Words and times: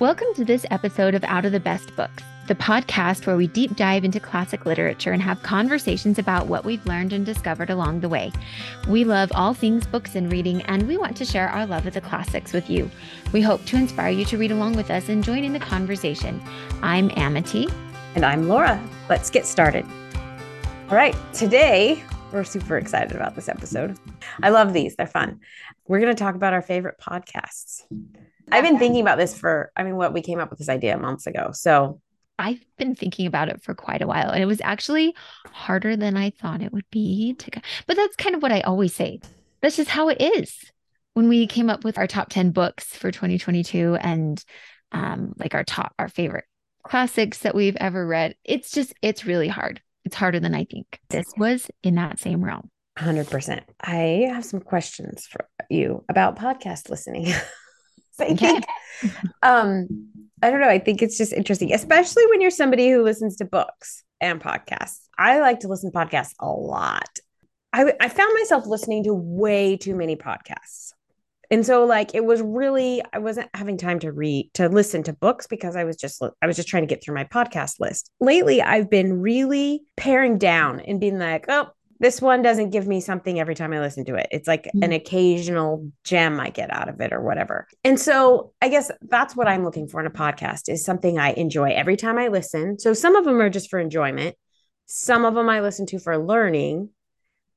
Welcome 0.00 0.28
to 0.36 0.44
this 0.44 0.64
episode 0.70 1.16
of 1.16 1.24
Out 1.24 1.44
of 1.44 1.50
the 1.50 1.58
Best 1.58 1.96
Books, 1.96 2.22
the 2.46 2.54
podcast 2.54 3.26
where 3.26 3.36
we 3.36 3.48
deep 3.48 3.74
dive 3.74 4.04
into 4.04 4.20
classic 4.20 4.64
literature 4.64 5.10
and 5.10 5.20
have 5.20 5.42
conversations 5.42 6.20
about 6.20 6.46
what 6.46 6.64
we've 6.64 6.86
learned 6.86 7.12
and 7.12 7.26
discovered 7.26 7.68
along 7.68 7.98
the 7.98 8.08
way. 8.08 8.30
We 8.86 9.02
love 9.02 9.32
all 9.34 9.54
things 9.54 9.88
books 9.88 10.14
and 10.14 10.30
reading, 10.30 10.62
and 10.62 10.86
we 10.86 10.96
want 10.96 11.16
to 11.16 11.24
share 11.24 11.48
our 11.48 11.66
love 11.66 11.84
of 11.84 11.94
the 11.94 12.00
classics 12.00 12.52
with 12.52 12.70
you. 12.70 12.88
We 13.32 13.42
hope 13.42 13.64
to 13.64 13.76
inspire 13.76 14.10
you 14.10 14.24
to 14.26 14.38
read 14.38 14.52
along 14.52 14.76
with 14.76 14.88
us 14.88 15.08
and 15.08 15.24
join 15.24 15.42
in 15.42 15.52
the 15.52 15.58
conversation. 15.58 16.40
I'm 16.80 17.10
Amity. 17.16 17.66
And 18.14 18.24
I'm 18.24 18.48
Laura. 18.48 18.80
Let's 19.08 19.30
get 19.30 19.46
started. 19.46 19.84
All 20.90 20.96
right, 20.96 21.16
today 21.32 22.00
we're 22.32 22.44
super 22.44 22.78
excited 22.78 23.16
about 23.16 23.34
this 23.34 23.48
episode. 23.48 23.98
I 24.44 24.50
love 24.50 24.72
these, 24.72 24.94
they're 24.94 25.08
fun. 25.08 25.40
We're 25.88 25.98
going 25.98 26.14
to 26.14 26.22
talk 26.22 26.36
about 26.36 26.52
our 26.52 26.62
favorite 26.62 27.00
podcasts. 27.00 27.82
I've 28.52 28.64
been 28.64 28.78
thinking 28.78 29.00
about 29.00 29.18
this 29.18 29.38
for, 29.38 29.72
I 29.76 29.82
mean, 29.82 29.96
what 29.96 30.12
we 30.12 30.22
came 30.22 30.40
up 30.40 30.50
with 30.50 30.58
this 30.58 30.68
idea 30.68 30.96
months 30.98 31.26
ago. 31.26 31.50
So 31.52 32.00
I've 32.38 32.64
been 32.76 32.94
thinking 32.94 33.26
about 33.26 33.48
it 33.48 33.62
for 33.62 33.74
quite 33.74 34.00
a 34.02 34.06
while, 34.06 34.30
and 34.30 34.42
it 34.42 34.46
was 34.46 34.60
actually 34.60 35.14
harder 35.52 35.96
than 35.96 36.16
I 36.16 36.30
thought 36.30 36.62
it 36.62 36.72
would 36.72 36.88
be 36.90 37.34
to. 37.34 37.60
But 37.86 37.96
that's 37.96 38.16
kind 38.16 38.34
of 38.34 38.42
what 38.42 38.52
I 38.52 38.60
always 38.60 38.94
say. 38.94 39.20
That's 39.60 39.76
just 39.76 39.90
how 39.90 40.08
it 40.08 40.20
is. 40.20 40.56
When 41.14 41.28
we 41.28 41.48
came 41.48 41.68
up 41.68 41.82
with 41.82 41.98
our 41.98 42.06
top 42.06 42.28
ten 42.28 42.52
books 42.52 42.84
for 42.96 43.10
2022, 43.10 43.96
and 43.96 44.42
um, 44.92 45.34
like 45.36 45.54
our 45.54 45.64
top, 45.64 45.94
our 45.98 46.08
favorite 46.08 46.44
classics 46.84 47.38
that 47.38 47.56
we've 47.56 47.76
ever 47.76 48.06
read, 48.06 48.36
it's 48.44 48.70
just 48.70 48.94
it's 49.02 49.26
really 49.26 49.48
hard. 49.48 49.82
It's 50.04 50.14
harder 50.14 50.38
than 50.38 50.54
I 50.54 50.64
think. 50.64 51.00
This 51.10 51.26
was 51.36 51.68
in 51.82 51.96
that 51.96 52.20
same 52.20 52.44
realm. 52.44 52.70
100%. 52.98 53.62
I 53.80 54.28
have 54.32 54.44
some 54.44 54.60
questions 54.60 55.26
for 55.26 55.48
you 55.68 56.04
about 56.08 56.38
podcast 56.38 56.88
listening. 56.88 57.32
I 58.20 58.34
think, 58.34 58.64
um, 59.42 59.88
I 60.42 60.50
don't 60.50 60.60
know. 60.60 60.68
I 60.68 60.78
think 60.78 61.02
it's 61.02 61.18
just 61.18 61.32
interesting, 61.32 61.72
especially 61.72 62.26
when 62.26 62.40
you're 62.40 62.50
somebody 62.50 62.90
who 62.90 63.02
listens 63.02 63.36
to 63.36 63.44
books 63.44 64.04
and 64.20 64.40
podcasts. 64.40 65.00
I 65.18 65.40
like 65.40 65.60
to 65.60 65.68
listen 65.68 65.90
to 65.90 65.98
podcasts 65.98 66.34
a 66.40 66.48
lot. 66.48 67.18
I, 67.72 67.92
I 68.00 68.08
found 68.08 68.34
myself 68.34 68.66
listening 68.66 69.04
to 69.04 69.14
way 69.14 69.76
too 69.76 69.94
many 69.94 70.16
podcasts. 70.16 70.92
And 71.50 71.64
so 71.64 71.86
like 71.86 72.14
it 72.14 72.24
was 72.24 72.42
really 72.42 73.02
I 73.12 73.18
wasn't 73.18 73.48
having 73.54 73.78
time 73.78 73.98
to 74.00 74.12
read 74.12 74.50
to 74.54 74.68
listen 74.68 75.02
to 75.04 75.14
books 75.14 75.46
because 75.46 75.76
I 75.76 75.84
was 75.84 75.96
just 75.96 76.22
I 76.42 76.46
was 76.46 76.56
just 76.56 76.68
trying 76.68 76.82
to 76.82 76.86
get 76.86 77.02
through 77.02 77.14
my 77.14 77.24
podcast 77.24 77.80
list. 77.80 78.10
Lately 78.20 78.60
I've 78.60 78.90
been 78.90 79.20
really 79.20 79.82
paring 79.96 80.36
down 80.36 80.80
and 80.80 81.00
being 81.00 81.18
like, 81.18 81.46
"Oh, 81.48 81.68
this 82.00 82.20
one 82.20 82.42
doesn't 82.42 82.70
give 82.70 82.86
me 82.86 83.00
something 83.00 83.40
every 83.40 83.54
time 83.54 83.72
I 83.72 83.80
listen 83.80 84.04
to 84.06 84.14
it. 84.14 84.28
It's 84.30 84.46
like 84.46 84.64
mm-hmm. 84.64 84.82
an 84.84 84.92
occasional 84.92 85.90
gem 86.04 86.38
I 86.38 86.50
get 86.50 86.72
out 86.72 86.88
of 86.88 87.00
it 87.00 87.12
or 87.12 87.20
whatever. 87.20 87.66
And 87.84 87.98
so 87.98 88.52
I 88.62 88.68
guess 88.68 88.90
that's 89.02 89.34
what 89.34 89.48
I'm 89.48 89.64
looking 89.64 89.88
for 89.88 90.00
in 90.00 90.06
a 90.06 90.10
podcast 90.10 90.68
is 90.68 90.84
something 90.84 91.18
I 91.18 91.32
enjoy 91.32 91.70
every 91.70 91.96
time 91.96 92.18
I 92.18 92.28
listen. 92.28 92.78
So 92.78 92.92
some 92.92 93.16
of 93.16 93.24
them 93.24 93.40
are 93.40 93.50
just 93.50 93.70
for 93.70 93.78
enjoyment. 93.78 94.36
Some 94.86 95.24
of 95.24 95.34
them 95.34 95.48
I 95.48 95.60
listen 95.60 95.86
to 95.86 95.98
for 95.98 96.16
learning, 96.16 96.90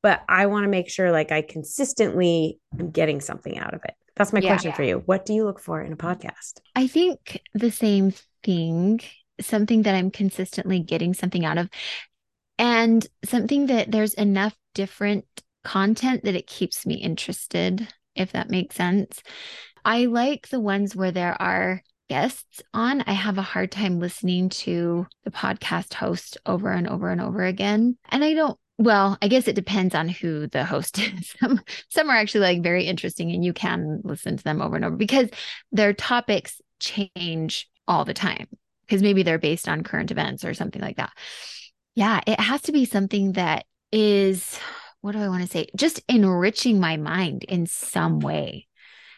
but 0.02 0.22
I 0.28 0.48
want 0.48 0.64
to 0.64 0.70
make 0.70 0.90
sure 0.90 1.12
like 1.12 1.32
I 1.32 1.42
consistently 1.42 2.60
am 2.78 2.90
getting 2.90 3.22
something 3.22 3.58
out 3.58 3.74
of 3.74 3.82
it. 3.86 3.94
That's 4.16 4.34
my 4.34 4.40
yeah, 4.40 4.50
question 4.50 4.72
yeah. 4.72 4.76
for 4.76 4.84
you. 4.84 5.04
What 5.06 5.26
do 5.26 5.34
you 5.34 5.46
look 5.46 5.60
for 5.60 5.82
in 5.82 5.94
a 5.94 5.98
podcast? 5.98 6.60
I 6.76 6.88
think 6.88 7.42
the 7.54 7.72
same 7.72 8.14
thing 8.44 9.02
something 9.40 9.84
that 9.84 9.96
I'm 9.96 10.12
consistently 10.12 10.80
getting 10.80 11.14
something 11.14 11.46
out 11.46 11.58
of 11.58 11.70
and 12.62 13.06
something 13.26 13.66
that 13.66 13.92
there's 13.92 14.14
enough 14.14 14.56
different 14.76 15.26
content 15.64 16.24
that 16.24 16.36
it 16.36 16.46
keeps 16.46 16.86
me 16.86 16.94
interested, 16.94 17.88
if 18.16 18.34
that 18.34 18.52
makes 18.52 18.76
sense. 18.76 19.24
I 19.84 20.06
like 20.06 20.48
the 20.48 20.60
ones 20.60 20.96
where 20.96 21.12
there 21.12 21.42
are 21.42 21.82
guests 22.08 22.62
on. 22.72 23.02
I 23.08 23.14
have 23.14 23.40
a 23.40 23.42
hard 23.42 23.72
time 23.72 24.00
listening 24.00 24.50
to 24.50 25.08
the 25.24 25.32
podcast 25.32 25.96
host 25.96 26.38
over 26.46 26.72
and 26.72 26.88
over 26.88 27.10
and 27.10 27.20
over 27.20 27.44
again. 27.44 27.98
And 28.10 28.24
I 28.24 28.36
don't 28.36 28.60
well, 28.78 29.18
I 29.22 29.28
guess 29.28 29.48
it 29.48 29.56
depends 29.56 29.94
on 29.94 30.10
who 30.10 30.48
the 30.48 30.64
host 30.64 31.00
is. 31.00 31.34
some, 31.40 31.62
some 31.90 32.10
are 32.10 32.16
actually 32.16 32.42
like 32.42 32.64
very 32.64 32.86
interesting 32.86 33.32
and 33.32 33.44
you 33.44 33.54
can 33.54 34.02
listen 34.04 34.38
to 34.38 34.44
them 34.44 34.62
over 34.62 34.76
and 34.76 34.86
over 34.86 34.96
because 34.96 35.30
their 35.72 35.94
topics 35.94 36.62
change 36.80 37.70
all 37.88 38.06
the 38.06 38.14
time 38.14 38.48
because 38.86 39.02
maybe 39.02 39.24
they're 39.24 39.40
based 39.40 39.68
on 39.68 39.84
current 39.84 40.12
events 40.12 40.46
or 40.46 40.54
something 40.54 40.82
like 40.82 40.98
that. 40.98 41.12
Yeah, 41.96 42.22
it 42.26 42.40
has 42.40 42.62
to 42.64 42.72
be 42.72 42.86
something 42.86 43.34
that 43.34 43.66
is, 43.92 44.58
what 45.02 45.12
do 45.12 45.20
I 45.20 45.28
want 45.28 45.44
to 45.44 45.50
say? 45.50 45.68
Just 45.76 46.02
enriching 46.08 46.80
my 46.80 46.98
mind 46.98 47.44
in 47.44 47.66
some 47.66 48.20
way 48.20 48.68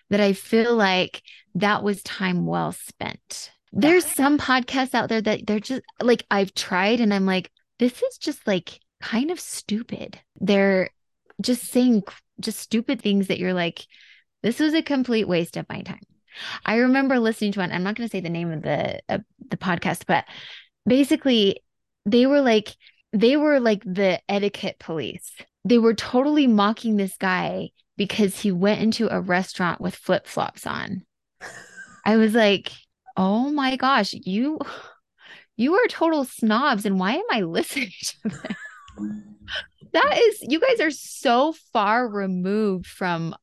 that 0.10 0.20
I 0.20 0.34
feel 0.34 0.76
like 0.76 1.22
that 1.56 1.84
was 1.84 2.02
time 2.04 2.46
well 2.46 2.72
spent. 2.72 3.52
There's 3.72 4.06
some 4.06 4.38
podcasts 4.38 4.94
out 4.94 5.10
there 5.10 5.22
that 5.22 5.46
they're 5.46 5.60
just 5.60 5.82
like, 6.02 6.26
I've 6.30 6.54
tried 6.54 7.00
and 7.00 7.14
I'm 7.14 7.26
like, 7.26 7.52
this 7.80 8.02
is 8.02 8.18
just 8.18 8.46
like 8.48 8.80
kind 9.02 9.32
of 9.32 9.40
stupid. 9.40 10.20
They're 10.40 10.90
just 11.42 11.66
saying 11.66 12.04
just 12.40 12.60
stupid 12.60 13.02
things 13.02 13.28
that 13.28 13.40
you're 13.40 13.54
like, 13.54 13.86
this 14.42 14.60
was 14.60 14.74
a 14.74 14.82
complete 14.82 15.28
waste 15.28 15.58
of 15.58 15.68
my 15.70 15.82
time. 15.82 16.02
I 16.66 16.78
remember 16.78 17.20
listening 17.20 17.52
to 17.54 17.60
one, 17.60 17.72
I'm 17.72 17.84
not 17.84 17.96
going 17.96 18.08
to 18.08 18.12
say 18.12 18.20
the 18.20 18.30
name 18.30 18.52
of 18.52 18.62
the, 18.62 19.02
the 19.08 19.58
podcast, 19.58 20.06
but 20.08 20.26
basically 20.86 21.62
they 22.06 22.26
were 22.26 22.42
like 22.42 22.76
they 23.12 23.38
were 23.38 23.60
like 23.60 23.84
the 23.84 24.20
etiquette 24.28 24.80
police. 24.80 25.32
They 25.66 25.78
were 25.78 25.94
totally 25.94 26.48
mocking 26.48 26.98
this 26.98 27.16
guy 27.18 27.70
because 27.96 28.40
he 28.40 28.52
went 28.52 28.82
into 28.82 29.08
a 29.14 29.22
restaurant 29.22 29.80
with 29.80 29.96
flip-flops 29.96 30.66
on. 30.66 31.04
I 32.06 32.18
was 32.18 32.34
like, 32.34 32.72
"Oh 33.16 33.52
my 33.52 33.76
gosh, 33.76 34.14
you 34.14 34.60
you 35.56 35.76
are 35.76 35.88
total 35.88 36.26
snobs 36.26 36.86
and 36.86 37.00
why 37.00 37.14
am 37.14 37.26
I 37.30 37.42
listening 37.42 37.92
to 38.02 38.30
this?" 38.30 38.56
that 39.94 40.18
is 40.18 40.40
you 40.42 40.60
guys 40.60 40.80
are 40.80 40.92
so 40.92 41.54
far 41.72 42.08
removed 42.08 42.88
from 42.88 43.36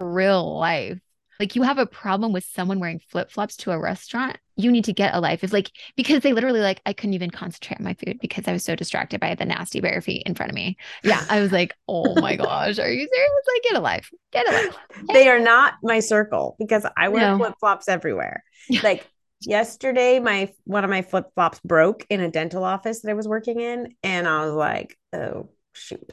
real 0.00 0.58
life 0.58 0.98
like 1.40 1.56
you 1.56 1.62
have 1.62 1.78
a 1.78 1.86
problem 1.86 2.32
with 2.32 2.44
someone 2.44 2.80
wearing 2.80 3.00
flip-flops 3.00 3.56
to 3.56 3.70
a 3.70 3.78
restaurant 3.78 4.38
you 4.58 4.72
need 4.72 4.84
to 4.84 4.92
get 4.92 5.14
a 5.14 5.20
life. 5.20 5.44
It's 5.44 5.52
like 5.52 5.70
because 5.94 6.22
they 6.22 6.32
literally 6.32 6.60
like 6.60 6.82
i 6.84 6.92
couldn't 6.92 7.14
even 7.14 7.30
concentrate 7.30 7.78
on 7.78 7.84
my 7.84 7.94
food 7.94 8.18
because 8.20 8.46
i 8.48 8.52
was 8.52 8.64
so 8.64 8.74
distracted 8.74 9.20
by 9.20 9.34
the 9.36 9.44
nasty 9.44 9.80
bare 9.80 10.00
feet 10.00 10.24
in 10.26 10.34
front 10.34 10.50
of 10.50 10.56
me. 10.56 10.76
Yeah 11.04 11.24
i 11.30 11.40
was 11.40 11.52
like 11.52 11.74
oh 11.88 12.20
my 12.20 12.36
gosh 12.36 12.78
are 12.78 12.90
you 12.90 13.08
serious? 13.08 13.30
Like 13.46 13.62
get 13.62 13.76
a 13.76 13.80
life 13.80 14.10
get 14.32 14.48
a 14.48 14.52
life. 14.52 14.76
They 15.12 15.28
are 15.28 15.38
not 15.38 15.74
my 15.82 16.00
circle 16.00 16.56
because 16.58 16.84
i 16.96 17.08
wear 17.08 17.30
no. 17.30 17.38
flip-flops 17.38 17.88
everywhere. 17.88 18.42
Like 18.82 19.08
yesterday 19.40 20.18
my 20.18 20.52
one 20.64 20.82
of 20.82 20.90
my 20.90 21.02
flip-flops 21.02 21.60
broke 21.60 22.04
in 22.10 22.20
a 22.20 22.28
dental 22.28 22.64
office 22.64 23.02
that 23.02 23.10
i 23.10 23.14
was 23.14 23.28
working 23.28 23.60
in 23.60 23.94
and 24.02 24.26
i 24.26 24.44
was 24.44 24.52
like 24.52 24.98
oh 25.12 25.48
shoot 25.72 26.12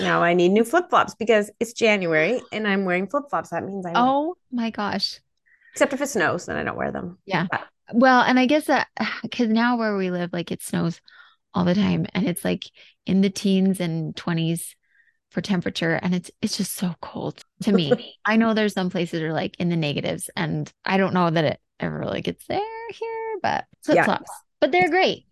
now 0.00 0.22
I 0.22 0.34
need 0.34 0.50
new 0.50 0.64
flip 0.64 0.90
flops 0.90 1.14
because 1.14 1.50
it's 1.60 1.72
January 1.72 2.40
and 2.52 2.66
I'm 2.66 2.84
wearing 2.84 3.06
flip 3.06 3.24
flops. 3.30 3.50
That 3.50 3.64
means 3.64 3.84
I. 3.86 3.92
Oh 3.94 4.36
my 4.50 4.70
gosh. 4.70 5.20
Except 5.72 5.92
if 5.92 6.00
it 6.00 6.08
snows, 6.08 6.46
then 6.46 6.56
I 6.56 6.64
don't 6.64 6.76
wear 6.76 6.90
them. 6.90 7.18
Yeah. 7.26 7.46
But. 7.50 7.66
Well, 7.92 8.22
and 8.22 8.38
I 8.38 8.46
guess 8.46 8.66
that 8.66 8.88
because 9.22 9.48
now 9.48 9.76
where 9.76 9.96
we 9.96 10.10
live, 10.10 10.32
like 10.32 10.50
it 10.50 10.62
snows 10.62 11.00
all 11.54 11.64
the 11.64 11.74
time 11.74 12.06
and 12.14 12.28
it's 12.28 12.44
like 12.44 12.64
in 13.06 13.20
the 13.20 13.30
teens 13.30 13.80
and 13.80 14.14
20s 14.14 14.74
for 15.30 15.40
temperature 15.40 15.94
and 15.94 16.14
it's 16.14 16.30
it's 16.40 16.56
just 16.56 16.72
so 16.72 16.94
cold 17.00 17.42
to 17.62 17.72
me. 17.72 18.14
I 18.24 18.36
know 18.36 18.54
there's 18.54 18.74
some 18.74 18.90
places 18.90 19.22
are 19.22 19.32
like 19.32 19.56
in 19.58 19.68
the 19.68 19.76
negatives 19.76 20.30
and 20.36 20.72
I 20.84 20.96
don't 20.96 21.14
know 21.14 21.30
that 21.30 21.44
it 21.44 21.60
ever 21.80 21.98
really 21.98 22.22
gets 22.22 22.46
there 22.46 22.60
here, 22.90 23.38
but 23.42 23.64
flip 23.84 24.04
flops. 24.04 24.30
Yeah. 24.30 24.42
But 24.60 24.72
they're 24.72 24.90
great. 24.90 25.26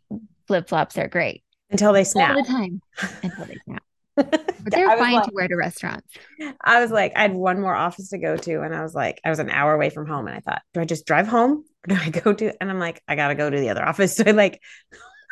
Flip 0.47 0.69
flops 0.69 0.99
are 0.99 1.09
great. 1.09 1.43
Until 1.71 1.93
they 1.93 2.05
snap. 2.05 2.37
All 2.37 2.43
the 2.43 2.49
time. 2.49 2.81
Until 3.23 3.47
they 3.47 3.57
snap. 3.65 3.83
But 4.17 4.73
they're 4.73 4.97
fine 4.97 5.15
like, 5.15 5.25
to 5.25 5.31
wear 5.35 5.49
to 5.49 5.57
restaurants. 5.57 6.09
I 6.63 6.81
was 6.81 6.91
like, 6.91 7.13
I 7.17 7.23
had 7.23 7.35
one 7.35 7.61
more 7.61 7.75
office 7.75 8.11
to 8.11 8.19
go 8.19 8.37
to, 8.37 8.63
and 8.63 8.75
I 8.75 8.83
was 8.83 8.95
like, 8.95 9.21
I 9.25 9.31
was 9.31 9.39
an 9.39 9.51
hour 9.51 9.75
away 9.75 9.91
from 9.91 10.07
home, 10.07 10.27
and 10.27 10.37
I 10.37 10.41
thought, 10.41 10.63
do 10.73 10.81
I 10.81 10.85
just 10.85 11.07
drive 11.07 11.27
home 11.27 11.65
or 11.85 11.95
do 11.95 12.01
I 12.01 12.11
go 12.11 12.33
to? 12.33 12.53
And 12.61 12.71
I'm 12.71 12.79
like, 12.79 13.03
I 13.09 13.17
gotta 13.17 13.35
go 13.35 13.51
to 13.51 13.59
the 13.59 13.71
other 13.71 13.85
office. 13.85 14.15
So 14.25 14.25
I 14.27 14.31
like 14.31 14.61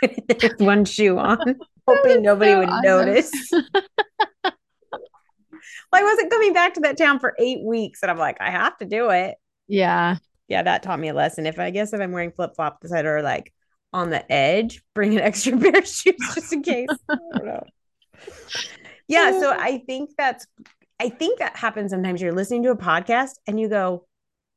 one 0.58 0.84
shoe 0.84 1.16
on, 1.18 1.38
hoping 1.86 2.22
nobody 2.22 2.52
so 2.52 2.58
would 2.58 2.68
awesome. 2.68 2.82
notice. 2.82 3.30
well, 3.52 4.52
I 5.92 6.02
wasn't 6.02 6.30
coming 6.30 6.52
back 6.52 6.74
to 6.74 6.80
that 6.80 6.98
town 6.98 7.20
for 7.20 7.34
eight 7.38 7.62
weeks, 7.64 8.02
and 8.02 8.10
I'm 8.10 8.18
like, 8.18 8.38
I 8.40 8.50
have 8.50 8.76
to 8.78 8.84
do 8.84 9.10
it. 9.10 9.36
Yeah, 9.68 10.16
yeah, 10.48 10.62
that 10.64 10.82
taught 10.82 10.98
me 10.98 11.08
a 11.08 11.14
lesson. 11.14 11.46
If 11.46 11.60
I 11.60 11.70
guess 11.70 11.92
if 11.92 12.00
I'm 12.00 12.12
wearing 12.12 12.32
flip 12.32 12.56
flops 12.56 12.90
that 12.90 13.06
are 13.06 13.22
like 13.22 13.52
on 13.92 14.10
the 14.10 14.30
edge, 14.30 14.82
bring 14.94 15.14
an 15.14 15.20
extra 15.20 15.56
pair 15.56 15.78
of 15.78 15.86
shoes 15.86 16.16
just 16.34 16.52
in 16.52 16.62
case. 16.62 16.88
I 17.08 17.16
don't 17.36 17.46
know 17.46 17.64
yeah 19.08 19.38
so 19.38 19.50
i 19.58 19.78
think 19.86 20.10
that's 20.16 20.46
i 21.00 21.08
think 21.08 21.38
that 21.38 21.56
happens 21.56 21.90
sometimes. 21.90 22.20
You're 22.20 22.32
listening 22.32 22.62
to 22.64 22.70
a 22.70 22.76
podcast 22.76 23.32
and 23.46 23.58
you 23.58 23.68
go 23.68 24.06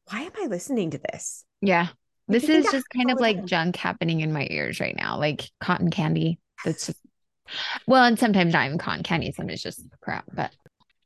why 0.09 0.21
am 0.21 0.31
i 0.41 0.47
listening 0.47 0.91
to 0.91 1.00
this? 1.00 1.44
Yeah. 1.62 1.88
This 2.27 2.50
is 2.50 2.65
just 2.71 2.88
kind 2.89 3.12
of 3.12 3.19
like 3.19 3.45
junk 3.45 3.75
happening 3.75 4.21
in 4.21 4.33
my 4.33 4.47
ears 4.50 4.79
right 4.79 4.95
now 4.95 5.19
like 5.19 5.50
cotton 5.59 5.91
candy. 5.91 6.39
That's 6.63 6.88
just 6.88 7.00
well 7.88 8.03
and 8.03 8.17
sometimes 8.17 8.53
not 8.53 8.65
even 8.65 8.77
cotton 8.79 9.03
candy 9.03 9.31
sometimes 9.31 9.62
just 9.62 9.81
crap 10.01 10.25
but 10.33 10.51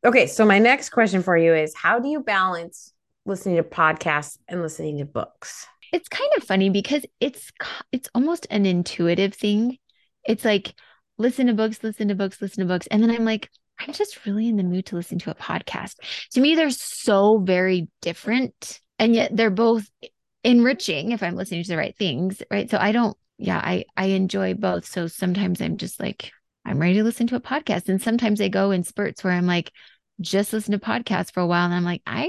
okay 0.06 0.26
so 0.26 0.46
my 0.46 0.58
next 0.58 0.92
question 0.92 1.22
for 1.22 1.38
you 1.38 1.54
is 1.54 1.76
how 1.76 2.00
do 2.00 2.08
you 2.08 2.22
balance 2.22 2.94
listening 3.30 3.58
to 3.58 3.64
podcasts 3.64 4.38
and 4.50 4.62
listening 4.62 4.98
to 4.98 5.06
books? 5.06 5.66
It's 5.94 6.10
kind 6.10 6.30
of 6.38 6.44
funny 6.44 6.70
because 6.70 7.06
it's 7.20 7.52
it's 7.92 8.10
almost 8.14 8.48
an 8.50 8.66
intuitive 8.66 9.34
thing. 9.34 9.78
It's 10.26 10.44
like 10.44 10.74
listen 11.20 11.48
to 11.48 11.54
books, 11.54 11.84
listen 11.84 12.08
to 12.08 12.16
books, 12.16 12.42
listen 12.42 12.66
to 12.66 12.74
books. 12.74 12.88
And 12.88 13.04
then 13.04 13.12
I'm 13.12 13.26
like, 13.26 13.50
I'm 13.80 13.94
just 13.94 14.26
really 14.26 14.48
in 14.48 14.58
the 14.58 14.64
mood 14.64 14.88
to 14.88 14.96
listen 14.96 15.20
to 15.20 15.32
a 15.32 15.36
podcast. 15.36 15.96
To 16.32 16.42
me, 16.42 16.56
they're 16.56 16.72
so 16.72 17.38
very 17.38 17.88
different. 18.02 18.80
And 18.98 19.14
yet 19.14 19.36
they're 19.36 19.52
both 19.52 19.88
enriching 20.44 21.12
if 21.12 21.22
I'm 21.22 21.36
listening 21.36 21.64
to 21.64 21.70
the 21.70 21.78
right 21.78 21.96
things. 21.96 22.42
Right. 22.50 22.70
So 22.70 22.78
I 22.78 22.92
don't, 22.92 23.16
yeah, 23.38 23.58
I 23.58 23.86
I 23.96 24.08
enjoy 24.08 24.54
both. 24.56 24.86
So 24.86 25.08
sometimes 25.08 25.62
I'm 25.62 25.78
just 25.78 26.00
like, 26.00 26.32
I'm 26.66 26.80
ready 26.80 26.96
to 26.96 27.04
listen 27.04 27.28
to 27.28 27.36
a 27.36 27.42
podcast. 27.42 27.88
And 27.88 28.02
sometimes 28.02 28.40
they 28.40 28.50
go 28.50 28.72
in 28.72 28.84
spurts 28.84 29.24
where 29.24 29.34
I'm 29.34 29.48
like, 29.48 29.72
just 30.20 30.52
listen 30.52 30.74
to 30.74 30.80
podcasts 30.80 31.32
for 31.32 31.40
a 31.40 31.48
while. 31.48 31.66
And 31.66 31.74
I'm 31.74 31.86
like, 31.86 32.02
I 32.06 32.26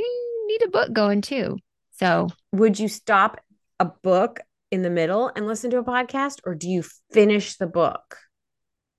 need 0.46 0.62
a 0.64 0.70
book 0.70 0.92
going 0.92 1.20
too. 1.20 1.58
So 1.98 2.28
would 2.52 2.78
you 2.78 2.88
stop 2.88 3.40
a 3.80 3.86
book 3.86 4.40
in 4.70 4.82
the 4.82 4.90
middle 4.90 5.30
and 5.34 5.46
listen 5.46 5.70
to 5.70 5.78
a 5.78 5.84
podcast 5.84 6.38
or 6.44 6.54
do 6.54 6.68
you 6.68 6.84
finish 7.12 7.56
the 7.56 7.66
book? 7.66 8.16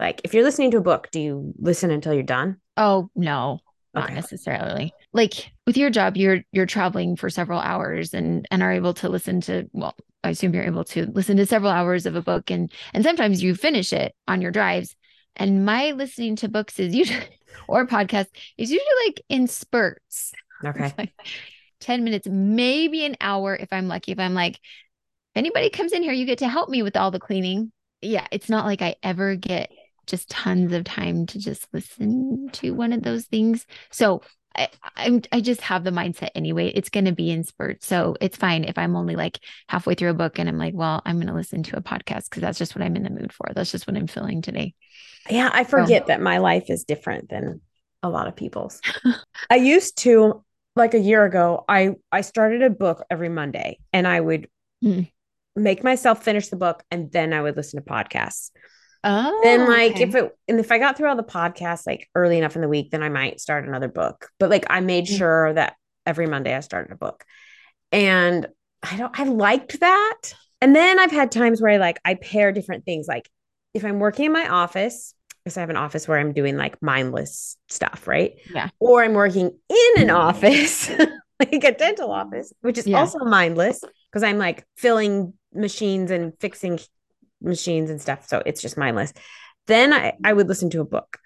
Like 0.02 0.22
if 0.24 0.34
you're 0.34 0.44
listening 0.44 0.72
to 0.72 0.78
a 0.78 0.82
book, 0.82 1.10
do 1.12 1.22
you 1.22 1.54
listen 1.60 1.92
until 1.92 2.14
you're 2.14 2.24
done? 2.24 2.58
Oh, 2.76 3.10
no. 3.16 3.60
Not 3.94 4.06
okay. 4.06 4.16
necessarily. 4.16 4.94
Like 5.14 5.52
with 5.68 5.78
your 5.78 5.90
job, 5.90 6.18
you're 6.18 6.42
you're 6.52 6.66
traveling 6.66 7.16
for 7.16 7.30
several 7.30 7.60
hours 7.60 8.14
and 8.14 8.48
and 8.50 8.64
are 8.64 8.72
able 8.72 8.94
to 8.96 9.10
listen 9.10 9.42
to 9.42 9.70
well, 9.74 9.96
I 10.24 10.30
assume 10.32 10.56
you're 10.56 10.64
able 10.64 10.86
to 10.86 11.06
listen 11.08 11.38
to 11.38 11.46
several 11.46 11.72
hours 11.72 12.06
of 12.06 12.16
a 12.16 12.22
book 12.22 12.50
and 12.50 12.72
and 12.94 13.04
sometimes 13.04 13.44
you 13.44 13.54
finish 13.54 13.94
it 13.94 14.16
on 14.28 14.42
your 14.42 14.52
drives. 14.52 14.96
And 15.36 15.66
my 15.66 15.92
listening 15.92 16.36
to 16.38 16.50
books 16.50 16.80
is 16.80 16.96
usually 16.96 17.20
or 17.68 17.86
podcast 17.86 18.28
is 18.58 18.72
usually 18.72 19.06
like 19.06 19.22
in 19.30 19.48
spurts. 19.48 20.34
Okay. 20.66 20.94
Like 20.98 21.14
10 21.82 22.04
minutes, 22.04 22.28
maybe 22.30 23.06
an 23.06 23.18
hour 23.20 23.56
if 23.56 23.74
I'm 23.74 23.88
lucky. 23.88 24.12
If 24.12 24.20
I'm 24.20 24.36
like, 24.36 24.54
if 24.54 24.60
anybody 25.36 25.72
comes 25.72 25.94
in 25.94 26.04
here, 26.04 26.14
you 26.14 26.28
get 26.28 26.38
to 26.40 26.48
help 26.48 26.70
me 26.70 26.84
with 26.84 26.96
all 26.96 27.10
the 27.10 27.20
cleaning. 27.20 27.72
Yeah, 28.04 28.28
it's 28.32 28.50
not 28.50 28.66
like 28.66 28.84
I 28.84 28.98
ever 29.02 29.36
get 29.36 29.72
just 30.08 30.30
tons 30.30 30.74
of 30.74 30.84
time 30.84 31.26
to 31.28 31.40
just 31.40 31.68
listen 31.74 32.50
to 32.54 32.72
one 32.72 32.94
of 32.94 33.04
those 33.04 33.26
things. 33.26 33.66
So 33.92 34.22
I, 34.56 34.70
I'm 34.96 35.22
I 35.32 35.42
just 35.42 35.62
have 35.62 35.84
the 35.84 35.92
mindset 35.92 36.30
anyway. 36.36 36.70
It's 36.70 36.90
going 36.90 37.06
to 37.06 37.14
be 37.14 37.32
in 37.32 37.44
spurts, 37.44 37.88
so 37.88 38.16
it's 38.20 38.38
fine 38.38 38.64
if 38.64 38.78
I'm 38.78 38.96
only 38.96 39.16
like 39.16 39.40
halfway 39.68 39.96
through 39.96 40.10
a 40.10 40.16
book 40.16 40.40
and 40.40 40.50
I'm 40.50 40.58
like, 40.58 40.74
well, 40.74 41.02
I'm 41.06 41.18
going 41.18 41.28
to 41.28 41.34
listen 41.34 41.64
to 41.64 41.78
a 41.78 41.82
podcast 41.82 42.30
because 42.30 42.42
that's 42.42 42.58
just 42.58 42.76
what 42.76 42.84
I'm 42.84 42.96
in 42.96 43.04
the 43.04 43.10
mood 43.10 43.32
for. 43.32 43.48
That's 43.54 43.72
just 43.72 43.88
what 43.88 43.96
I'm 43.96 44.08
feeling 44.08 44.42
today. 44.42 44.74
Yeah, 45.30 45.50
I 45.54 45.64
forget 45.64 46.04
so. 46.04 46.08
that 46.08 46.22
my 46.22 46.40
life 46.40 46.70
is 46.70 46.84
different 46.84 47.30
than 47.30 47.62
a 48.04 48.10
lot 48.10 48.28
of 48.28 48.36
people's. 48.36 48.82
I 49.50 49.56
used 49.56 49.98
to 50.00 50.44
like 50.76 50.94
a 50.94 51.00
year 51.00 51.24
ago. 51.26 51.64
I 51.68 51.96
I 52.12 52.22
started 52.22 52.62
a 52.62 52.70
book 52.70 53.06
every 53.10 53.30
Monday, 53.30 53.80
and 53.94 54.08
I 54.08 54.20
would 54.20 54.50
mm. 54.84 55.10
make 55.56 55.84
myself 55.84 56.24
finish 56.24 56.50
the 56.50 56.56
book, 56.58 56.84
and 56.92 57.12
then 57.12 57.34
I 57.34 57.42
would 57.42 57.56
listen 57.56 57.82
to 57.82 57.90
podcasts. 57.90 58.52
Oh, 59.04 59.40
then 59.44 59.68
like 59.68 59.94
okay. 59.94 60.04
if 60.04 60.16
it 60.16 60.38
and 60.48 60.60
if 60.60 60.72
I 60.72 60.78
got 60.78 60.96
through 60.96 61.10
all 61.10 61.16
the 61.16 61.24
podcasts 61.24 61.88
like 61.88 62.08
early 62.14 62.38
enough 62.38 62.56
in 62.56 62.62
the 62.62 62.68
week, 62.68 62.92
then 62.92 63.02
I 63.02 63.10
might 63.10 63.42
start 63.42 63.68
another 63.68 63.88
book. 63.88 64.30
But 64.40 64.50
like 64.50 64.66
I 64.70 64.80
made 64.80 65.06
mm-hmm. 65.06 65.18
sure 65.18 65.54
that 65.54 65.76
every 66.06 66.28
Monday 66.28 66.56
I 66.56 66.60
started 66.60 66.92
a 66.92 66.98
book. 66.98 67.24
And 67.92 68.48
I 68.84 68.98
don't 68.98 69.20
I 69.20 69.24
liked 69.24 69.80
that. 69.80 70.34
And 70.62 70.76
then 70.76 71.00
I've 71.00 71.12
had 71.12 71.32
times 71.32 71.62
where 71.62 71.72
I 71.72 71.78
like 71.78 72.00
I 72.06 72.14
pair 72.14 72.52
different 72.52 72.86
things. 72.86 73.08
Like 73.08 73.30
if 73.74 73.84
I'm 73.84 74.00
working 74.00 74.26
in 74.26 74.32
my 74.34 74.48
office, 74.48 75.16
because 75.44 75.58
I 75.58 75.62
have 75.62 75.72
an 75.72 75.78
office 75.78 76.08
where 76.08 76.20
I'm 76.20 76.34
doing 76.34 76.56
like 76.56 76.82
mindless 76.82 77.58
stuff, 77.70 78.08
right? 78.08 78.34
Yeah. 78.54 78.70
Or 78.80 79.04
I'm 79.04 79.14
working 79.14 79.58
in 79.70 80.04
an 80.04 80.10
office, 80.12 80.90
like 81.40 81.64
a 81.64 81.72
dental 81.72 82.12
office, 82.12 82.54
which 82.62 82.78
is 82.78 82.86
yeah. 82.86 83.00
also 83.00 83.20
mindless 83.20 83.84
because 84.12 84.24
I'm 84.24 84.38
like 84.38 84.66
filling 84.78 85.34
machines 85.54 86.12
and 86.12 86.34
fixing 86.40 86.80
machines 87.42 87.90
and 87.90 88.02
stuff. 88.02 88.28
So 88.28 88.42
it's 88.46 88.62
just 88.62 88.78
mindless. 88.78 89.14
Then 89.68 89.94
I, 89.94 90.14
I 90.24 90.34
would 90.34 90.48
listen 90.48 90.70
to 90.72 90.82
a 90.82 90.86
book. 90.86 91.18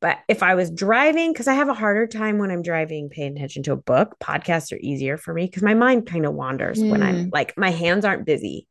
But 0.00 0.18
if 0.28 0.42
I 0.42 0.54
was 0.54 0.70
driving, 0.70 1.32
because 1.32 1.48
I 1.48 1.54
have 1.54 1.68
a 1.68 1.74
harder 1.74 2.06
time 2.06 2.38
when 2.38 2.52
I'm 2.52 2.62
driving 2.62 3.08
paying 3.08 3.36
attention 3.36 3.64
to 3.64 3.72
a 3.72 3.76
book, 3.76 4.16
podcasts 4.20 4.72
are 4.72 4.78
easier 4.80 5.16
for 5.16 5.34
me 5.34 5.46
because 5.46 5.62
my 5.62 5.74
mind 5.74 6.06
kind 6.06 6.24
of 6.24 6.34
wanders 6.34 6.78
mm. 6.78 6.90
when 6.90 7.02
I'm 7.02 7.24
hmm. 7.24 7.28
like 7.32 7.56
my 7.56 7.70
hands 7.70 8.04
aren't 8.04 8.24
busy. 8.24 8.68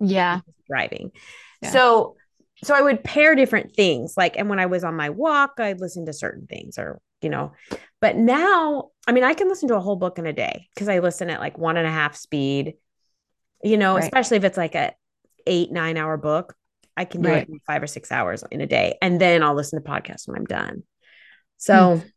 Yeah. 0.00 0.40
Driving. 0.66 1.12
Yeah. 1.62 1.70
So 1.70 2.16
so 2.64 2.74
I 2.74 2.80
would 2.80 3.02
pair 3.02 3.34
different 3.34 3.74
things. 3.74 4.14
Like, 4.16 4.36
and 4.36 4.48
when 4.48 4.60
I 4.60 4.66
was 4.66 4.84
on 4.84 4.94
my 4.94 5.10
walk, 5.10 5.54
I'd 5.58 5.80
listen 5.80 6.06
to 6.06 6.12
certain 6.12 6.46
things 6.46 6.78
or, 6.78 7.00
you 7.20 7.28
know, 7.28 7.52
but 8.00 8.16
now, 8.16 8.90
I 9.06 9.12
mean, 9.12 9.24
I 9.24 9.34
can 9.34 9.48
listen 9.48 9.68
to 9.68 9.76
a 9.76 9.80
whole 9.80 9.96
book 9.96 10.18
in 10.18 10.26
a 10.26 10.32
day 10.32 10.68
because 10.74 10.88
I 10.88 11.00
listen 11.00 11.28
at 11.28 11.40
like 11.40 11.58
one 11.58 11.76
and 11.76 11.86
a 11.86 11.90
half 11.90 12.16
speed, 12.16 12.74
you 13.64 13.76
know, 13.76 13.94
right. 13.94 14.04
especially 14.04 14.36
if 14.36 14.44
it's 14.44 14.56
like 14.56 14.74
a 14.76 14.94
eight, 15.46 15.72
nine 15.72 15.96
hour 15.96 16.16
book, 16.16 16.54
I 16.96 17.04
can 17.04 17.22
do 17.22 17.28
right. 17.28 17.42
it 17.42 17.48
in 17.48 17.58
five 17.66 17.82
or 17.82 17.86
six 17.86 18.12
hours 18.12 18.44
in 18.50 18.60
a 18.60 18.66
day. 18.66 18.98
And 19.00 19.20
then 19.20 19.42
I'll 19.42 19.54
listen 19.54 19.82
to 19.82 19.88
podcasts 19.88 20.28
when 20.28 20.36
I'm 20.36 20.44
done. 20.44 20.82
So 21.56 21.96
hmm. 21.96 22.08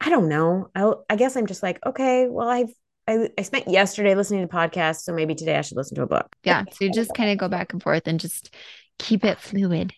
I 0.00 0.10
don't 0.10 0.28
know. 0.28 0.68
I, 0.74 0.92
I 1.10 1.16
guess 1.16 1.36
I'm 1.36 1.46
just 1.46 1.62
like, 1.62 1.84
okay, 1.84 2.28
well, 2.28 2.48
I've, 2.48 2.72
I, 3.06 3.28
I 3.36 3.42
spent 3.42 3.68
yesterday 3.68 4.14
listening 4.14 4.46
to 4.46 4.54
podcasts. 4.54 5.02
So 5.02 5.12
maybe 5.12 5.34
today 5.34 5.56
I 5.56 5.60
should 5.60 5.76
listen 5.76 5.96
to 5.96 6.02
a 6.02 6.06
book. 6.06 6.34
Yeah. 6.42 6.64
So 6.70 6.84
you 6.84 6.92
just 6.92 7.14
kind 7.14 7.30
of 7.30 7.38
go 7.38 7.48
back 7.48 7.72
and 7.72 7.82
forth 7.82 8.06
and 8.06 8.18
just 8.18 8.54
keep 8.98 9.24
it 9.24 9.40
fluid. 9.40 9.92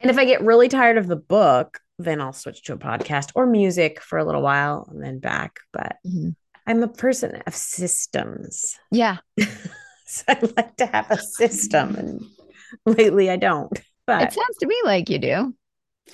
And 0.00 0.10
if 0.10 0.18
I 0.18 0.24
get 0.24 0.42
really 0.42 0.68
tired 0.68 0.98
of 0.98 1.06
the 1.06 1.16
book, 1.16 1.80
then 1.98 2.20
I'll 2.20 2.32
switch 2.32 2.62
to 2.64 2.72
a 2.72 2.78
podcast 2.78 3.32
or 3.34 3.46
music 3.46 4.00
for 4.00 4.18
a 4.18 4.24
little 4.24 4.42
while 4.42 4.88
and 4.90 5.02
then 5.02 5.18
back. 5.18 5.60
But 5.72 5.96
mm-hmm. 6.06 6.30
I'm 6.66 6.82
a 6.82 6.88
person 6.88 7.42
of 7.46 7.54
systems. 7.54 8.78
Yeah. 8.90 9.18
so 10.14 10.24
I 10.28 10.38
like 10.56 10.76
to 10.78 10.86
have 10.86 11.10
a 11.10 11.18
system. 11.18 11.94
And 11.94 12.24
lately 12.84 13.30
I 13.30 13.36
don't. 13.36 13.80
But 14.06 14.22
it 14.22 14.32
sounds 14.32 14.56
to 14.58 14.66
me 14.66 14.76
like 14.84 15.08
you 15.08 15.18
do. 15.18 15.54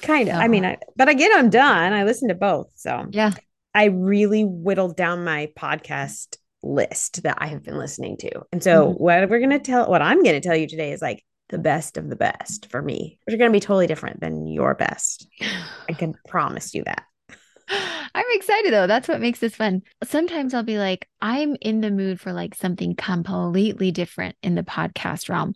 Kind 0.02 0.28
of. 0.28 0.34
I 0.34 0.48
mean, 0.48 0.66
I, 0.66 0.76
but 0.96 1.08
I 1.08 1.14
get 1.14 1.32
them 1.32 1.48
done. 1.48 1.94
I 1.94 2.04
listen 2.04 2.28
to 2.28 2.34
both. 2.34 2.70
So 2.74 3.06
yeah. 3.10 3.32
I 3.74 3.86
really 3.86 4.44
whittled 4.44 4.96
down 4.96 5.24
my 5.24 5.50
podcast 5.56 6.36
list 6.62 7.22
that 7.22 7.38
I 7.40 7.46
have 7.46 7.62
been 7.62 7.78
listening 7.78 8.18
to. 8.18 8.42
And 8.52 8.62
so 8.62 8.88
mm-hmm. 8.88 9.02
what 9.02 9.30
we're 9.30 9.38
going 9.38 9.50
to 9.50 9.58
tell, 9.58 9.88
what 9.88 10.02
I'm 10.02 10.22
going 10.22 10.40
to 10.40 10.46
tell 10.46 10.56
you 10.56 10.66
today 10.66 10.92
is 10.92 11.00
like 11.00 11.24
the 11.48 11.58
best 11.58 11.96
of 11.96 12.10
the 12.10 12.16
best 12.16 12.70
for 12.70 12.82
me, 12.82 13.18
which 13.24 13.32
are 13.32 13.38
going 13.38 13.50
to 13.50 13.56
be 13.56 13.60
totally 13.60 13.86
different 13.86 14.20
than 14.20 14.46
your 14.46 14.74
best. 14.74 15.26
I 15.88 15.94
can 15.94 16.14
promise 16.28 16.74
you 16.74 16.84
that. 16.84 17.04
I'm 18.16 18.24
excited 18.30 18.72
though. 18.72 18.86
That's 18.86 19.08
what 19.08 19.20
makes 19.20 19.40
this 19.40 19.54
fun. 19.54 19.82
Sometimes 20.02 20.54
I'll 20.54 20.62
be 20.62 20.78
like, 20.78 21.06
I'm 21.20 21.54
in 21.60 21.82
the 21.82 21.90
mood 21.90 22.18
for 22.18 22.32
like 22.32 22.54
something 22.54 22.94
completely 22.96 23.90
different 23.90 24.36
in 24.42 24.54
the 24.54 24.62
podcast 24.62 25.28
realm, 25.28 25.52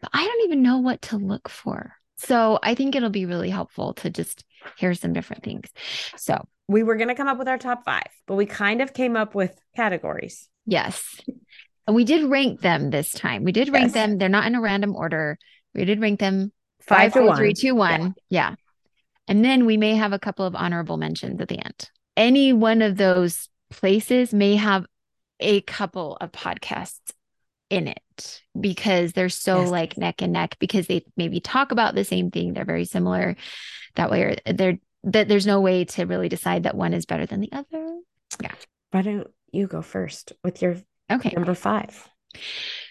but 0.00 0.10
I 0.12 0.24
don't 0.24 0.44
even 0.44 0.62
know 0.62 0.78
what 0.78 1.02
to 1.02 1.16
look 1.16 1.48
for. 1.48 1.94
So 2.16 2.60
I 2.62 2.76
think 2.76 2.94
it'll 2.94 3.10
be 3.10 3.26
really 3.26 3.50
helpful 3.50 3.94
to 3.94 4.10
just 4.10 4.44
hear 4.78 4.94
some 4.94 5.12
different 5.12 5.42
things. 5.42 5.68
So 6.16 6.46
we 6.68 6.84
were 6.84 6.94
going 6.94 7.08
to 7.08 7.16
come 7.16 7.26
up 7.26 7.36
with 7.36 7.48
our 7.48 7.58
top 7.58 7.84
five, 7.84 8.06
but 8.28 8.36
we 8.36 8.46
kind 8.46 8.80
of 8.80 8.94
came 8.94 9.16
up 9.16 9.34
with 9.34 9.58
categories. 9.74 10.48
Yes. 10.66 11.20
And 11.88 11.96
we 11.96 12.04
did 12.04 12.30
rank 12.30 12.60
them 12.60 12.90
this 12.90 13.10
time. 13.10 13.42
We 13.42 13.50
did 13.50 13.70
rank 13.70 13.86
yes. 13.86 13.94
them. 13.94 14.18
They're 14.18 14.28
not 14.28 14.46
in 14.46 14.54
a 14.54 14.60
random 14.60 14.94
order. 14.94 15.36
We 15.74 15.84
did 15.84 16.00
rank 16.00 16.20
them 16.20 16.52
five, 16.80 16.96
five 16.96 17.12
to 17.14 17.18
four, 17.18 17.26
one. 17.26 17.36
three, 17.36 17.54
two, 17.54 17.74
one. 17.74 18.14
Yeah. 18.30 18.50
yeah. 18.50 18.54
And 19.26 19.44
then 19.44 19.66
we 19.66 19.76
may 19.76 19.96
have 19.96 20.12
a 20.12 20.18
couple 20.20 20.46
of 20.46 20.54
honorable 20.54 20.96
mentions 20.96 21.40
at 21.40 21.48
the 21.48 21.58
end. 21.58 21.90
Any 22.16 22.52
one 22.52 22.82
of 22.82 22.96
those 22.96 23.48
places 23.70 24.32
may 24.32 24.56
have 24.56 24.86
a 25.40 25.60
couple 25.62 26.16
of 26.20 26.32
podcasts 26.32 27.12
in 27.70 27.88
it 27.88 28.42
because 28.58 29.12
they're 29.12 29.28
so 29.28 29.62
yes. 29.62 29.70
like 29.70 29.98
neck 29.98 30.22
and 30.22 30.32
neck 30.32 30.56
because 30.60 30.86
they 30.86 31.04
maybe 31.16 31.40
talk 31.40 31.72
about 31.72 31.94
the 31.94 32.04
same 32.04 32.30
thing. 32.30 32.52
They're 32.52 32.64
very 32.64 32.84
similar 32.84 33.36
that 33.96 34.10
way, 34.10 34.22
or 34.22 34.36
they're 34.52 34.78
that 35.04 35.28
there's 35.28 35.46
no 35.46 35.60
way 35.60 35.84
to 35.84 36.06
really 36.06 36.28
decide 36.28 36.62
that 36.62 36.76
one 36.76 36.94
is 36.94 37.06
better 37.06 37.26
than 37.26 37.40
the 37.40 37.52
other. 37.52 37.98
Yeah. 38.42 38.54
Why 38.90 39.02
don't 39.02 39.28
you 39.52 39.66
go 39.66 39.82
first 39.82 40.32
with 40.42 40.62
your 40.62 40.76
Okay. 41.10 41.32
Number 41.34 41.54
five. 41.54 42.08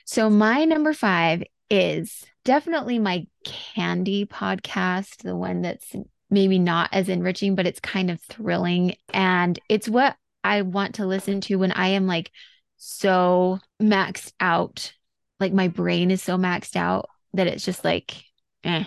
So 0.06 0.30
my 0.30 0.66
number 0.66 0.94
five 0.94 1.44
is 1.70 2.24
definitely 2.46 3.00
my 3.00 3.26
candy 3.44 4.26
podcast, 4.26 5.24
the 5.24 5.36
one 5.36 5.62
that's 5.62 5.96
maybe 6.34 6.58
not 6.60 6.90
as 6.92 7.10
enriching, 7.10 7.56
but 7.56 7.68
it's 7.68 7.80
kind 7.80 8.10
of 8.10 8.20
thrilling. 8.22 8.96
And 9.14 9.58
it's 9.70 9.88
what 9.88 10.18
I 10.44 10.64
want 10.64 10.96
to 10.96 11.06
listen 11.06 11.40
to 11.42 11.56
when 11.56 11.72
I 11.72 11.90
am 11.90 12.08
like 12.08 12.32
so 12.78 13.60
maxed 13.82 14.34
out. 14.40 14.94
Like 15.40 15.54
my 15.54 15.68
brain 15.68 16.10
is 16.12 16.22
so 16.22 16.38
maxed 16.38 16.76
out 16.76 17.10
that 17.34 17.48
it's 17.48 17.64
just 17.64 17.86
like, 17.86 18.16
eh. 18.64 18.86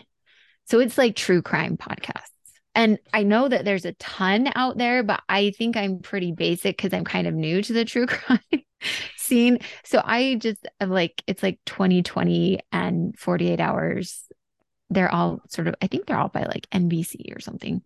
So 0.64 0.80
it's 0.80 0.98
like 0.98 1.14
true 1.14 1.40
crime 1.40 1.76
podcasts. 1.76 2.30
And 2.74 2.98
I 3.14 3.22
know 3.22 3.48
that 3.48 3.64
there's 3.64 3.86
a 3.86 3.94
ton 3.94 4.50
out 4.54 4.76
there, 4.76 5.02
but 5.02 5.22
I 5.28 5.52
think 5.52 5.76
I'm 5.76 6.00
pretty 6.00 6.32
basic 6.32 6.76
because 6.76 6.92
I'm 6.92 7.04
kind 7.04 7.26
of 7.26 7.34
new 7.34 7.62
to 7.62 7.72
the 7.72 7.84
true 7.84 8.06
crime 8.06 8.40
scene. 9.16 9.60
So 9.84 10.02
I 10.04 10.34
just 10.34 10.66
like 10.84 11.22
it's 11.26 11.42
like 11.42 11.60
2020 11.64 12.60
and 12.72 13.16
48 13.18 13.60
hours. 13.60 14.24
They're 14.90 15.12
all 15.12 15.40
sort 15.48 15.68
of, 15.68 15.74
I 15.82 15.86
think 15.86 16.06
they're 16.06 16.18
all 16.18 16.28
by 16.28 16.44
like 16.44 16.68
NBC 16.70 17.34
or 17.36 17.40
something. 17.40 17.82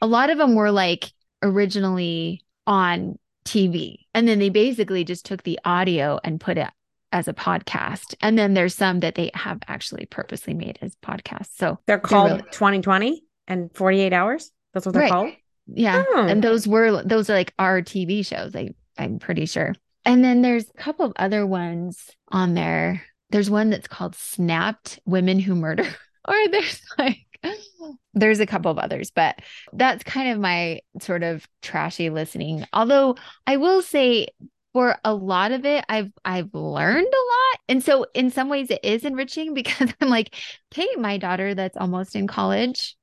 A 0.00 0.06
lot 0.06 0.30
of 0.30 0.38
them 0.38 0.54
were 0.54 0.70
like 0.70 1.12
originally 1.42 2.44
on 2.66 3.18
TV. 3.44 3.98
And 4.14 4.26
then 4.26 4.38
they 4.38 4.48
basically 4.48 5.04
just 5.04 5.24
took 5.24 5.42
the 5.44 5.58
audio 5.64 6.18
and 6.24 6.40
put 6.40 6.58
it 6.58 6.68
as 7.12 7.28
a 7.28 7.32
podcast. 7.32 8.14
And 8.20 8.36
then 8.36 8.54
there's 8.54 8.74
some 8.74 9.00
that 9.00 9.14
they 9.14 9.30
have 9.34 9.60
actually 9.68 10.06
purposely 10.06 10.52
made 10.52 10.78
as 10.82 10.96
podcasts. 10.96 11.56
So 11.56 11.78
they're 11.86 11.98
called 11.98 12.32
really- 12.32 12.42
2020 12.50 13.22
and 13.46 13.70
48 13.74 14.12
hours. 14.12 14.50
That's 14.74 14.84
what 14.84 14.92
they're 14.92 15.02
right. 15.02 15.12
called. 15.12 15.32
Yeah. 15.68 16.04
Oh. 16.08 16.26
And 16.26 16.42
those 16.42 16.66
were 16.66 17.02
those 17.02 17.30
are 17.30 17.34
like 17.34 17.52
our 17.58 17.82
TV 17.82 18.24
shows. 18.24 18.54
I 18.54 18.70
I'm 18.98 19.18
pretty 19.18 19.46
sure. 19.46 19.74
And 20.04 20.22
then 20.22 20.42
there's 20.42 20.68
a 20.70 20.80
couple 20.80 21.06
of 21.06 21.12
other 21.16 21.46
ones 21.46 22.10
on 22.28 22.54
there. 22.54 23.02
There's 23.30 23.50
one 23.50 23.70
that's 23.70 23.88
called 23.88 24.14
Snapped 24.14 25.00
Women 25.04 25.38
Who 25.40 25.54
Murder. 25.54 25.86
or 26.26 26.34
there's 26.50 26.80
like 26.98 27.26
there's 28.14 28.40
a 28.40 28.46
couple 28.46 28.70
of 28.70 28.78
others, 28.78 29.10
but 29.10 29.40
that's 29.72 30.02
kind 30.04 30.30
of 30.30 30.38
my 30.38 30.80
sort 31.00 31.22
of 31.22 31.46
trashy 31.62 32.10
listening. 32.10 32.64
Although 32.72 33.16
I 33.46 33.56
will 33.56 33.82
say 33.82 34.28
for 34.72 34.96
a 35.04 35.14
lot 35.14 35.52
of 35.52 35.64
it 35.64 35.84
I've 35.88 36.12
I've 36.24 36.52
learned 36.54 37.06
a 37.06 37.24
lot. 37.26 37.60
And 37.68 37.82
so 37.82 38.06
in 38.14 38.30
some 38.30 38.48
ways 38.48 38.70
it 38.70 38.80
is 38.82 39.04
enriching 39.04 39.54
because 39.54 39.92
I'm 40.00 40.08
like, 40.08 40.34
"Hey, 40.74 40.88
my 40.98 41.18
daughter 41.18 41.54
that's 41.54 41.76
almost 41.76 42.16
in 42.16 42.26
college, 42.26 42.96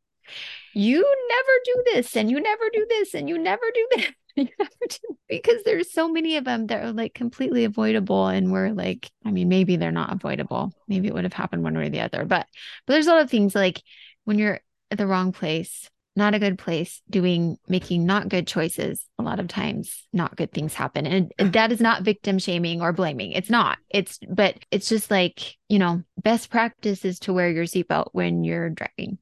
you 0.74 1.02
never 1.30 1.52
do 1.66 1.84
this 1.94 2.16
and 2.16 2.30
you 2.30 2.40
never 2.42 2.66
do 2.72 2.86
this 2.90 3.14
and 3.14 3.30
you 3.30 3.38
never 3.38 3.66
do 3.74 3.88
this." 3.98 4.12
because 5.30 5.64
there's 5.64 5.92
so 5.92 6.10
many 6.10 6.38
of 6.38 6.46
them 6.46 6.68
that 6.68 6.84
are 6.84 6.92
like 6.92 7.14
completely 7.14 7.66
avoidable 7.66 8.28
and 8.28 8.52
we're 8.52 8.72
like 8.72 9.10
i 9.26 9.32
mean 9.32 9.48
maybe 9.50 9.76
they're 9.76 9.92
not 9.92 10.12
avoidable. 10.12 10.74
Maybe 10.88 11.08
it 11.08 11.14
would 11.14 11.24
have 11.24 11.34
happened 11.34 11.64
one 11.64 11.78
way 11.78 11.88
or 11.88 11.90
the 11.90 12.02
other. 12.02 12.26
But 12.26 12.48
but 12.86 12.94
there's 12.94 13.08
a 13.08 13.12
lot 13.12 13.22
of 13.22 13.30
things 13.30 13.56
like 13.56 13.82
when 14.26 14.40
you're 14.40 14.60
at 14.92 14.98
the 14.98 15.08
wrong 15.08 15.32
place 15.32 15.90
not 16.16 16.36
a 16.36 16.40
good 16.40 16.60
place 16.60 17.02
doing 17.10 17.58
making 17.68 18.06
not 18.06 18.30
good 18.30 18.46
choices 18.46 19.04
a 19.18 19.24
lot 19.24 19.40
of 19.40 19.48
times 19.48 20.08
not 20.14 20.36
good 20.36 20.52
things 20.52 20.74
happen. 20.74 21.08
And 21.08 21.54
that 21.54 21.72
is 21.72 21.82
not 21.82 22.04
victim 22.04 22.38
shaming 22.38 22.82
or 22.82 22.94
blaming. 22.94 23.32
It's 23.32 23.50
not. 23.50 23.80
It's 23.90 24.20
but 24.30 24.58
it's 24.70 24.90
just 24.90 25.10
like 25.10 25.56
you 25.70 25.80
know 25.80 26.04
best 26.22 26.50
practice 26.50 27.04
is 27.06 27.20
to 27.20 27.34
wear 27.34 27.50
your 27.50 27.66
seatbelt 27.66 28.10
when 28.12 28.44
you're 28.44 28.70
driving. 28.70 29.18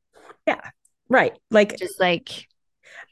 Yeah. 0.46 0.62
Right. 1.08 1.34
Like 1.50 1.78
just 1.78 2.00
like 2.00 2.48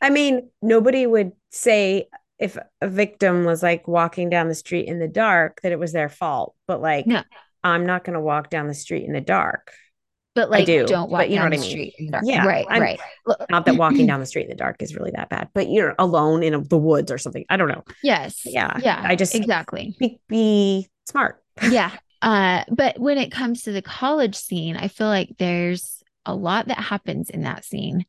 I 0.02 0.10
mean, 0.10 0.50
nobody 0.62 1.06
would 1.06 1.32
say 1.52 2.08
if 2.38 2.58
a 2.82 2.88
victim 2.88 3.44
was 3.44 3.62
like 3.62 3.88
walking 3.88 4.30
down 4.30 4.48
the 4.48 4.56
street 4.56 4.88
in 4.88 5.00
the 5.00 5.08
dark 5.08 5.60
that 5.62 5.72
it 5.72 5.80
was 5.80 5.92
their 5.92 6.10
fault, 6.10 6.56
but 6.68 6.82
like, 6.82 7.06
no. 7.06 7.22
I'm 7.64 7.86
not 7.86 8.06
going 8.06 8.14
to 8.14 8.22
walk 8.22 8.50
down 8.50 8.68
the 8.68 8.74
street 8.74 9.06
in 9.06 9.14
the 9.14 9.22
dark. 9.22 9.74
But 10.36 10.50
like, 10.50 10.62
I 10.62 10.66
do, 10.66 10.86
don't 10.86 11.10
walk 11.10 11.22
but 11.22 11.30
you 11.30 11.36
know 11.36 11.44
what 11.44 11.54
I 11.54 11.58
mean? 11.58 11.92
Yeah, 12.24 12.46
right, 12.46 12.66
I'm, 12.70 12.82
right. 12.82 13.00
Not 13.50 13.66
that 13.66 13.76
walking 13.76 14.08
down 14.08 14.22
the 14.22 14.26
street 14.28 14.44
in 14.44 14.50
the 14.50 14.56
dark 14.56 14.82
is 14.82 14.96
really 14.96 15.12
that 15.16 15.30
bad, 15.30 15.50
but 15.54 15.70
you're 15.70 15.96
alone 16.00 16.44
in 16.44 16.54
a, 16.54 16.62
the 16.62 16.78
woods 16.78 17.12
or 17.12 17.18
something. 17.18 17.46
I 17.50 17.58
don't 17.58 17.68
know. 17.68 17.84
Yes. 18.04 18.42
Yeah. 18.46 18.80
Yeah. 18.82 19.02
I 19.04 19.16
just 19.16 19.36
exactly 19.36 19.96
be, 20.00 20.22
be 20.30 20.90
smart. 21.08 21.44
yeah. 21.70 21.92
Uh, 22.22 22.64
but 22.70 23.00
when 23.00 23.18
it 23.18 23.32
comes 23.32 23.64
to 23.64 23.72
the 23.72 23.82
college 23.82 24.36
scene, 24.36 24.78
I 24.78 24.88
feel 24.88 25.08
like 25.08 25.36
there's 25.40 26.04
a 26.26 26.36
lot 26.36 26.68
that 26.68 26.78
happens 26.78 27.30
in 27.30 27.42
that 27.42 27.66
scene 27.66 28.06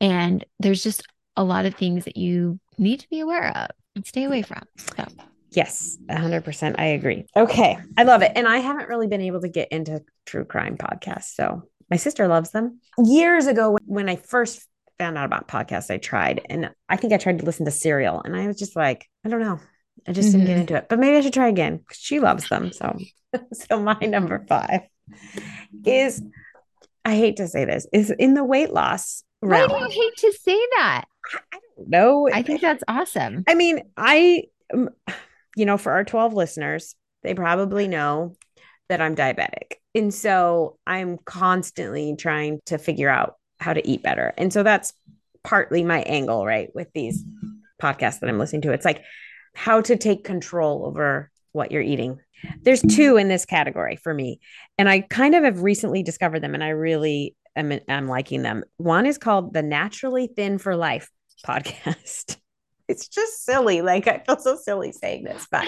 and 0.00 0.44
there's 0.58 0.82
just 0.82 1.06
a 1.36 1.44
lot 1.44 1.66
of 1.66 1.74
things 1.74 2.04
that 2.04 2.16
you 2.16 2.58
need 2.78 3.00
to 3.00 3.08
be 3.08 3.20
aware 3.20 3.56
of 3.56 3.70
and 3.94 4.06
stay 4.06 4.24
away 4.24 4.42
from. 4.42 4.62
So. 4.76 5.04
Yes, 5.50 5.96
100%. 6.08 6.74
I 6.78 6.86
agree. 6.86 7.26
Okay. 7.36 7.78
I 7.96 8.02
love 8.02 8.22
it. 8.22 8.32
And 8.34 8.48
I 8.48 8.58
haven't 8.58 8.88
really 8.88 9.06
been 9.06 9.20
able 9.20 9.40
to 9.40 9.48
get 9.48 9.68
into 9.70 10.02
true 10.26 10.44
crime 10.44 10.76
podcasts. 10.76 11.34
So 11.34 11.62
my 11.90 11.96
sister 11.96 12.26
loves 12.26 12.50
them. 12.50 12.80
Years 12.98 13.46
ago, 13.46 13.78
when 13.86 14.08
I 14.08 14.16
first 14.16 14.66
found 14.98 15.16
out 15.16 15.26
about 15.26 15.48
podcasts, 15.48 15.90
I 15.90 15.98
tried. 15.98 16.40
And 16.48 16.70
I 16.88 16.96
think 16.96 17.12
I 17.12 17.18
tried 17.18 17.38
to 17.38 17.44
listen 17.44 17.66
to 17.66 17.70
Serial. 17.70 18.20
And 18.20 18.36
I 18.36 18.46
was 18.46 18.58
just 18.58 18.74
like, 18.74 19.08
I 19.24 19.28
don't 19.28 19.40
know. 19.40 19.60
I 20.06 20.12
just 20.12 20.30
mm-hmm. 20.30 20.38
didn't 20.38 20.46
get 20.46 20.52
mm-hmm. 20.52 20.60
into 20.60 20.76
it. 20.76 20.88
But 20.88 20.98
maybe 20.98 21.16
I 21.16 21.20
should 21.20 21.32
try 21.34 21.48
again 21.48 21.76
because 21.76 21.98
she 21.98 22.20
loves 22.20 22.48
them. 22.48 22.72
So, 22.72 22.98
so 23.52 23.80
my 23.80 23.98
number 24.00 24.44
five 24.48 24.82
is 25.84 26.22
I 27.04 27.16
hate 27.16 27.36
to 27.36 27.48
say 27.48 27.64
this, 27.64 27.86
is 27.92 28.10
in 28.10 28.34
the 28.34 28.44
weight 28.44 28.72
loss 28.72 29.23
realm. 29.44 29.70
Why 29.70 29.78
do 29.78 29.84
you 29.84 29.90
hate 29.90 30.16
to 30.18 30.32
say 30.32 30.66
that? 30.76 31.04
I 31.52 31.58
don't 31.76 31.88
know. 31.88 32.28
I 32.32 32.42
think 32.42 32.60
that's 32.60 32.84
awesome. 32.88 33.44
I 33.48 33.54
mean, 33.54 33.82
I, 33.96 34.44
um, 34.72 34.90
you 35.56 35.66
know, 35.66 35.78
for 35.78 35.92
our 35.92 36.04
12 36.04 36.34
listeners, 36.34 36.94
they 37.22 37.34
probably 37.34 37.88
know 37.88 38.36
that 38.88 39.00
I'm 39.00 39.16
diabetic. 39.16 39.74
And 39.94 40.12
so 40.12 40.78
I'm 40.86 41.18
constantly 41.24 42.16
trying 42.16 42.60
to 42.66 42.78
figure 42.78 43.08
out 43.08 43.36
how 43.60 43.72
to 43.72 43.86
eat 43.88 44.02
better. 44.02 44.34
And 44.36 44.52
so 44.52 44.62
that's 44.62 44.92
partly 45.42 45.84
my 45.84 46.02
angle, 46.02 46.44
right? 46.44 46.70
With 46.74 46.88
these 46.92 47.24
podcasts 47.80 48.20
that 48.20 48.28
I'm 48.28 48.38
listening 48.38 48.62
to. 48.62 48.72
It's 48.72 48.84
like 48.84 49.02
how 49.54 49.80
to 49.82 49.96
take 49.96 50.24
control 50.24 50.84
over 50.86 51.30
what 51.52 51.70
you're 51.70 51.82
eating. 51.82 52.18
There's 52.62 52.82
two 52.82 53.16
in 53.16 53.28
this 53.28 53.46
category 53.46 53.96
for 53.96 54.12
me. 54.12 54.40
And 54.76 54.88
I 54.88 55.00
kind 55.00 55.34
of 55.34 55.44
have 55.44 55.62
recently 55.62 56.02
discovered 56.02 56.40
them 56.40 56.54
and 56.54 56.64
I 56.64 56.70
really 56.70 57.36
am, 57.56 57.72
am 57.88 58.08
liking 58.08 58.42
them. 58.42 58.64
One 58.76 59.06
is 59.06 59.18
called 59.18 59.52
the 59.52 59.62
Naturally 59.62 60.28
Thin 60.28 60.58
for 60.58 60.76
Life 60.76 61.10
podcast. 61.46 62.36
It's 62.86 63.08
just 63.08 63.46
silly. 63.46 63.80
Like 63.80 64.06
I 64.08 64.18
feel 64.18 64.38
so 64.38 64.56
silly 64.56 64.92
saying 64.92 65.24
this, 65.24 65.46
but 65.50 65.66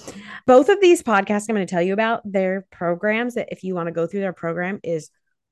both 0.48 0.68
of 0.68 0.80
these 0.80 1.00
podcasts 1.00 1.46
I'm 1.48 1.54
going 1.54 1.64
to 1.64 1.70
tell 1.70 1.80
you 1.80 1.92
about, 1.92 2.22
their 2.24 2.66
programs 2.72 3.34
that 3.34 3.50
if 3.52 3.62
you 3.62 3.76
want 3.76 3.86
to 3.86 3.92
go 3.92 4.08
through 4.08 4.18
their 4.18 4.32
program 4.32 4.80
is 4.82 5.10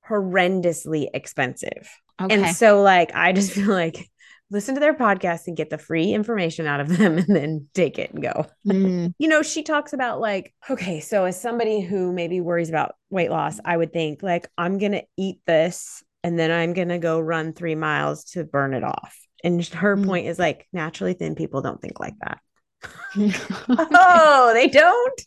horrendously 0.09 1.07
expensive. 1.15 1.89
Okay. 2.21 2.35
And 2.35 2.57
so 2.57 2.83
like 2.83 3.15
I 3.15 3.33
just 3.33 3.53
feel 3.53 3.71
like 3.71 4.11
listen 4.51 4.75
to 4.75 4.81
their 4.81 4.95
podcast 4.95 5.47
and 5.47 5.57
get 5.57 5.71
the 5.71 5.79
free 5.79 6.13
information 6.13 6.67
out 6.67 6.81
of 6.81 6.89
them 6.89 7.19
and 7.19 7.35
then 7.35 7.69
take 7.75 7.99
it 7.99 8.13
and 8.13 8.23
go. 8.23 8.47
Mm. 8.67 9.15
you 9.19 9.29
know, 9.29 9.43
she 9.43 9.63
talks 9.63 9.93
about 9.93 10.21
like, 10.21 10.55
okay, 10.71 11.01
so 11.01 11.25
as 11.25 11.41
somebody 11.41 11.81
who 11.81 12.13
maybe 12.13 12.41
worries 12.41 12.69
about 12.69 12.95
weight 13.11 13.31
loss, 13.31 13.59
I 13.65 13.77
would 13.77 13.93
think 13.93 14.23
like 14.23 14.49
I'm 14.57 14.79
going 14.79 14.93
to 14.93 15.05
eat 15.17 15.41
this 15.47 16.03
and 16.23 16.39
then 16.39 16.51
I'm 16.51 16.73
going 16.73 16.89
to 16.89 16.99
go 16.99 17.21
run 17.21 17.53
3 17.53 17.75
miles 17.75 18.25
to 18.33 18.45
burn 18.45 18.75
it 18.75 18.85
off. 18.85 19.17
And 19.43 19.65
her 19.67 19.97
mm. 19.97 20.07
point 20.07 20.27
is 20.27 20.39
like, 20.39 20.67
naturally 20.73 21.15
thin 21.15 21.35
people 21.35 21.61
don't 21.61 21.81
think 21.81 22.01
like 22.01 22.15
that. 22.21 22.41
oh, 23.69 24.51
they 24.55 24.69
don't. 24.69 25.23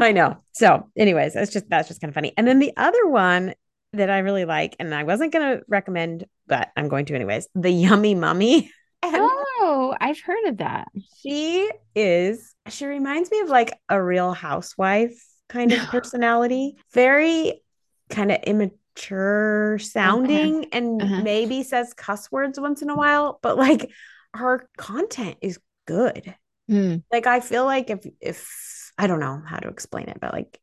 I 0.00 0.12
know. 0.12 0.36
So, 0.52 0.88
anyways, 0.96 1.34
that's 1.34 1.52
just 1.52 1.68
that's 1.68 1.88
just 1.88 2.00
kind 2.00 2.10
of 2.10 2.14
funny. 2.14 2.32
And 2.36 2.46
then 2.46 2.58
the 2.58 2.72
other 2.76 3.06
one 3.06 3.54
that 3.92 4.10
I 4.10 4.18
really 4.18 4.44
like, 4.44 4.76
and 4.78 4.94
I 4.94 5.04
wasn't 5.04 5.32
gonna 5.32 5.60
recommend, 5.68 6.26
but 6.46 6.70
I'm 6.76 6.88
going 6.88 7.06
to 7.06 7.14
anyways. 7.14 7.48
The 7.54 7.70
Yummy 7.70 8.14
Mummy. 8.14 8.70
oh, 9.02 9.94
I've 10.00 10.20
heard 10.20 10.44
of 10.46 10.58
that. 10.58 10.88
She 11.20 11.70
is. 11.94 12.54
She 12.68 12.86
reminds 12.86 13.30
me 13.30 13.40
of 13.40 13.48
like 13.48 13.72
a 13.88 14.02
Real 14.02 14.32
Housewife 14.32 15.20
kind 15.48 15.72
of 15.72 15.78
personality. 15.88 16.76
Very 16.92 17.62
kind 18.10 18.30
of 18.30 18.38
immature 18.44 18.78
mature 18.94 19.78
sounding 19.78 20.66
and 20.72 21.02
uh-huh. 21.02 21.22
maybe 21.22 21.62
says 21.62 21.94
cuss 21.94 22.30
words 22.30 22.58
once 22.60 22.82
in 22.82 22.90
a 22.90 22.96
while, 22.96 23.38
but 23.42 23.56
like 23.56 23.90
her 24.34 24.68
content 24.76 25.36
is 25.40 25.58
good. 25.86 26.34
Mm. 26.70 27.02
Like 27.12 27.26
I 27.26 27.40
feel 27.40 27.64
like 27.64 27.90
if 27.90 28.06
if 28.20 28.92
I 28.98 29.06
don't 29.06 29.20
know 29.20 29.42
how 29.44 29.58
to 29.58 29.68
explain 29.68 30.08
it, 30.08 30.18
but 30.20 30.32
like 30.32 30.58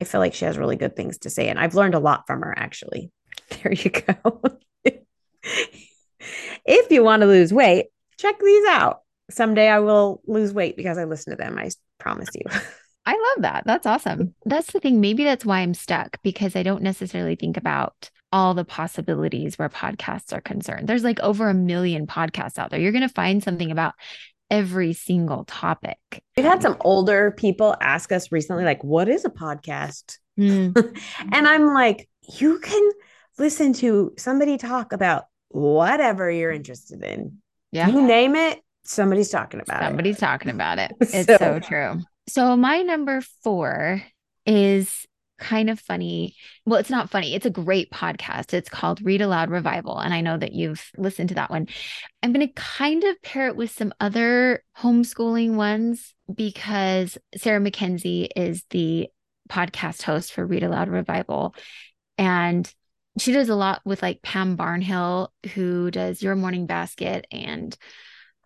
I 0.00 0.04
feel 0.04 0.20
like 0.20 0.34
she 0.34 0.44
has 0.44 0.58
really 0.58 0.76
good 0.76 0.96
things 0.96 1.18
to 1.18 1.30
say 1.30 1.48
and 1.48 1.58
I've 1.58 1.74
learned 1.74 1.94
a 1.94 2.00
lot 2.00 2.26
from 2.26 2.42
her 2.42 2.54
actually. 2.56 3.10
There 3.62 3.72
you 3.72 3.90
go. 3.90 4.42
if 6.64 6.90
you 6.90 7.04
want 7.04 7.20
to 7.20 7.26
lose 7.26 7.52
weight, 7.52 7.86
check 8.18 8.38
these 8.40 8.66
out. 8.68 9.00
Someday 9.30 9.68
I 9.68 9.80
will 9.80 10.22
lose 10.26 10.52
weight 10.52 10.76
because 10.76 10.98
I 10.98 11.04
listen 11.04 11.32
to 11.32 11.36
them. 11.36 11.58
I 11.58 11.70
promise 11.98 12.28
you. 12.34 12.42
I 13.06 13.12
love 13.12 13.42
that. 13.42 13.64
That's 13.66 13.86
awesome. 13.86 14.34
That's 14.46 14.72
the 14.72 14.80
thing. 14.80 15.00
Maybe 15.00 15.24
that's 15.24 15.44
why 15.44 15.60
I'm 15.60 15.74
stuck 15.74 16.18
because 16.22 16.56
I 16.56 16.62
don't 16.62 16.82
necessarily 16.82 17.36
think 17.36 17.56
about 17.56 18.10
all 18.32 18.54
the 18.54 18.64
possibilities 18.64 19.58
where 19.58 19.68
podcasts 19.68 20.32
are 20.32 20.40
concerned. 20.40 20.88
There's 20.88 21.04
like 21.04 21.20
over 21.20 21.48
a 21.48 21.54
million 21.54 22.06
podcasts 22.06 22.58
out 22.58 22.70
there. 22.70 22.80
You're 22.80 22.92
going 22.92 23.06
to 23.06 23.14
find 23.14 23.42
something 23.42 23.70
about 23.70 23.94
every 24.54 24.92
single 24.92 25.44
topic. 25.44 25.98
We've 26.36 26.46
had 26.46 26.62
some 26.62 26.76
older 26.80 27.32
people 27.32 27.74
ask 27.80 28.12
us 28.12 28.30
recently, 28.30 28.64
like, 28.64 28.84
what 28.84 29.08
is 29.08 29.24
a 29.24 29.30
podcast? 29.30 30.18
Mm. 30.38 30.96
and 31.32 31.48
I'm 31.48 31.74
like, 31.74 32.08
you 32.38 32.60
can 32.60 32.90
listen 33.36 33.72
to 33.74 34.12
somebody 34.16 34.56
talk 34.56 34.92
about 34.92 35.24
whatever 35.48 36.30
you're 36.30 36.52
interested 36.52 37.02
in. 37.02 37.38
Yeah. 37.72 37.88
You 37.88 38.00
name 38.00 38.36
it, 38.36 38.60
somebody's 38.84 39.30
talking 39.30 39.60
about 39.60 39.82
somebody's 39.82 40.16
it. 40.16 40.20
Somebody's 40.20 40.20
talking 40.20 40.50
about 40.50 40.78
it. 40.78 40.92
It's 41.00 41.26
so, 41.26 41.36
so 41.36 41.58
true. 41.58 42.00
So 42.28 42.56
my 42.56 42.82
number 42.82 43.22
four 43.42 44.02
is 44.46 45.04
kind 45.44 45.68
of 45.68 45.78
funny. 45.78 46.34
Well, 46.64 46.80
it's 46.80 46.90
not 46.90 47.10
funny. 47.10 47.34
It's 47.34 47.46
a 47.46 47.50
great 47.50 47.90
podcast. 47.90 48.54
It's 48.54 48.68
called 48.68 49.02
Read 49.02 49.20
Aloud 49.20 49.50
Revival. 49.50 49.98
And 49.98 50.14
I 50.14 50.22
know 50.22 50.38
that 50.38 50.52
you've 50.52 50.90
listened 50.96 51.28
to 51.28 51.34
that 51.34 51.50
one. 51.50 51.68
I'm 52.22 52.32
going 52.32 52.46
to 52.46 52.54
kind 52.54 53.04
of 53.04 53.20
pair 53.22 53.48
it 53.48 53.56
with 53.56 53.70
some 53.70 53.92
other 54.00 54.64
homeschooling 54.78 55.54
ones 55.54 56.14
because 56.34 57.18
Sarah 57.36 57.60
Mackenzie 57.60 58.30
is 58.34 58.64
the 58.70 59.08
podcast 59.50 60.02
host 60.02 60.32
for 60.32 60.46
Read 60.46 60.62
Aloud 60.62 60.88
Revival. 60.88 61.54
And 62.16 62.72
she 63.18 63.32
does 63.32 63.50
a 63.50 63.54
lot 63.54 63.82
with 63.84 64.02
like 64.02 64.22
Pam 64.22 64.56
Barnhill, 64.56 65.28
who 65.54 65.90
does 65.90 66.22
Your 66.22 66.36
Morning 66.36 66.66
Basket 66.66 67.26
and 67.30 67.76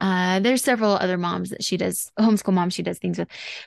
Uh, 0.01 0.39
there's 0.39 0.63
several 0.63 0.93
other 0.93 1.19
moms 1.19 1.51
that 1.51 1.65
she 1.65 1.77
does 1.77 2.09
homeschool 2.21 2.53
moms 2.53 2.73
she 2.73 2.85
does 2.85 3.01
things 3.01 3.19
with, 3.19 3.27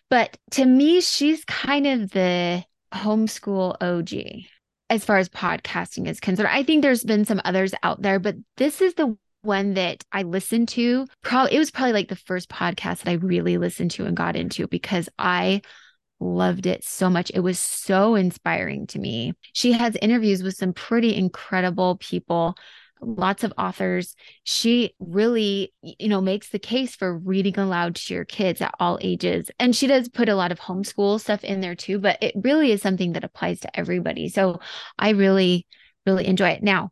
but 0.10 0.38
to 0.50 0.66
me, 0.66 1.02
she's 1.02 1.44
kind 1.44 1.86
of 1.86 2.10
the 2.12 2.64
homeschool 2.94 3.76
OG 3.82 4.46
as 4.90 5.06
far 5.06 5.18
as 5.18 5.30
podcasting 5.30 6.08
is 6.08 6.20
concerned. 6.20 6.50
I 6.52 6.64
think 6.64 6.82
there's 6.82 7.04
been 7.04 7.26
some 7.26 7.42
others 7.46 7.74
out 7.82 8.02
there, 8.02 8.20
but 8.20 8.36
this 8.58 8.82
is 8.82 8.94
the 8.96 9.18
one 9.42 9.74
that 9.76 10.04
I 10.12 10.24
listened 10.24 10.68
to. 10.70 11.08
Probably 11.24 11.56
it 11.56 11.60
was 11.60 11.72
probably 11.72 11.94
like 11.94 12.10
the 12.10 12.16
first 12.16 12.50
podcast 12.50 13.04
that 13.04 13.08
I 13.08 13.14
really 13.14 13.58
listened 13.58 13.92
to 13.92 14.06
and 14.06 14.16
got 14.16 14.36
into 14.36 14.68
because 14.68 15.10
I 15.18 15.62
loved 16.20 16.66
it 16.66 16.84
so 16.84 17.10
much. 17.10 17.32
It 17.34 17.40
was 17.40 17.60
so 17.60 18.16
inspiring 18.16 18.88
to 18.88 19.00
me. 19.00 19.34
She 19.54 19.72
has 19.72 19.96
interviews 20.02 20.44
with 20.44 20.56
some 20.56 20.74
pretty 20.74 21.16
incredible 21.16 21.98
people 21.98 22.56
lots 23.02 23.44
of 23.44 23.54
authors. 23.58 24.16
She 24.44 24.94
really, 25.00 25.74
you 25.82 26.08
know, 26.08 26.22
makes 26.22 26.50
the 26.50 26.60
case 26.60 26.96
for 26.96 27.18
reading 27.18 27.58
aloud 27.58 27.96
to 27.96 28.14
your 28.14 28.26
kids 28.26 28.62
at 28.62 28.76
all 28.80 29.00
ages. 29.02 29.50
And 29.60 29.76
she 29.76 29.88
does 29.88 30.08
put 30.08 30.30
a 30.30 30.36
lot 30.36 30.52
of 30.52 30.60
homeschool 30.60 31.20
stuff 31.20 31.44
in 31.44 31.62
there 31.62 31.76
too, 31.76 32.00
but 32.00 32.18
it 32.22 32.34
really 32.36 32.72
is 32.72 32.82
something 32.82 33.14
that 33.14 33.24
applies 33.24 33.60
to 33.62 33.80
everybody. 33.80 34.30
So 34.30 34.60
I 34.98 35.10
really, 35.10 35.68
really 36.06 36.28
enjoy 36.28 36.50
it. 36.50 36.64
Now, 36.64 36.92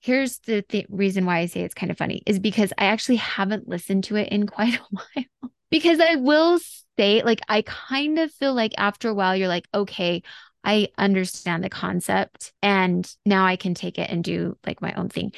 here's 0.00 0.38
the 0.40 0.62
th- 0.62 0.86
reason 0.88 1.26
why 1.26 1.38
I 1.38 1.46
say 1.46 1.60
it's 1.62 1.74
kind 1.74 1.90
of 1.90 1.98
funny 1.98 2.22
is 2.24 2.38
because 2.38 2.72
I 2.78 2.86
actually 2.86 3.16
haven't 3.16 3.68
listened 3.68 4.04
to 4.04 4.16
it 4.16 4.28
in 4.28 4.46
quite 4.46 4.76
a 4.76 4.82
while. 4.90 5.52
because 5.70 6.00
I 6.00 6.16
will 6.16 6.60
say, 6.96 7.22
like, 7.22 7.40
I 7.48 7.62
kind 7.62 8.18
of 8.18 8.32
feel 8.32 8.54
like 8.54 8.72
after 8.78 9.08
a 9.08 9.14
while, 9.14 9.36
you're 9.36 9.48
like, 9.48 9.68
okay, 9.74 10.22
I 10.64 10.88
understand 10.98 11.64
the 11.64 11.70
concept 11.70 12.52
and 12.62 13.10
now 13.24 13.46
I 13.46 13.56
can 13.56 13.74
take 13.74 13.98
it 13.98 14.10
and 14.10 14.22
do 14.22 14.56
like 14.66 14.82
my 14.82 14.92
own 14.94 15.08
thing. 15.08 15.32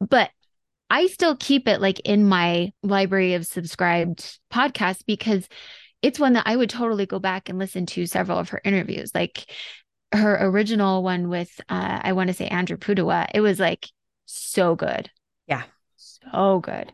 But 0.00 0.30
I 0.90 1.06
still 1.08 1.36
keep 1.36 1.68
it 1.68 1.80
like 1.80 2.00
in 2.00 2.28
my 2.28 2.72
library 2.82 3.34
of 3.34 3.46
subscribed 3.46 4.38
podcasts 4.52 5.04
because 5.06 5.48
it's 6.00 6.20
one 6.20 6.34
that 6.34 6.46
I 6.46 6.56
would 6.56 6.70
totally 6.70 7.06
go 7.06 7.18
back 7.18 7.48
and 7.48 7.58
listen 7.58 7.86
to 7.86 8.06
several 8.06 8.38
of 8.38 8.50
her 8.50 8.60
interviews. 8.64 9.10
Like 9.14 9.50
her 10.12 10.38
original 10.40 11.02
one 11.02 11.28
with 11.28 11.60
uh, 11.68 12.00
I 12.02 12.12
want 12.12 12.28
to 12.28 12.34
say 12.34 12.46
Andrew 12.46 12.76
Pudewa, 12.76 13.26
it 13.34 13.40
was 13.40 13.60
like 13.60 13.88
so 14.26 14.74
good. 14.74 15.10
Yeah. 15.46 15.64
So 15.96 16.60
good. 16.60 16.92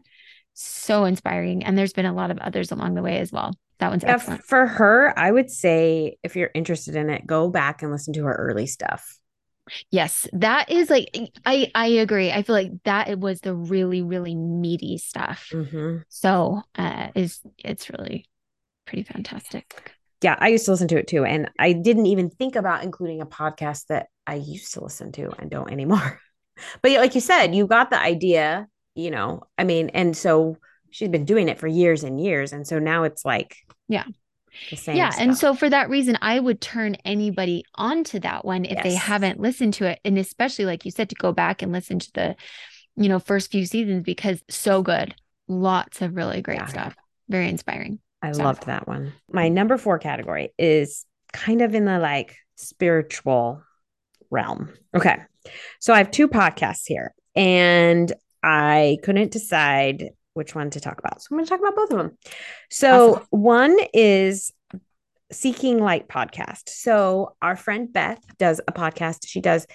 So 0.55 1.05
inspiring. 1.05 1.65
And 1.65 1.77
there's 1.77 1.93
been 1.93 2.07
a 2.07 2.15
lot 2.15 2.31
of 2.31 2.39
others 2.39 2.73
along 2.73 2.95
the 2.95 3.03
way 3.03 3.19
as 3.19 3.33
well. 3.33 3.53
That 3.79 3.91
one's 3.91 4.05
yeah, 4.05 4.15
excellent. 4.15 4.45
For 4.45 4.67
her, 4.67 5.13
I 5.19 5.31
would 5.31 5.51
say 5.51 6.17
if 6.23 6.37
you're 6.37 6.51
interested 6.55 6.95
in 6.95 7.11
it, 7.11 7.27
go 7.27 7.51
back 7.51 7.83
and 7.83 7.91
listen 7.91 8.15
to 8.15 8.25
her 8.25 8.35
early 8.35 8.67
stuff. 8.67 9.19
Yes, 9.91 10.29
that 10.33 10.71
is 10.71 10.91
like 10.91 11.09
I 11.47 11.71
I 11.75 11.87
agree. 11.87 12.31
I 12.31 12.43
feel 12.43 12.55
like 12.55 12.71
that 12.85 13.09
it 13.09 13.19
was 13.19 13.41
the 13.41 13.55
really 13.55 14.03
really 14.03 14.35
meaty 14.35 14.99
stuff. 14.99 15.49
Mm-hmm. 15.53 15.99
So 16.09 16.63
uh, 16.77 17.09
is 17.15 17.41
it's 17.59 17.89
really 17.91 18.27
pretty 18.87 19.05
fantastic. 19.05 19.93
Yeah, 20.23 20.37
I 20.39 20.49
used 20.49 20.67
to 20.67 20.71
listen 20.71 20.89
to 20.89 20.99
it 20.99 21.09
too, 21.09 21.25
and 21.25 21.51
I 21.59 21.73
didn't 21.73 22.07
even 22.07 22.31
think 22.31 22.57
about 22.57 22.85
including 22.85 23.21
a 23.21 23.27
podcast 23.27 23.87
that 23.87 24.09
I 24.27 24.35
used 24.35 24.75
to 24.75 24.83
listen 24.83 25.13
to 25.13 25.33
and 25.39 25.51
don't 25.51 25.71
anymore. 25.71 26.21
but 26.83 26.93
like 26.93 27.15
you 27.15 27.21
said, 27.21 27.55
you 27.55 27.67
got 27.67 27.91
the 27.91 28.01
idea. 28.01 28.69
You 28.95 29.11
know, 29.11 29.43
I 29.59 29.65
mean, 29.65 29.91
and 29.91 30.17
so 30.17 30.59
she's 30.91 31.09
been 31.09 31.25
doing 31.25 31.49
it 31.49 31.59
for 31.59 31.67
years 31.67 32.05
and 32.05 32.21
years, 32.21 32.53
and 32.53 32.67
so 32.67 32.79
now 32.79 33.05
it's 33.05 33.25
like 33.25 33.57
yeah 33.89 34.05
yeah 34.87 35.11
stuff. 35.11 35.23
and 35.23 35.37
so 35.37 35.55
for 35.55 35.69
that 35.69 35.91
reason 35.91 36.17
i 36.23 36.39
would 36.39 36.61
turn 36.61 36.95
anybody 37.05 37.65
onto 37.75 38.19
that 38.21 38.45
one 38.45 38.65
if 38.65 38.73
yes. 38.73 38.83
they 38.83 38.95
haven't 38.95 39.41
listened 39.41 39.75
to 39.75 39.85
it 39.85 39.99
and 40.05 40.19
especially 40.19 40.65
like 40.65 40.85
you 40.85 40.91
said 40.91 41.09
to 41.09 41.15
go 41.17 41.33
back 41.33 41.63
and 41.63 41.73
listen 41.73 41.99
to 41.99 42.13
the 42.13 42.37
you 42.97 43.09
know 43.09 43.19
first 43.19 43.51
few 43.51 43.67
seasons 43.67 44.03
because 44.03 44.43
so 44.49 44.83
good 44.83 45.15
lots 45.49 46.01
of 46.01 46.15
really 46.15 46.41
great 46.41 46.59
yeah. 46.59 46.67
stuff 46.67 46.95
very 47.29 47.49
inspiring 47.49 47.99
i 48.23 48.31
loved 48.31 48.67
that 48.67 48.87
one 48.87 49.13
my 49.31 49.49
number 49.49 49.77
four 49.77 49.99
category 49.99 50.53
is 50.59 51.05
kind 51.33 51.61
of 51.61 51.75
in 51.75 51.85
the 51.85 51.99
like 51.99 52.37
spiritual 52.57 53.63
realm 54.31 54.73
okay 54.95 55.19
so 55.81 55.93
i 55.93 55.99
have 55.99 56.11
two 56.11 56.29
podcasts 56.29 56.85
here 56.87 57.13
and 57.35 58.13
i 58.45 58.99
couldn't 59.03 59.31
decide 59.31 60.11
which 60.35 60.55
one 60.55 60.71
to 60.71 60.81
talk 60.81 60.99
about. 60.99 61.23
So 61.23 61.29
I'm 61.31 61.39
going 61.39 61.47
to 61.47 61.51
talk 61.51 61.61
about 61.61 61.77
both 61.77 61.91
of 61.91 61.99
them. 61.99 62.19
So 62.71 63.15
awesome. 63.15 63.27
one 63.31 63.79
is 63.95 64.53
Seeking 65.33 65.79
Light 65.79 66.09
podcast. 66.09 66.69
So 66.69 67.37
our 67.41 67.57
friend 67.57 67.93
Beth 67.93 68.21
does 68.39 68.61
a 68.67 68.73
podcast. 68.73 69.27
She 69.27 69.41
does 69.41 69.67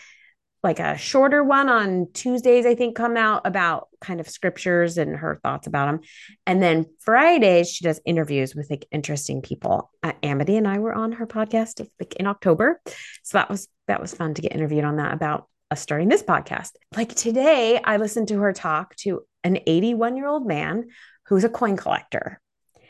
like 0.62 0.80
a 0.80 0.98
shorter 0.98 1.42
one 1.42 1.70
on 1.70 2.08
Tuesdays, 2.14 2.66
I 2.66 2.76
think, 2.76 2.98
come 2.98 3.16
out 3.16 3.48
about 3.48 3.88
kind 4.02 4.20
of 4.20 4.28
scriptures 4.28 4.98
and 4.98 5.16
her 5.16 5.40
thoughts 5.42 5.68
about 5.68 5.86
them. 5.86 6.00
And 6.46 6.62
then 6.62 6.86
Fridays, 7.00 7.72
she 7.72 7.86
does 7.86 8.02
interviews 8.06 8.54
with 8.54 8.70
like 8.70 8.86
interesting 8.92 9.42
people. 9.42 9.90
Uh, 10.04 10.12
Amity 10.22 10.58
and 10.58 10.68
I 10.68 10.80
were 10.80 10.94
on 10.94 11.14
her 11.14 11.26
podcast 11.26 11.88
like 11.98 12.16
in 12.16 12.28
October. 12.28 12.82
So 13.24 13.38
that 13.38 13.50
was 13.50 13.70
that 13.88 14.02
was 14.02 14.14
fun 14.14 14.34
to 14.34 14.42
get 14.42 14.52
interviewed 14.52 14.84
on 14.84 14.98
that 14.98 15.14
about 15.14 15.48
starting 15.76 16.10
this 16.10 16.24
podcast. 16.24 16.72
Like 16.96 17.14
today, 17.14 17.80
I 17.84 17.98
listened 17.98 18.30
to 18.30 18.40
her 18.40 18.54
talk 18.54 18.96
to 18.98 19.22
an 19.44 19.60
81 19.68 20.18
year 20.18 20.28
old 20.28 20.48
man 20.48 20.88
who's 21.28 21.44
a 21.44 21.50
coin 21.50 21.78
collector. 21.78 22.42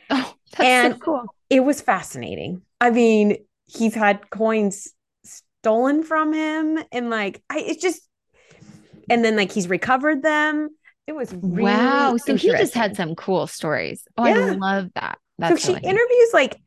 Oh, 0.10 0.34
that's 0.52 0.64
and 0.64 0.94
so 0.96 1.00
cool. 1.00 1.36
It 1.50 1.62
was 1.62 1.82
fascinating. 1.82 2.62
I 2.80 2.92
mean, 2.92 3.38
he's 3.68 3.94
had 3.94 4.30
coins 4.30 4.90
stolen 5.24 6.04
from 6.04 6.34
him, 6.34 6.80
and 6.92 7.10
like, 7.10 7.44
I 7.50 7.60
it's 7.60 7.82
just, 7.82 8.02
and 9.10 9.24
then 9.24 9.36
like 9.36 9.52
he's 9.52 9.68
recovered 9.68 10.24
them. 10.24 10.70
It 11.06 11.16
was 11.16 11.34
really 11.34 11.64
wow. 11.64 12.18
So 12.18 12.36
he 12.36 12.50
just 12.50 12.76
had 12.76 12.96
some 12.96 13.16
cool 13.16 13.48
stories. 13.48 14.04
Oh, 14.18 14.26
yeah. 14.26 14.36
I 14.36 14.50
love 14.52 14.90
that. 14.96 15.18
That's 15.40 15.64
so 15.64 15.74
she 15.74 15.80
interviews 15.80 16.30
like 16.34 16.62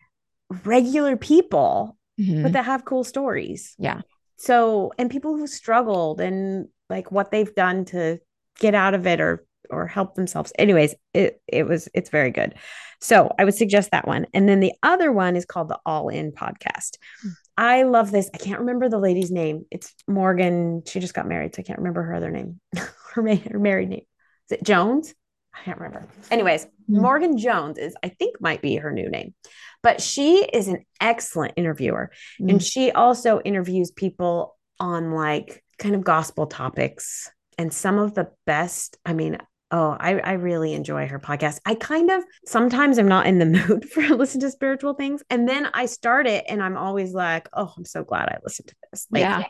regular 0.65 1.17
people, 1.17 1.97
mm-hmm. 2.21 2.43
but 2.43 2.53
that 2.53 2.65
have 2.65 2.85
cool 2.85 3.05
stories. 3.05 3.75
Yeah. 3.79 4.01
So, 4.43 4.91
and 4.99 5.09
people 5.09 5.37
who 5.37 5.47
struggled 5.47 6.21
and 6.21 6.67
like 6.91 7.13
what 7.13 7.31
they've 7.31 7.55
done 7.55 7.85
to 7.87 8.19
get 8.59 8.75
out 8.75 8.93
of 8.93 9.07
it 9.07 9.21
or 9.21 9.47
or 9.71 9.87
help 9.87 10.17
themselves. 10.17 10.53
Anyways, 10.59 10.97
it 11.15 11.41
it 11.47 11.63
was 11.65 11.89
it's 11.95 12.11
very 12.11 12.33
good. 12.33 12.55
So 13.01 13.33
I 13.39 13.45
would 13.45 13.55
suggest 13.55 13.93
that 13.93 14.09
one. 14.09 14.27
And 14.35 14.49
then 14.49 14.59
the 14.59 14.73
other 14.83 15.13
one 15.13 15.37
is 15.37 15.45
called 15.45 15.69
the 15.69 15.79
All 15.87 16.09
In 16.09 16.33
podcast. 16.33 16.99
Mm. 17.25 17.31
I 17.57 17.83
love 17.85 18.11
this. 18.11 18.31
I 18.35 18.39
can't 18.39 18.59
remember 18.59 18.89
the 18.89 18.99
lady's 18.99 19.31
name. 19.31 19.65
It's 19.71 19.95
Morgan. 20.09 20.83
She 20.89 20.99
just 20.99 21.15
got 21.15 21.29
married, 21.29 21.55
so 21.55 21.61
I 21.61 21.63
can't 21.63 21.79
remember 21.79 22.03
her 22.03 22.15
other 22.15 22.33
name. 22.33 22.61
her, 22.77 23.37
her 23.37 23.59
married 23.61 23.91
name. 23.91 24.07
Is 24.51 24.59
it 24.59 24.65
Jones? 24.65 25.15
I 25.55 25.65
can't 25.65 25.79
remember. 25.79 26.07
Anyways, 26.31 26.65
mm. 26.65 26.69
Morgan 26.89 27.37
Jones 27.39 27.79
is, 27.79 27.95
I 28.03 28.09
think, 28.09 28.41
might 28.41 28.63
be 28.63 28.77
her 28.77 28.93
new 28.93 29.09
name, 29.09 29.35
but 29.83 30.01
she 30.01 30.45
is 30.45 30.69
an 30.69 30.85
excellent 31.01 31.55
interviewer. 31.57 32.11
Mm. 32.41 32.51
And 32.51 32.63
she 32.63 32.91
also 32.91 33.41
interviews 33.41 33.91
people 33.91 34.57
on 34.81 35.13
like 35.13 35.63
kind 35.79 35.95
of 35.95 36.05
gospel 36.05 36.47
topics 36.47 37.31
and 37.59 37.73
some 37.73 37.99
of 37.99 38.15
the 38.15 38.31
best. 38.47 38.97
I 39.05 39.13
mean, 39.13 39.39
Oh, 39.75 39.97
I, 39.99 40.19
I 40.19 40.33
really 40.33 40.75
enjoy 40.75 41.09
her 41.09 41.19
podcast. 41.19 41.59
I 41.65 41.75
kind 41.75 42.11
of 42.11 42.23
sometimes 42.47 42.99
I'm 42.99 43.09
not 43.09 43.27
in 43.27 43.39
the 43.39 43.47
mood 43.69 43.89
for 43.89 44.03
listen 44.03 44.39
to 44.43 44.51
spiritual 44.51 44.93
things. 44.93 45.23
And 45.31 45.49
then 45.49 45.67
I 45.73 45.87
start 45.87 46.27
it 46.27 46.45
and 46.47 46.63
I'm 46.63 46.77
always 46.77 47.15
like, 47.15 47.49
oh, 47.55 47.73
I'm 47.75 47.87
so 47.87 48.05
glad 48.05 48.29
I 48.29 48.37
listened 48.45 48.69
to 48.69 48.75
this. 48.91 49.07
Like, 49.11 49.23
yeah. 49.23 49.45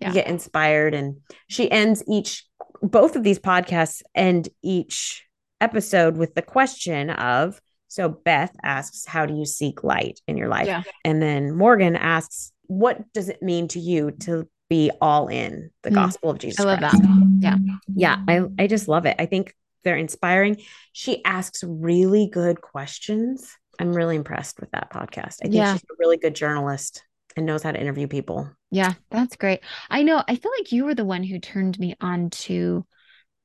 yeah. 0.00 0.08
You 0.08 0.14
get 0.14 0.28
inspired. 0.28 0.94
And 0.94 1.18
she 1.46 1.70
ends 1.70 2.02
each, 2.08 2.46
both 2.80 3.16
of 3.16 3.22
these 3.22 3.38
podcasts 3.38 4.00
end 4.14 4.48
each 4.62 5.26
episode 5.60 6.16
with 6.16 6.34
the 6.34 6.42
question 6.42 7.10
of, 7.10 7.60
so 7.88 8.08
Beth 8.08 8.54
asks, 8.62 9.04
how 9.06 9.26
do 9.26 9.34
you 9.34 9.44
seek 9.44 9.82
light 9.82 10.20
in 10.28 10.36
your 10.36 10.48
life? 10.48 10.66
Yeah. 10.66 10.82
And 11.04 11.20
then 11.20 11.56
Morgan 11.56 11.96
asks, 11.96 12.52
what 12.66 13.12
does 13.12 13.28
it 13.28 13.42
mean 13.42 13.68
to 13.68 13.80
you 13.80 14.12
to 14.20 14.48
be 14.70 14.90
all 15.02 15.26
in 15.26 15.70
the 15.82 15.90
mm. 15.90 15.94
gospel 15.94 16.30
of 16.30 16.38
Jesus. 16.38 16.60
I 16.60 16.64
love 16.64 16.78
Christ. 16.78 17.02
that. 17.02 17.38
Yeah. 17.40 17.56
Yeah. 17.94 18.16
I, 18.26 18.62
I 18.62 18.66
just 18.68 18.88
love 18.88 19.04
it. 19.04 19.16
I 19.18 19.26
think 19.26 19.54
they're 19.84 19.96
inspiring. 19.96 20.58
She 20.92 21.22
asks 21.24 21.62
really 21.66 22.28
good 22.28 22.62
questions. 22.62 23.52
I'm 23.78 23.92
really 23.92 24.16
impressed 24.16 24.60
with 24.60 24.70
that 24.70 24.90
podcast. 24.90 25.38
I 25.42 25.44
think 25.44 25.54
yeah. 25.54 25.74
she's 25.74 25.82
a 25.82 25.94
really 25.98 26.16
good 26.16 26.34
journalist 26.34 27.02
and 27.36 27.46
knows 27.46 27.62
how 27.62 27.72
to 27.72 27.80
interview 27.80 28.06
people. 28.06 28.50
Yeah, 28.70 28.94
that's 29.10 29.36
great. 29.36 29.60
I 29.90 30.02
know. 30.02 30.22
I 30.26 30.36
feel 30.36 30.52
like 30.56 30.70
you 30.70 30.84
were 30.84 30.94
the 30.94 31.04
one 31.04 31.24
who 31.24 31.38
turned 31.38 31.78
me 31.78 31.96
on 32.00 32.30
to 32.30 32.86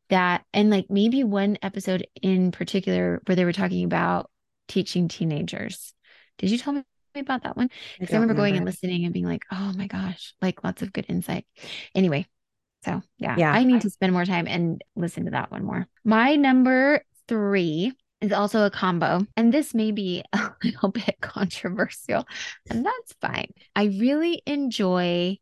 that. 0.10 0.44
And 0.54 0.70
like 0.70 0.88
maybe 0.89 1.24
one 1.24 1.58
episode 1.62 2.06
in 2.22 2.52
particular 2.52 3.22
where 3.26 3.36
they 3.36 3.46
were 3.46 3.54
talking 3.54 3.86
about 3.86 4.30
teaching 4.68 5.08
teenagers. 5.08 5.94
Did 6.38 6.52
you 6.52 6.58
tell 6.58 6.74
me 6.74 6.84
about 7.15 7.44
that 7.44 7.56
one? 7.56 7.70
Because 8.00 8.13
I, 8.13 8.18
I, 8.18 8.20
remember, 8.20 8.34
remember 8.34 8.41
going 8.41 8.58
and 8.58 8.65
listening 8.65 9.06
and 9.06 9.13
being 9.13 9.26
like, 9.26 9.44
oh 9.52 9.74
my 9.76 9.88
gosh, 9.88 10.34
like 10.41 10.63
lots 10.63 10.82
of 10.82 10.91
good 10.91 11.06
insight. 11.08 11.46
Anyway, 11.94 12.28
so 12.84 13.02
yeah, 13.18 13.36
yeah, 13.38 13.52
I 13.52 13.63
need 13.63 13.82
to 13.82 13.89
spend 13.89 14.13
more 14.13 14.26
time 14.26 14.48
and 14.48 14.84
listen 14.96 15.26
to 15.26 15.32
that 15.32 15.52
one 15.52 15.63
more. 15.63 15.88
My 16.04 16.36
number 16.36 17.04
three 17.28 17.94
is 18.22 18.32
also 18.32 18.65
a 18.65 18.70
combo, 18.70 19.26
and 19.36 19.54
this 19.54 19.74
may 19.74 19.91
be 19.91 20.24
a 20.34 20.52
little 20.63 20.89
bit 20.89 21.15
controversial, 21.22 22.28
and 22.70 22.86
that's 22.86 23.13
fine. 23.22 23.52
I 23.76 23.86
really 23.86 24.41
enjoy 24.46 25.38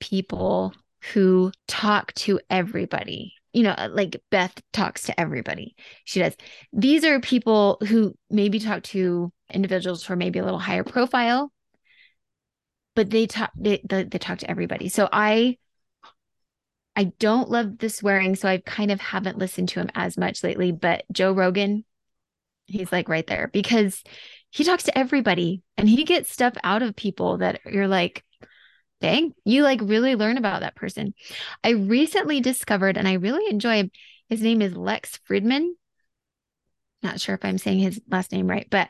people 0.00 0.74
who 1.12 1.52
talk 1.66 2.12
to 2.14 2.40
everybody 2.50 3.34
you 3.52 3.62
know, 3.62 3.70
uh, 3.70 3.88
like 3.92 4.20
Beth 4.30 4.54
talks 4.72 5.04
to 5.04 5.20
everybody. 5.20 5.76
She 6.04 6.20
does. 6.20 6.34
These 6.72 7.04
are 7.04 7.20
people 7.20 7.78
who 7.86 8.16
maybe 8.30 8.58
talk 8.58 8.82
to 8.84 9.32
individuals 9.52 10.04
who 10.04 10.14
are 10.14 10.16
maybe 10.16 10.38
a 10.38 10.44
little 10.44 10.58
higher 10.58 10.84
profile, 10.84 11.52
but 12.94 13.10
they 13.10 13.26
talk 13.26 13.52
they, 13.56 13.82
they, 13.88 14.04
they 14.04 14.18
talk 14.18 14.38
to 14.38 14.50
everybody. 14.50 14.88
So 14.88 15.08
I 15.12 15.58
I 16.94 17.04
don't 17.18 17.50
love 17.50 17.78
the 17.78 17.88
swearing, 17.88 18.36
so 18.36 18.48
I 18.48 18.58
kind 18.58 18.90
of 18.90 19.00
haven't 19.00 19.38
listened 19.38 19.70
to 19.70 19.80
him 19.80 19.90
as 19.94 20.18
much 20.18 20.44
lately. 20.44 20.72
But 20.72 21.04
Joe 21.10 21.32
Rogan, 21.32 21.84
he's 22.66 22.92
like 22.92 23.08
right 23.08 23.26
there 23.26 23.48
because 23.52 24.02
he 24.50 24.64
talks 24.64 24.84
to 24.84 24.98
everybody 24.98 25.62
and 25.76 25.88
he 25.88 26.04
gets 26.04 26.30
stuff 26.30 26.54
out 26.62 26.82
of 26.82 26.94
people 26.94 27.38
that 27.38 27.60
you're 27.64 27.88
like, 27.88 28.24
dang, 29.02 29.34
you 29.44 29.62
like 29.62 29.80
really 29.82 30.16
learn 30.16 30.38
about 30.38 30.60
that 30.60 30.76
person. 30.76 31.12
I 31.62 31.70
recently 31.70 32.40
discovered 32.40 32.96
and 32.96 33.06
I 33.06 33.14
really 33.14 33.50
enjoy 33.50 33.90
his 34.28 34.40
name 34.40 34.62
is 34.62 34.74
Lex 34.74 35.18
Fridman. 35.28 35.70
Not 37.02 37.20
sure 37.20 37.34
if 37.34 37.44
I'm 37.44 37.58
saying 37.58 37.80
his 37.80 38.00
last 38.08 38.32
name 38.32 38.48
right, 38.48 38.66
but 38.70 38.88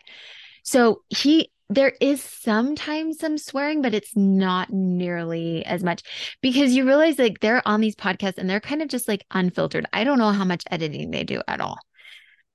so 0.62 1.02
he 1.08 1.50
there 1.68 1.94
is 2.00 2.22
sometimes 2.22 3.18
some 3.18 3.38
swearing, 3.38 3.80
but 3.80 3.94
it's 3.94 4.14
not 4.14 4.70
nearly 4.70 5.64
as 5.64 5.82
much 5.82 6.02
because 6.42 6.74
you 6.74 6.86
realize 6.86 7.18
like 7.18 7.40
they're 7.40 7.66
on 7.66 7.80
these 7.80 7.96
podcasts 7.96 8.36
and 8.36 8.48
they're 8.48 8.60
kind 8.60 8.82
of 8.82 8.88
just 8.88 9.08
like 9.08 9.24
unfiltered. 9.30 9.86
I 9.92 10.04
don't 10.04 10.18
know 10.18 10.30
how 10.32 10.44
much 10.44 10.64
editing 10.70 11.10
they 11.10 11.24
do 11.24 11.40
at 11.48 11.62
all. 11.62 11.78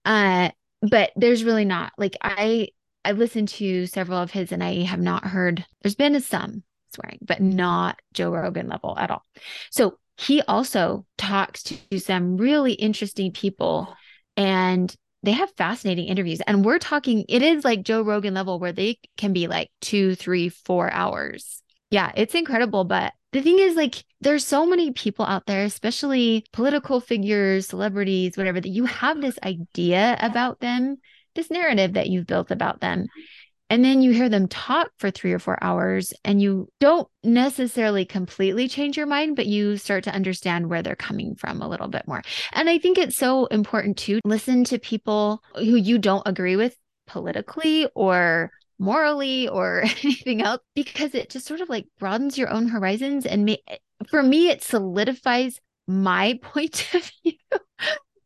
Uh, 0.06 0.52
but 0.82 1.12
there's 1.16 1.44
really 1.44 1.66
not 1.66 1.94
like 1.98 2.16
I 2.22 2.70
I 3.04 3.14
listened 3.14 3.48
to 3.50 3.88
several 3.88 4.20
of 4.20 4.32
his 4.32 4.52
and 4.52 4.64
I 4.64 4.84
have 4.84 5.00
not 5.00 5.26
heard 5.26 5.66
there's 5.82 5.96
been 5.96 6.20
some 6.22 6.64
swearing, 6.94 7.20
but 7.22 7.42
not 7.42 8.00
Joe 8.14 8.32
Rogan 8.32 8.68
level 8.68 8.98
at 8.98 9.12
all. 9.12 9.24
So 9.72 9.98
he 10.18 10.42
also 10.42 11.06
talks 11.18 11.64
to 11.64 12.00
some 12.00 12.38
really 12.38 12.74
interesting 12.74 13.32
people 13.32 13.96
and 14.36 14.94
they 15.24 15.32
have 15.32 15.52
fascinating 15.58 16.08
interviews. 16.08 16.42
And 16.48 16.64
we're 16.64 16.80
talking, 16.80 17.26
it 17.28 17.42
is 17.42 17.64
like 17.64 17.84
Joe 17.84 18.02
Rogan 18.02 18.34
level 18.34 18.60
where 18.60 18.72
they 18.72 19.00
can 19.18 19.34
be 19.34 19.48
like 19.48 19.70
two, 19.82 20.16
three, 20.16 20.50
four 20.50 20.92
hours. 20.92 21.62
Yeah, 21.90 22.12
it's 22.16 22.36
incredible. 22.36 22.84
But 22.84 23.14
the 23.34 23.42
thing 23.42 23.60
is, 23.60 23.76
like, 23.76 24.04
there's 24.22 24.46
so 24.46 24.66
many 24.66 24.92
people 24.92 25.26
out 25.26 25.46
there, 25.46 25.64
especially 25.64 26.46
political 26.54 27.00
figures, 27.00 27.68
celebrities, 27.68 28.38
whatever, 28.38 28.62
that 28.62 28.70
you 28.70 28.86
have 28.86 29.22
this 29.22 29.38
idea 29.44 30.18
about 30.22 30.60
them, 30.60 30.98
this 31.36 31.50
narrative 31.52 31.94
that 31.94 32.10
you've 32.10 32.28
built 32.28 32.52
about 32.52 32.80
them. 32.80 33.08
And 33.70 33.84
then 33.84 34.02
you 34.02 34.12
hear 34.12 34.30
them 34.30 34.48
talk 34.48 34.92
for 34.98 35.12
three 35.12 35.34
or 35.34 35.40
four 35.40 35.58
hours, 35.62 36.14
and 36.24 36.42
you 36.42 36.70
don't 36.80 37.08
necessarily 37.24 38.06
completely 38.06 38.68
change 38.68 38.98
your 38.98 39.06
mind, 39.06 39.36
but 39.36 39.46
you 39.46 39.78
start 39.78 40.04
to 40.06 40.14
understand 40.14 40.70
where 40.70 40.82
they're 40.82 40.96
coming 40.96 41.36
from 41.36 41.62
a 41.62 41.68
little 41.68 41.88
bit 41.88 42.08
more. 42.08 42.22
And 42.54 42.70
I 42.70 42.78
think 42.78 42.98
it's 42.98 43.18
so 43.18 43.46
important 43.48 43.98
to 44.00 44.20
listen 44.24 44.64
to 44.66 44.80
people 44.80 45.42
who 45.56 45.76
you 45.76 45.98
don't 45.98 46.24
agree 46.26 46.56
with 46.56 46.76
politically 47.08 47.88
or 47.96 48.52
morally 48.80 49.48
or 49.48 49.82
anything 50.04 50.42
else, 50.42 50.62
because 50.76 51.14
it 51.14 51.30
just 51.30 51.48
sort 51.48 51.62
of 51.62 51.70
like 51.70 51.88
broadens 52.00 52.38
your 52.38 52.50
own 52.50 52.68
horizons. 52.68 53.26
And 53.26 53.46
may, 53.46 53.62
for 54.10 54.24
me, 54.24 54.50
it 54.50 54.64
solidifies 54.64 55.60
my 55.88 56.40
point 56.42 56.94
of 56.94 57.12
view 57.24 57.34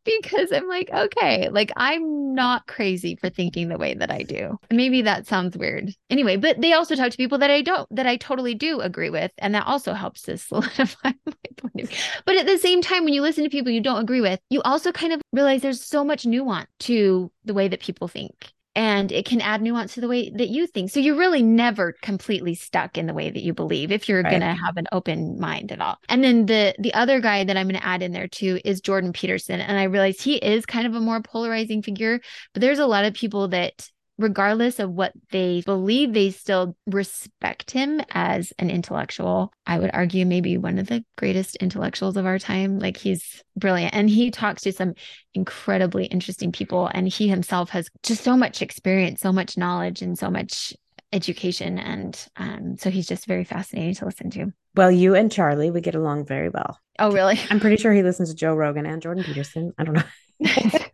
because 0.20 0.52
I'm 0.52 0.68
like, 0.68 0.90
okay, 0.92 1.48
like 1.50 1.70
I'm 1.76 2.34
not 2.34 2.66
crazy 2.66 3.16
for 3.16 3.28
thinking 3.28 3.68
the 3.68 3.78
way 3.78 3.94
that 3.94 4.10
I 4.10 4.22
do. 4.22 4.58
Maybe 4.70 5.02
that 5.02 5.26
sounds 5.26 5.56
weird. 5.56 5.94
Anyway, 6.10 6.36
but 6.36 6.60
they 6.60 6.72
also 6.72 6.94
talk 6.94 7.10
to 7.10 7.16
people 7.16 7.38
that 7.38 7.50
I 7.50 7.62
don't, 7.62 7.88
that 7.94 8.06
I 8.06 8.16
totally 8.16 8.54
do 8.54 8.80
agree 8.80 9.10
with. 9.10 9.30
And 9.38 9.54
that 9.54 9.66
also 9.66 9.92
helps 9.92 10.22
to 10.22 10.38
solidify 10.38 11.12
my 11.26 11.34
point 11.56 11.80
of 11.82 11.88
view. 11.88 11.98
But 12.24 12.36
at 12.36 12.46
the 12.46 12.58
same 12.58 12.82
time, 12.82 13.04
when 13.04 13.14
you 13.14 13.22
listen 13.22 13.44
to 13.44 13.50
people 13.50 13.72
you 13.72 13.80
don't 13.80 14.02
agree 14.02 14.20
with, 14.20 14.40
you 14.50 14.62
also 14.62 14.92
kind 14.92 15.12
of 15.12 15.20
realize 15.32 15.62
there's 15.62 15.82
so 15.82 16.04
much 16.04 16.26
nuance 16.26 16.68
to 16.80 17.30
the 17.44 17.54
way 17.54 17.68
that 17.68 17.80
people 17.80 18.08
think 18.08 18.52
and 18.74 19.12
it 19.12 19.26
can 19.26 19.40
add 19.40 19.60
nuance 19.60 19.94
to 19.94 20.00
the 20.00 20.08
way 20.08 20.30
that 20.30 20.48
you 20.48 20.66
think. 20.66 20.90
So 20.90 21.00
you're 21.00 21.16
really 21.16 21.42
never 21.42 21.92
completely 22.02 22.54
stuck 22.54 22.96
in 22.96 23.06
the 23.06 23.14
way 23.14 23.30
that 23.30 23.42
you 23.42 23.52
believe 23.52 23.92
if 23.92 24.08
you're 24.08 24.22
right. 24.22 24.30
going 24.30 24.40
to 24.40 24.54
have 24.64 24.76
an 24.76 24.86
open 24.92 25.38
mind 25.38 25.72
at 25.72 25.80
all. 25.80 25.98
And 26.08 26.24
then 26.24 26.46
the 26.46 26.74
the 26.78 26.94
other 26.94 27.20
guy 27.20 27.44
that 27.44 27.56
I'm 27.56 27.68
going 27.68 27.80
to 27.80 27.86
add 27.86 28.02
in 28.02 28.12
there 28.12 28.28
too 28.28 28.60
is 28.64 28.80
Jordan 28.80 29.12
Peterson 29.12 29.60
and 29.60 29.78
I 29.78 29.84
realize 29.84 30.20
he 30.20 30.36
is 30.36 30.64
kind 30.64 30.86
of 30.86 30.94
a 30.94 31.00
more 31.00 31.20
polarizing 31.20 31.82
figure, 31.82 32.20
but 32.54 32.60
there's 32.60 32.78
a 32.78 32.86
lot 32.86 33.04
of 33.04 33.14
people 33.14 33.48
that 33.48 33.88
regardless 34.18 34.78
of 34.78 34.90
what 34.90 35.12
they 35.30 35.62
believe, 35.64 36.12
they 36.12 36.30
still 36.30 36.76
respect 36.86 37.70
him 37.70 38.00
as 38.10 38.52
an 38.58 38.70
intellectual. 38.70 39.52
I 39.66 39.78
would 39.78 39.90
argue 39.92 40.26
maybe 40.26 40.56
one 40.56 40.78
of 40.78 40.86
the 40.86 41.04
greatest 41.16 41.56
intellectuals 41.56 42.16
of 42.16 42.26
our 42.26 42.38
time. 42.38 42.78
Like 42.78 42.96
he's 42.96 43.42
brilliant. 43.56 43.94
And 43.94 44.08
he 44.08 44.30
talks 44.30 44.62
to 44.62 44.72
some 44.72 44.94
incredibly 45.34 46.06
interesting 46.06 46.52
people. 46.52 46.90
And 46.92 47.08
he 47.08 47.28
himself 47.28 47.70
has 47.70 47.88
just 48.02 48.22
so 48.22 48.36
much 48.36 48.62
experience, 48.62 49.20
so 49.20 49.32
much 49.32 49.56
knowledge, 49.56 50.02
and 50.02 50.18
so 50.18 50.30
much 50.30 50.74
education. 51.12 51.78
And 51.78 52.18
um, 52.36 52.76
so 52.78 52.90
he's 52.90 53.06
just 53.06 53.26
very 53.26 53.44
fascinating 53.44 53.94
to 53.96 54.06
listen 54.06 54.30
to. 54.30 54.52
Well, 54.74 54.90
you 54.90 55.14
and 55.14 55.30
Charlie, 55.30 55.70
we 55.70 55.80
get 55.80 55.94
along 55.94 56.26
very 56.26 56.48
well. 56.48 56.78
Oh, 56.98 57.12
really? 57.12 57.40
I'm 57.50 57.60
pretty 57.60 57.76
sure 57.76 57.92
he 57.92 58.02
listens 58.02 58.30
to 58.30 58.34
Joe 58.34 58.54
Rogan 58.54 58.86
and 58.86 59.02
Jordan 59.02 59.24
Peterson. 59.24 59.72
I 59.78 59.84
don't 59.84 59.94
know. 59.94 60.02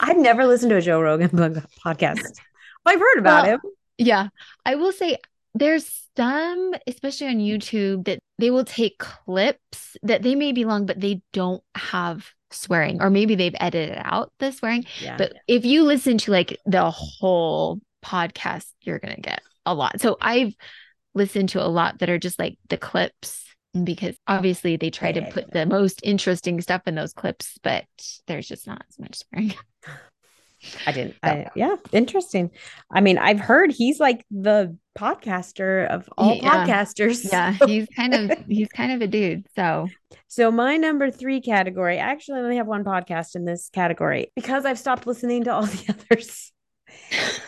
I've 0.00 0.16
never 0.16 0.46
listened 0.46 0.70
to 0.70 0.76
a 0.76 0.80
Joe 0.80 1.00
Rogan 1.00 1.28
podcast. 1.84 2.40
I've 2.86 3.00
heard 3.00 3.18
about 3.18 3.44
well, 3.44 3.54
him. 3.54 3.60
Yeah. 3.98 4.28
I 4.64 4.74
will 4.74 4.92
say 4.92 5.18
there's 5.54 6.08
some, 6.16 6.74
especially 6.86 7.28
on 7.28 7.36
YouTube, 7.36 8.04
that 8.04 8.18
they 8.38 8.50
will 8.50 8.64
take 8.64 8.98
clips 8.98 9.96
that 10.02 10.22
they 10.22 10.34
may 10.34 10.52
be 10.52 10.64
long, 10.64 10.86
but 10.86 11.00
they 11.00 11.22
don't 11.32 11.62
have 11.74 12.30
swearing, 12.50 13.02
or 13.02 13.10
maybe 13.10 13.34
they've 13.34 13.54
edited 13.58 13.98
out 14.02 14.32
the 14.38 14.52
swearing. 14.52 14.84
Yeah. 15.00 15.16
But 15.16 15.34
if 15.48 15.64
you 15.64 15.84
listen 15.84 16.18
to 16.18 16.30
like 16.30 16.58
the 16.66 16.90
whole 16.90 17.80
podcast, 18.04 18.66
you're 18.82 18.98
going 18.98 19.16
to 19.16 19.20
get 19.20 19.42
a 19.66 19.74
lot. 19.74 20.00
So 20.00 20.16
I've 20.20 20.54
listened 21.14 21.50
to 21.50 21.64
a 21.64 21.68
lot 21.68 21.98
that 22.00 22.10
are 22.10 22.18
just 22.18 22.38
like 22.38 22.58
the 22.68 22.76
clips 22.76 23.43
because 23.82 24.16
obviously 24.26 24.76
they 24.76 24.90
try 24.90 25.12
to 25.12 25.22
put 25.30 25.50
the 25.50 25.66
most 25.66 26.00
interesting 26.04 26.60
stuff 26.60 26.82
in 26.86 26.94
those 26.94 27.12
clips, 27.12 27.58
but 27.62 27.84
there's 28.26 28.46
just 28.46 28.66
not 28.66 28.84
as 28.88 28.98
much 28.98 29.18
swearing. 29.18 29.54
I 30.86 30.92
didn't. 30.92 31.16
I, 31.22 31.46
yeah, 31.54 31.76
interesting. 31.92 32.50
I 32.90 33.00
mean, 33.00 33.18
I've 33.18 33.40
heard 33.40 33.72
he's 33.72 34.00
like 34.00 34.24
the 34.30 34.76
podcaster 34.98 35.86
of 35.88 36.08
all 36.16 36.34
yeah. 36.34 36.66
podcasters. 36.66 37.30
Yeah, 37.30 37.52
he's 37.66 37.86
kind 37.94 38.14
of 38.14 38.38
he's 38.48 38.68
kind 38.68 38.92
of 38.92 39.00
a 39.00 39.06
dude. 39.06 39.46
So, 39.56 39.88
so 40.28 40.50
my 40.50 40.76
number 40.76 41.10
three 41.10 41.40
category. 41.40 41.98
I 41.98 42.10
actually 42.10 42.40
only 42.40 42.56
have 42.56 42.66
one 42.66 42.84
podcast 42.84 43.36
in 43.36 43.44
this 43.44 43.70
category 43.70 44.32
because 44.34 44.64
I've 44.64 44.78
stopped 44.78 45.06
listening 45.06 45.44
to 45.44 45.52
all 45.52 45.66
the 45.66 45.94
others. 45.94 46.52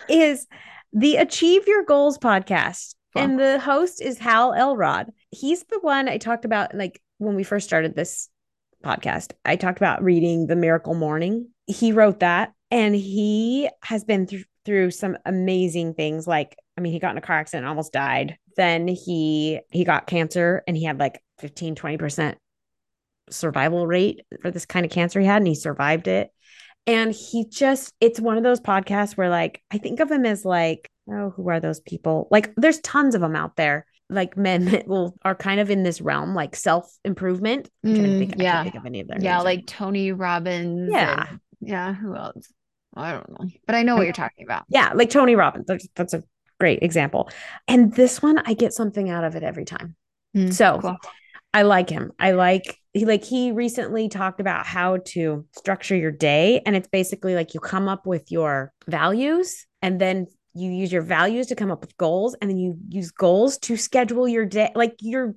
is 0.08 0.46
the 0.92 1.16
Achieve 1.16 1.66
Your 1.66 1.84
Goals 1.84 2.18
podcast, 2.18 2.94
and 3.14 3.38
the 3.38 3.58
host 3.58 4.02
is 4.02 4.18
Hal 4.18 4.54
Elrod. 4.54 5.10
He's 5.36 5.64
the 5.64 5.78
one 5.80 6.08
I 6.08 6.18
talked 6.18 6.44
about, 6.44 6.74
like 6.74 7.00
when 7.18 7.34
we 7.34 7.42
first 7.42 7.66
started 7.66 7.94
this 7.94 8.28
podcast. 8.84 9.32
I 9.44 9.56
talked 9.56 9.78
about 9.78 10.02
reading 10.02 10.46
The 10.46 10.56
Miracle 10.56 10.94
Morning. 10.94 11.48
He 11.66 11.92
wrote 11.92 12.20
that 12.20 12.52
and 12.70 12.94
he 12.94 13.68
has 13.82 14.04
been 14.04 14.26
th- 14.26 14.46
through 14.64 14.90
some 14.90 15.16
amazing 15.24 15.94
things 15.94 16.26
like 16.26 16.56
i 16.76 16.80
mean 16.80 16.92
he 16.92 16.98
got 16.98 17.12
in 17.12 17.18
a 17.18 17.22
car 17.22 17.36
accident 17.38 17.66
almost 17.66 17.92
died 17.92 18.36
then 18.56 18.88
he 18.88 19.60
he 19.70 19.84
got 19.84 20.06
cancer 20.06 20.62
and 20.66 20.76
he 20.76 20.84
had 20.84 20.98
like 20.98 21.22
15 21.38 21.74
20% 21.74 22.34
survival 23.30 23.86
rate 23.86 24.22
for 24.40 24.50
this 24.50 24.66
kind 24.66 24.86
of 24.86 24.92
cancer 24.92 25.20
he 25.20 25.26
had 25.26 25.38
and 25.38 25.46
he 25.46 25.54
survived 25.54 26.08
it 26.08 26.30
and 26.86 27.12
he 27.12 27.46
just 27.48 27.92
it's 28.00 28.20
one 28.20 28.36
of 28.36 28.44
those 28.44 28.60
podcasts 28.60 29.16
where 29.16 29.30
like 29.30 29.62
i 29.70 29.78
think 29.78 30.00
of 30.00 30.10
him 30.10 30.24
as 30.24 30.44
like 30.44 30.90
oh 31.10 31.30
who 31.30 31.48
are 31.48 31.60
those 31.60 31.80
people 31.80 32.28
like 32.30 32.54
there's 32.56 32.80
tons 32.80 33.14
of 33.14 33.20
them 33.20 33.36
out 33.36 33.56
there 33.56 33.86
like 34.08 34.36
men 34.36 34.66
that 34.66 34.86
will 34.88 35.16
are 35.22 35.34
kind 35.34 35.60
of 35.60 35.70
in 35.70 35.82
this 35.82 36.00
realm 36.00 36.34
like 36.34 36.54
self 36.54 36.90
improvement 37.04 37.70
mm, 37.84 38.40
yeah 38.40 38.68
yeah 39.18 39.40
like 39.40 39.66
tony 39.66 40.12
robbins 40.12 40.90
yeah 40.92 41.26
and, 41.30 41.40
yeah 41.60 41.94
who 41.94 42.14
else 42.14 42.52
I 42.96 43.12
don't 43.12 43.28
know, 43.28 43.50
but 43.66 43.74
I 43.74 43.82
know 43.82 43.94
what 43.94 44.04
you're 44.04 44.12
talking 44.12 44.44
about. 44.44 44.64
Yeah, 44.68 44.92
like 44.94 45.10
Tony 45.10 45.36
Robbins. 45.36 45.66
That's, 45.66 45.86
that's 45.94 46.14
a 46.14 46.24
great 46.58 46.82
example. 46.82 47.28
And 47.68 47.92
this 47.94 48.22
one, 48.22 48.38
I 48.38 48.54
get 48.54 48.72
something 48.72 49.10
out 49.10 49.22
of 49.22 49.36
it 49.36 49.42
every 49.42 49.66
time. 49.66 49.94
Mm, 50.34 50.52
so 50.52 50.78
cool. 50.80 50.96
I 51.52 51.62
like 51.62 51.88
him. 51.88 52.12
I 52.18 52.32
like 52.32 52.78
he 52.92 53.04
like 53.04 53.24
he 53.24 53.52
recently 53.52 54.08
talked 54.08 54.40
about 54.40 54.66
how 54.66 54.98
to 55.08 55.46
structure 55.56 55.96
your 55.96 56.10
day, 56.10 56.62
and 56.66 56.74
it's 56.74 56.88
basically 56.88 57.34
like 57.34 57.54
you 57.54 57.60
come 57.60 57.88
up 57.88 58.06
with 58.06 58.30
your 58.30 58.72
values, 58.86 59.66
and 59.82 60.00
then 60.00 60.26
you 60.56 60.70
use 60.70 60.92
your 60.92 61.02
values 61.02 61.48
to 61.48 61.54
come 61.54 61.70
up 61.70 61.80
with 61.80 61.96
goals, 61.96 62.34
and 62.40 62.50
then 62.50 62.58
you 62.58 62.78
use 62.88 63.10
goals 63.10 63.58
to 63.58 63.76
schedule 63.76 64.26
your 64.26 64.44
day. 64.44 64.72
Like 64.74 64.96
you're 65.00 65.34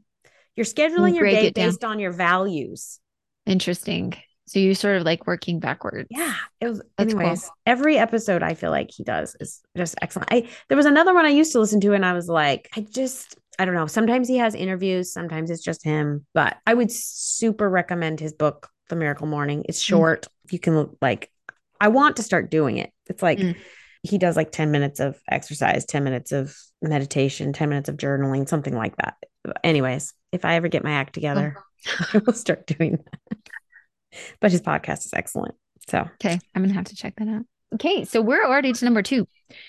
you're 0.56 0.66
scheduling 0.66 1.16
your 1.16 1.26
day 1.26 1.52
based 1.52 1.84
on 1.84 2.00
your 2.00 2.12
values. 2.12 3.00
Interesting. 3.46 4.14
So 4.48 4.58
you 4.58 4.74
sort 4.74 4.98
of 4.98 5.04
like 5.04 5.28
working 5.28 5.60
backwards. 5.60 6.08
Yeah. 6.10 6.34
It 6.60 6.68
was 6.68 6.82
That's 6.98 7.14
anyways, 7.14 7.44
cool. 7.44 7.52
every 7.68 7.98
episode 7.98 8.42
I 8.42 8.56
feel 8.56 8.72
like 8.72 8.90
he 8.92 9.04
does 9.04 9.36
is 9.40 9.62
just 9.78 9.96
excellent. 10.02 10.30
I 10.32 10.50
there 10.68 10.76
was 10.76 10.88
another 10.88 11.14
one 11.14 11.26
I 11.26 11.30
used 11.30 11.52
to 11.52 11.60
listen 11.60 11.80
to 11.82 11.94
and 11.94 12.04
I 12.04 12.14
was 12.14 12.28
like, 12.28 12.68
I 12.76 12.82
just 12.82 13.38
I 13.60 13.66
don't 13.66 13.76
know. 13.76 13.88
Sometimes 13.88 14.28
he 14.28 14.38
has 14.38 14.56
interviews, 14.56 15.14
sometimes 15.14 15.52
it's 15.52 15.64
just 15.64 15.84
him, 15.84 16.26
but 16.34 16.58
I 16.66 16.74
would 16.74 16.92
super 16.92 17.70
recommend 17.70 18.20
his 18.20 18.34
book 18.34 18.70
the 18.90 18.96
Miracle 18.96 19.28
Morning. 19.28 19.66
It's 19.70 19.82
short. 19.82 20.24
Mm. 20.24 20.52
You 20.52 20.60
can 20.60 20.98
like, 21.02 21.32
I 21.80 21.90
want 21.90 22.18
to 22.18 22.24
start 22.24 22.52
doing 22.52 22.78
it. 22.78 22.92
It's 23.08 23.22
like 23.22 23.38
mm. 23.38 23.56
He 24.04 24.18
does 24.18 24.36
like 24.36 24.52
10 24.52 24.72
minutes 24.72 25.00
of 25.00 25.20
exercise, 25.30 25.86
10 25.86 26.04
minutes 26.04 26.32
of 26.32 26.56
meditation, 26.82 27.54
10 27.54 27.70
minutes 27.70 27.90
of 27.90 27.98
journaling, 27.98 28.48
something 28.48 28.76
like 28.76 28.96
that. 28.98 29.16
Anyways, 29.64 30.14
if 30.32 30.46
I 30.46 30.56
ever 30.56 30.68
get 30.68 30.84
my 30.84 30.92
act 30.92 31.14
together, 31.14 31.56
oh. 31.58 32.06
I 32.14 32.18
will 32.20 32.34
start 32.34 32.68
doing 32.68 32.98
that. 32.98 33.38
But 34.40 34.52
his 34.52 34.62
podcast 34.62 35.06
is 35.06 35.14
excellent. 35.14 35.56
So, 35.88 36.00
okay, 36.16 36.40
I'm 36.56 36.62
going 36.62 36.70
to 36.70 36.76
have 36.76 36.86
to 36.86 36.96
check 36.96 37.16
that 37.18 37.28
out. 37.28 37.44
Okay, 37.76 38.06
so 38.06 38.22
we're 38.22 38.44
already 38.44 38.74
to 38.74 38.86
number 38.86 39.02
two. 39.02 39.28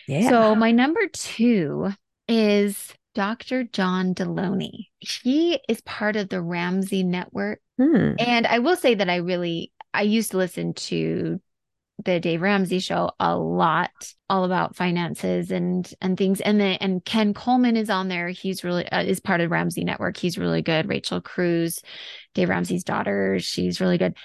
Yeah. 0.08 0.28
So, 0.28 0.54
my 0.54 0.70
number 0.70 1.06
two 1.12 1.90
is 2.28 2.94
Dr. 3.14 3.64
John 3.64 4.14
Delony. 4.14 4.86
He 5.00 5.60
is 5.68 5.80
part 5.82 6.16
of 6.16 6.28
the 6.28 6.40
Ramsey 6.40 7.02
Network. 7.02 7.60
Hmm. 7.78 8.12
And 8.18 8.46
I 8.46 8.60
will 8.60 8.76
say 8.76 8.94
that 8.94 9.10
I 9.10 9.16
really, 9.16 9.72
I 9.92 10.02
used 10.02 10.30
to 10.30 10.36
listen 10.38 10.74
to 10.74 11.40
the 12.04 12.20
Dave 12.20 12.42
Ramsey 12.42 12.78
show 12.78 13.10
a 13.20 13.36
lot, 13.36 13.90
all 14.28 14.44
about 14.44 14.76
finances 14.76 15.50
and 15.50 15.92
and 16.00 16.16
things. 16.16 16.40
And 16.40 16.60
then 16.60 16.76
and 16.80 17.04
Ken 17.04 17.34
Coleman 17.34 17.76
is 17.76 17.90
on 17.90 18.08
there. 18.08 18.28
He's 18.28 18.64
really 18.64 18.88
uh, 18.90 19.02
is 19.02 19.20
part 19.20 19.40
of 19.40 19.50
Ramsey 19.50 19.84
Network. 19.84 20.16
He's 20.16 20.38
really 20.38 20.62
good. 20.62 20.88
Rachel 20.88 21.20
Cruz, 21.20 21.82
Dave 22.34 22.48
Ramsey's 22.48 22.84
daughter, 22.84 23.38
she's 23.38 23.80
really 23.80 23.98
good. 23.98 24.16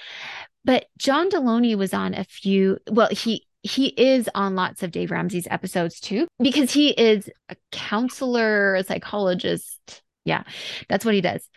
But 0.63 0.85
John 0.97 1.29
Delony 1.29 1.77
was 1.77 1.93
on 1.93 2.13
a 2.13 2.23
few. 2.23 2.77
Well, 2.89 3.09
he 3.11 3.45
he 3.61 3.87
is 3.87 4.29
on 4.35 4.55
lots 4.55 4.83
of 4.83 4.91
Dave 4.91 5.11
Ramsey's 5.11 5.47
episodes 5.49 5.99
too, 5.99 6.27
because 6.39 6.71
he 6.71 6.89
is 6.89 7.29
a 7.49 7.55
counselor, 7.71 8.75
a 8.75 8.83
psychologist. 8.83 10.03
Yeah, 10.23 10.43
that's 10.87 11.05
what 11.05 11.13
he 11.13 11.21
does. 11.21 11.47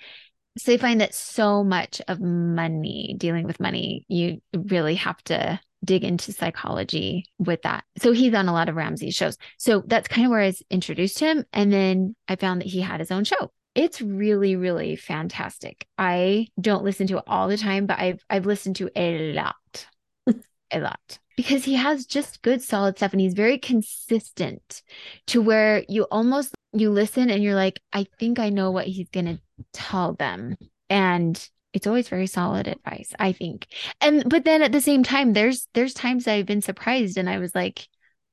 So 0.59 0.73
I 0.73 0.77
find 0.77 1.01
that 1.01 1.15
so 1.15 1.63
much 1.63 2.03
of 2.09 2.21
money, 2.21 3.15
dealing 3.17 3.47
with 3.47 3.61
money, 3.61 4.05
you 4.09 4.41
really 4.53 4.97
have 4.97 5.23
to 5.25 5.61
dig 5.85 6.05
into 6.05 6.33
psychology 6.33 7.25
with 7.39 7.63
that. 7.63 7.85
So 7.99 8.13
he's 8.13 8.35
on 8.35 8.49
a 8.49 8.53
lot 8.53 8.69
of 8.69 8.77
Ramsey 8.77 9.11
shows. 9.11 9.37
So 9.59 9.83
that's 9.87 10.09
kind 10.09 10.27
of 10.27 10.31
where 10.31 10.41
I 10.41 10.53
introduced 10.71 11.19
him. 11.19 11.45
And 11.53 11.73
then 11.73 12.17
I 12.27 12.37
found 12.37 12.61
that 12.61 12.69
he 12.69 12.81
had 12.81 13.01
his 13.01 13.11
own 13.11 13.25
show. 13.25 13.51
It's 13.75 14.01
really, 14.01 14.57
really 14.57 14.97
fantastic. 14.97 15.87
I 15.97 16.49
don't 16.61 16.85
listen 16.85 17.07
to 17.09 17.19
it 17.19 17.25
all 17.27 17.49
the 17.49 17.57
time, 17.57 17.87
but 17.87 17.99
I've 17.99 18.25
I've 18.29 18.47
listened 18.47 18.77
to 18.77 18.91
a 18.97 19.33
lot. 19.33 19.87
a 20.73 20.81
lot 20.81 21.19
because 21.39 21.65
he 21.65 21.75
has 21.75 22.05
just 22.05 22.43
good 22.43 22.61
solid 22.61 22.97
stuff 22.97 23.13
and 23.13 23.21
he's 23.21 23.35
very 23.35 23.59
consistent 23.59 24.83
to 25.29 25.41
where 25.41 25.85
you 25.89 26.03
almost 26.11 26.53
you 26.73 26.91
listen 26.91 27.31
and 27.31 27.43
you're 27.43 27.55
like 27.55 27.81
i 27.93 28.05
think 28.19 28.41
i 28.41 28.51
know 28.51 28.73
what 28.73 28.87
he's 28.87 29.09
to 29.11 29.39
tell 29.73 30.15
them 30.15 30.57
and 30.91 31.49
it's 31.79 31.87
always 31.87 32.09
very 32.09 32.27
solid 32.27 32.67
advice 32.67 33.15
i 33.21 33.31
think. 33.31 33.69
And 34.01 34.29
but 34.29 34.45
then 34.45 34.63
at 34.63 34.73
the 34.73 34.81
same 34.81 35.05
time 35.05 35.33
there's 35.33 35.69
there's 35.75 35.95
times 35.95 36.27
i've 36.27 36.45
been 36.45 36.61
surprised 36.61 37.17
and 37.17 37.31
i 37.31 37.39
was 37.39 37.55
like 37.55 37.87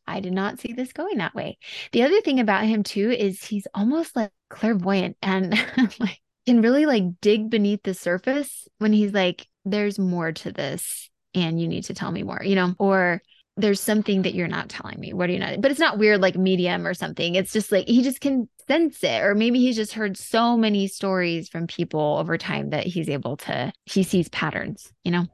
i 0.07 0.19
did 0.19 0.33
not 0.33 0.59
see 0.59 0.73
this 0.73 0.91
going 0.93 1.19
that 1.19 1.35
way. 1.35 1.59
The 1.91 2.01
other 2.03 2.21
thing 2.21 2.39
about 2.39 2.65
him 2.65 2.81
too 2.81 3.11
is 3.11 3.43
he's 3.43 3.67
almost 3.75 4.15
like 4.15 4.31
clairvoyant 4.49 5.17
and 5.21 5.53
like 5.99 6.19
can 6.47 6.61
really 6.61 6.87
like 6.87 7.03
dig 7.21 7.51
beneath 7.51 7.83
the 7.83 7.93
surface 7.93 8.67
when 8.79 8.93
he's 8.93 9.13
like 9.13 9.47
there's 9.63 9.99
more 9.99 10.31
to 10.31 10.51
this 10.51 11.09
and 11.35 11.61
you 11.61 11.67
need 11.67 11.83
to 11.85 11.93
tell 11.93 12.11
me 12.11 12.23
more, 12.23 12.41
you 12.43 12.55
know, 12.55 12.73
or 12.79 13.21
there's 13.57 13.79
something 13.79 14.23
that 14.23 14.33
you're 14.33 14.47
not 14.47 14.69
telling 14.69 14.99
me. 14.99 15.13
What 15.13 15.29
are 15.29 15.33
you 15.33 15.39
not? 15.39 15.61
But 15.61 15.71
it's 15.71 15.79
not 15.79 15.97
weird 15.97 16.21
like 16.21 16.35
medium 16.35 16.85
or 16.85 16.93
something. 16.93 17.35
It's 17.35 17.53
just 17.53 17.71
like 17.71 17.87
he 17.87 18.01
just 18.01 18.19
can 18.19 18.49
sense 18.67 19.03
it. 19.03 19.23
Or 19.23 19.33
maybe 19.33 19.59
he's 19.59 19.75
just 19.75 19.93
heard 19.93 20.17
so 20.17 20.57
many 20.57 20.87
stories 20.87 21.47
from 21.47 21.67
people 21.67 22.17
over 22.19 22.37
time 22.37 22.71
that 22.71 22.85
he's 22.85 23.09
able 23.09 23.37
to, 23.37 23.71
he 23.85 24.03
sees 24.03 24.27
patterns, 24.29 24.91
you 25.03 25.11
know? 25.11 25.25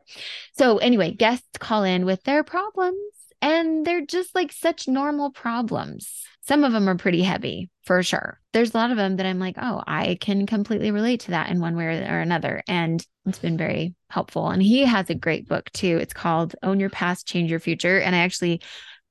So 0.57 0.77
anyway, 0.77 1.11
guests 1.11 1.57
call 1.59 1.83
in 1.83 2.05
with 2.05 2.23
their 2.23 2.43
problems 2.43 2.97
and 3.41 3.85
they're 3.85 4.05
just 4.05 4.35
like 4.35 4.51
such 4.51 4.87
normal 4.87 5.31
problems. 5.31 6.23
Some 6.41 6.63
of 6.63 6.73
them 6.73 6.89
are 6.89 6.97
pretty 6.97 7.23
heavy 7.23 7.69
for 7.83 8.03
sure. 8.03 8.39
There's 8.53 8.73
a 8.73 8.77
lot 8.77 8.91
of 8.91 8.97
them 8.97 9.17
that 9.17 9.25
I'm 9.25 9.39
like, 9.39 9.55
oh, 9.59 9.81
I 9.87 10.17
can 10.19 10.45
completely 10.45 10.91
relate 10.91 11.21
to 11.21 11.31
that 11.31 11.49
in 11.49 11.59
one 11.59 11.75
way 11.75 11.85
or 11.85 12.19
another. 12.19 12.61
And 12.67 13.05
it's 13.25 13.39
been 13.39 13.57
very 13.57 13.95
helpful. 14.09 14.49
And 14.49 14.61
he 14.61 14.85
has 14.85 15.09
a 15.09 15.15
great 15.15 15.47
book 15.47 15.71
too. 15.71 15.97
It's 15.97 16.13
called 16.13 16.55
Own 16.63 16.79
Your 16.79 16.89
Past, 16.89 17.27
Change 17.27 17.51
Your 17.51 17.59
Future. 17.59 17.99
And 17.99 18.15
I 18.15 18.19
actually 18.19 18.61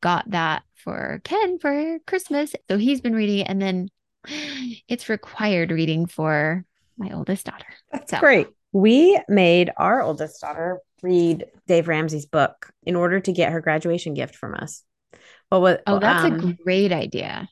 got 0.00 0.28
that 0.30 0.62
for 0.76 1.20
Ken 1.24 1.58
for 1.58 1.98
Christmas. 2.06 2.54
So 2.68 2.78
he's 2.78 3.00
been 3.00 3.14
reading 3.14 3.40
it. 3.40 3.48
And 3.48 3.62
then 3.62 3.88
it's 4.88 5.08
required 5.08 5.70
reading 5.70 6.06
for 6.06 6.64
my 6.98 7.12
oldest 7.12 7.46
daughter. 7.46 7.66
That's 7.92 8.10
so. 8.10 8.18
great. 8.18 8.48
We 8.72 9.18
made 9.28 9.70
our 9.76 10.02
oldest 10.02 10.40
daughter 10.40 10.80
read 11.02 11.46
Dave 11.66 11.88
Ramsey's 11.88 12.26
book 12.26 12.70
in 12.84 12.96
order 12.96 13.20
to 13.20 13.32
get 13.32 13.52
her 13.52 13.60
graduation 13.60 14.14
gift 14.14 14.36
from 14.36 14.54
us. 14.54 14.84
Well, 15.50 15.62
what? 15.62 15.82
Oh, 15.86 15.98
that's 15.98 16.24
um, 16.24 16.50
a 16.50 16.62
great 16.62 16.92
idea. 16.92 17.48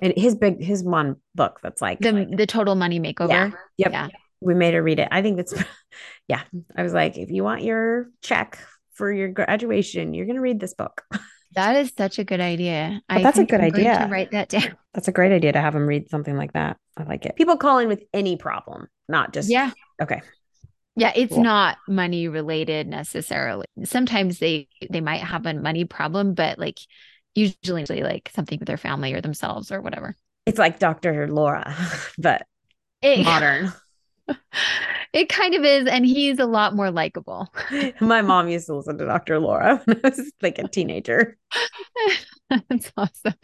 And 0.00 0.12
his 0.16 0.34
big, 0.34 0.60
his 0.60 0.82
one 0.82 1.16
book 1.34 1.60
that's 1.62 1.80
like 1.80 2.00
the 2.00 2.12
like, 2.12 2.36
the 2.36 2.46
total 2.46 2.74
money 2.74 2.98
makeover. 2.98 3.28
Yeah. 3.28 3.50
Yep. 3.76 3.92
Yeah. 3.92 4.08
We 4.42 4.54
made 4.54 4.74
her 4.74 4.82
read 4.82 4.98
it. 4.98 5.08
I 5.10 5.22
think 5.22 5.36
that's, 5.36 5.54
yeah. 6.28 6.42
I 6.76 6.82
was 6.82 6.92
like, 6.92 7.16
if 7.16 7.30
you 7.30 7.44
want 7.44 7.62
your 7.62 8.10
check 8.22 8.58
for 8.94 9.12
your 9.12 9.28
graduation, 9.28 10.14
you're 10.14 10.26
going 10.26 10.36
to 10.36 10.42
read 10.42 10.60
this 10.60 10.74
book. 10.74 11.02
That 11.54 11.76
is 11.76 11.92
such 11.96 12.18
a 12.18 12.24
good 12.24 12.40
idea. 12.40 13.02
I 13.08 13.22
that's 13.22 13.38
a 13.38 13.44
good 13.44 13.60
I'm 13.60 13.66
idea. 13.66 13.98
to 13.98 14.06
write 14.06 14.30
that 14.30 14.48
down. 14.48 14.76
That's 14.94 15.08
a 15.08 15.12
great 15.12 15.32
idea 15.32 15.52
to 15.52 15.60
have 15.60 15.74
them 15.74 15.86
read 15.86 16.08
something 16.08 16.36
like 16.36 16.52
that. 16.54 16.76
I 16.96 17.04
like 17.04 17.26
it. 17.26 17.36
People 17.36 17.56
call 17.56 17.78
in 17.78 17.88
with 17.88 18.02
any 18.12 18.36
problem, 18.36 18.88
not 19.08 19.32
just 19.32 19.50
yeah. 19.50 19.70
Okay. 20.00 20.22
Yeah, 20.96 21.12
it's 21.14 21.32
cool. 21.32 21.42
not 21.42 21.78
money 21.88 22.28
related 22.28 22.86
necessarily. 22.86 23.66
Sometimes 23.84 24.38
they 24.38 24.68
they 24.90 25.00
might 25.00 25.20
have 25.20 25.46
a 25.46 25.54
money 25.54 25.84
problem, 25.84 26.34
but 26.34 26.58
like 26.58 26.78
usually 27.34 28.02
like 28.02 28.30
something 28.34 28.58
with 28.58 28.66
their 28.66 28.76
family 28.76 29.14
or 29.14 29.20
themselves 29.20 29.72
or 29.72 29.80
whatever. 29.80 30.14
It's 30.44 30.58
like 30.58 30.78
Dr. 30.78 31.28
Laura, 31.28 31.74
but 32.18 32.46
it, 33.00 33.24
modern. 33.24 33.72
It 35.12 35.28
kind 35.28 35.54
of 35.54 35.62
is, 35.62 35.86
and 35.86 36.06
he's 36.06 36.38
a 36.38 36.46
lot 36.46 36.74
more 36.74 36.90
likable. 36.90 37.52
My 38.00 38.22
mom 38.22 38.48
used 38.48 38.66
to 38.66 38.76
listen 38.76 38.96
to 38.96 39.04
Dr. 39.04 39.38
Laura 39.38 39.76
when 39.84 40.00
I 40.02 40.08
was 40.08 40.32
like 40.40 40.58
a 40.58 40.68
teenager. 40.68 41.36
That's 42.50 42.90
awesome. 42.96 43.34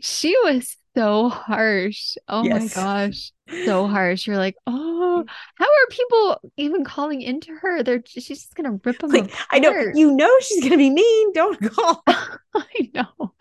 She 0.00 0.34
was 0.44 0.74
so 0.96 1.28
harsh. 1.28 2.16
Oh 2.28 2.44
yes. 2.44 2.74
my 2.74 2.82
gosh. 2.82 3.32
So 3.66 3.86
harsh. 3.86 4.26
You're 4.26 4.38
like, 4.38 4.56
oh, 4.66 5.24
mm. 5.26 5.30
how 5.54 5.64
are 5.66 5.86
people 5.90 6.40
even 6.56 6.82
calling 6.82 7.20
into 7.20 7.52
her? 7.60 7.82
They're 7.82 8.02
she's 8.06 8.26
just 8.26 8.54
gonna 8.54 8.78
rip 8.82 8.98
them 8.98 9.10
like, 9.10 9.24
apart. 9.26 9.48
I 9.52 9.58
know 9.58 9.72
you 9.94 10.12
know 10.12 10.34
she's 10.40 10.64
gonna 10.64 10.78
be 10.78 10.90
mean. 10.90 11.32
Don't 11.34 11.60
call. 11.60 12.02
I 12.06 12.90
know. 12.94 13.34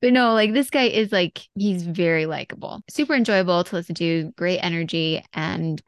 But 0.00 0.12
no, 0.12 0.32
like 0.32 0.52
this 0.52 0.70
guy 0.70 0.84
is 0.84 1.10
like 1.10 1.42
he's 1.54 1.82
very 1.82 2.26
likable, 2.26 2.82
super 2.88 3.14
enjoyable 3.14 3.64
to 3.64 3.74
listen 3.74 3.96
to, 3.96 4.32
great 4.36 4.58
energy, 4.58 5.24
and 5.32 5.82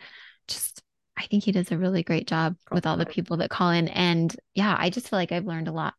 I 1.19 1.27
think 1.27 1.45
he 1.45 1.53
does 1.53 1.73
a 1.73 1.79
really 1.79 2.03
great 2.03 2.27
job 2.27 2.57
oh, 2.71 2.75
with 2.75 2.87
all 2.87 2.97
the 2.97 3.07
people 3.07 3.39
that 3.39 3.51
call 3.51 3.71
in. 3.71 3.89
And 3.89 4.35
yeah, 4.55 4.77
I 4.79 4.91
just 4.91 5.09
feel 5.09 5.19
like 5.19 5.33
I've 5.33 5.47
learned 5.47 5.69
a 5.69 5.73
lot. 5.73 5.95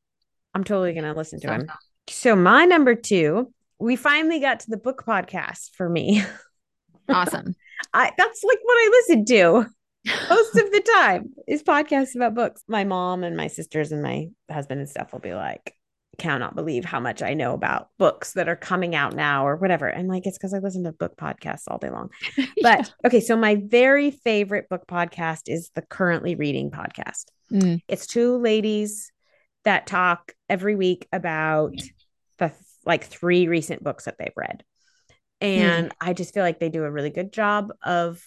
I'm 0.54 0.64
totally 0.64 0.94
gonna 0.94 1.14
listen 1.14 1.40
to 1.42 1.48
so, 1.48 1.54
him. 1.54 1.72
So 2.08 2.36
my 2.36 2.66
number 2.66 2.96
two 2.96 3.54
we 3.80 3.96
finally 3.96 4.40
got 4.40 4.60
to 4.62 4.70
the 4.70 4.78
book 4.78 5.04
podcast 5.06 5.72
for 5.74 5.90
me. 5.90 6.24
Awesome. 7.12 7.56
I 7.92 8.12
that's 8.20 8.44
like 8.44 8.60
what 8.62 8.76
I 8.76 8.90
listen 8.92 9.26
to 9.26 9.66
most 10.30 10.56
of 10.56 10.72
the 10.72 10.84
time 11.00 11.34
is 11.48 11.64
podcasts 11.64 12.14
about 12.14 12.36
books. 12.36 12.62
My 12.68 12.84
mom 12.84 13.24
and 13.24 13.36
my 13.36 13.48
sisters 13.48 13.92
and 13.92 14.04
my 14.04 14.28
husband 14.48 14.80
and 14.80 14.88
stuff 14.88 15.12
will 15.12 15.20
be 15.20 15.34
like, 15.34 15.74
cannot 16.20 16.56
believe 16.56 16.86
how 16.86 17.00
much 17.00 17.22
I 17.22 17.34
know 17.34 17.54
about 17.54 17.90
books 17.98 18.34
that 18.34 18.48
are 18.48 18.56
coming 18.56 18.94
out 18.94 19.16
now 19.16 19.48
or 19.48 19.56
whatever. 19.56 19.88
And 19.88 20.08
like, 20.08 20.26
it's 20.26 20.38
because 20.38 20.54
I 20.54 20.60
listen 20.60 20.84
to 20.84 20.92
book 20.92 21.16
podcasts 21.18 21.64
all 21.68 21.78
day 21.78 21.90
long. 21.90 22.10
But 22.62 22.80
yeah. 22.80 22.86
okay, 23.06 23.22
so 23.22 23.36
my 23.36 23.56
very 23.56 24.12
favorite 24.12 24.70
book 24.70 24.84
podcast 24.88 25.44
is 25.48 25.72
the 25.76 25.82
Currently 25.82 26.36
Reading 26.36 26.72
podcast. 26.72 27.26
Mm. 27.52 27.82
It's 27.88 28.06
two 28.06 28.38
ladies 28.38 29.12
that 29.64 29.88
talk 29.88 30.34
every 30.50 30.76
week 30.76 31.08
about 31.12 31.74
the 32.38 32.52
like 32.86 33.06
three 33.06 33.48
recent 33.48 33.84
books 33.84 34.06
that 34.06 34.18
they've 34.20 34.34
read. 34.36 34.64
And 35.42 35.90
mm. 35.90 35.94
I 36.02 36.14
just 36.14 36.34
feel 36.34 36.44
like 36.44 36.60
they 36.60 36.70
do 36.70 36.84
a 36.84 36.92
really 36.92 37.10
good 37.10 37.32
job 37.32 37.72
of 37.84 38.22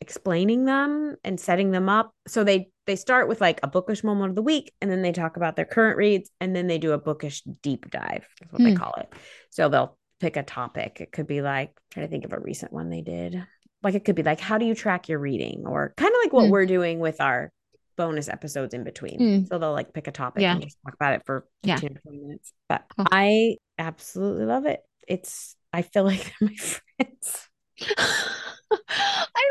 explaining 0.00 0.64
them 0.64 1.16
and 1.24 1.40
setting 1.40 1.70
them 1.70 1.88
up. 1.88 2.12
So 2.26 2.44
they 2.44 2.70
they 2.86 2.96
start 2.96 3.28
with 3.28 3.40
like 3.40 3.60
a 3.62 3.68
bookish 3.68 4.02
moment 4.02 4.30
of 4.30 4.36
the 4.36 4.42
week 4.42 4.72
and 4.80 4.90
then 4.90 5.02
they 5.02 5.12
talk 5.12 5.36
about 5.36 5.56
their 5.56 5.64
current 5.64 5.96
reads 5.96 6.30
and 6.40 6.54
then 6.54 6.66
they 6.66 6.78
do 6.78 6.92
a 6.92 6.98
bookish 6.98 7.42
deep 7.62 7.90
dive. 7.90 8.26
Is 8.42 8.52
what 8.52 8.60
mm. 8.60 8.64
they 8.64 8.70
hmm. 8.72 8.78
call 8.78 8.94
it. 8.98 9.12
So 9.50 9.68
they'll 9.68 9.96
pick 10.20 10.36
a 10.36 10.42
topic. 10.42 11.00
It 11.00 11.12
could 11.12 11.26
be 11.26 11.42
like 11.42 11.72
trying 11.90 12.06
to 12.06 12.10
think 12.10 12.24
of 12.24 12.32
a 12.32 12.40
recent 12.40 12.72
one 12.72 12.90
they 12.90 13.02
did. 13.02 13.44
Like 13.82 13.94
it 13.94 14.04
could 14.04 14.16
be 14.16 14.22
like 14.22 14.40
how 14.40 14.58
do 14.58 14.64
you 14.64 14.74
track 14.74 15.08
your 15.08 15.18
reading 15.18 15.64
or 15.66 15.92
kind 15.96 16.12
of 16.12 16.18
like 16.24 16.32
what 16.32 16.46
mm. 16.46 16.50
we're 16.50 16.66
doing 16.66 17.00
with 17.00 17.20
our 17.20 17.52
bonus 17.96 18.28
episodes 18.28 18.72
in 18.72 18.84
between. 18.84 19.20
Mm. 19.20 19.48
So 19.48 19.58
they'll 19.58 19.72
like 19.72 19.92
pick 19.92 20.06
a 20.06 20.12
topic 20.12 20.42
yeah. 20.42 20.52
and 20.52 20.62
just 20.62 20.78
talk 20.84 20.94
about 20.94 21.14
it 21.14 21.22
for 21.26 21.46
15 21.64 21.90
yeah. 21.92 22.00
20 22.00 22.18
minutes. 22.18 22.52
But 22.68 22.84
cool. 22.96 23.06
I 23.10 23.56
absolutely 23.78 24.46
love 24.46 24.64
it. 24.64 24.80
It's 25.06 25.56
I 25.72 25.82
feel 25.82 26.04
like 26.04 26.32
they're 26.40 26.48
my 26.48 26.54
friends. 26.54 27.48
I 28.88 29.44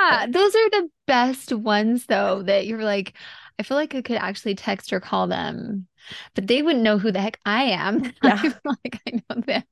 Yeah, 0.00 0.26
those 0.28 0.54
are 0.54 0.70
the 0.70 0.88
best 1.06 1.52
ones 1.52 2.06
though 2.06 2.42
that 2.42 2.66
you're 2.66 2.82
like, 2.84 3.14
I 3.58 3.62
feel 3.62 3.76
like 3.76 3.94
I 3.94 4.02
could 4.02 4.16
actually 4.16 4.54
text 4.54 4.92
or 4.92 5.00
call 5.00 5.26
them, 5.26 5.86
but 6.34 6.46
they 6.46 6.62
wouldn't 6.62 6.82
know 6.84 6.98
who 6.98 7.12
the 7.12 7.20
heck 7.20 7.38
I 7.44 7.64
am. 7.64 8.02
Yeah. 8.22 8.34
I 8.34 8.48
feel 8.48 8.76
like 8.84 9.00
I 9.06 9.10
know 9.34 9.40
them. 9.42 9.62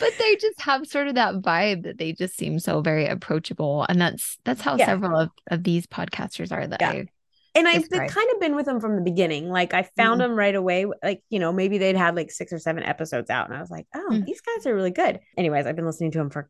But 0.00 0.10
they 0.18 0.36
just 0.36 0.58
have 0.62 0.86
sort 0.86 1.08
of 1.08 1.16
that 1.16 1.34
vibe 1.42 1.82
that 1.82 1.98
they 1.98 2.12
just 2.14 2.34
seem 2.36 2.58
so 2.58 2.80
very 2.80 3.06
approachable. 3.06 3.84
And 3.90 4.00
that's 4.00 4.38
that's 4.44 4.62
how 4.62 4.76
Yeah. 4.76 4.86
several 4.86 5.18
of, 5.20 5.30
of 5.50 5.64
these 5.64 5.86
podcasters 5.86 6.50
are 6.50 6.66
that 6.66 6.80
Yeah. 6.80 6.90
I 6.90 7.06
and 7.54 7.68
I've 7.68 7.86
Describe. 7.86 8.08
kind 8.10 8.30
of 8.32 8.40
been 8.40 8.56
with 8.56 8.64
them 8.64 8.80
from 8.80 8.96
the 8.96 9.02
beginning. 9.02 9.50
Like 9.50 9.74
I 9.74 9.82
found 9.94 10.18
Mhm. 10.18 10.24
them 10.24 10.34
right 10.36 10.54
away. 10.54 10.86
Like, 11.02 11.22
you 11.28 11.38
know, 11.38 11.52
maybe 11.52 11.76
they'd 11.76 11.96
had 11.98 12.16
like 12.16 12.30
six 12.30 12.50
or 12.50 12.58
seven 12.58 12.82
episodes 12.82 13.28
out. 13.28 13.48
And 13.50 13.54
I 13.56 13.60
was 13.60 13.70
like, 13.70 13.86
oh, 13.94 14.08
Mm. 14.10 14.24
these 14.24 14.40
guys 14.40 14.66
are 14.66 14.74
really 14.74 14.90
good. 14.92 15.20
Anyways, 15.36 15.66
I've 15.66 15.76
been 15.76 15.84
listening 15.84 16.12
to 16.12 16.18
them 16.18 16.30
for, 16.30 16.48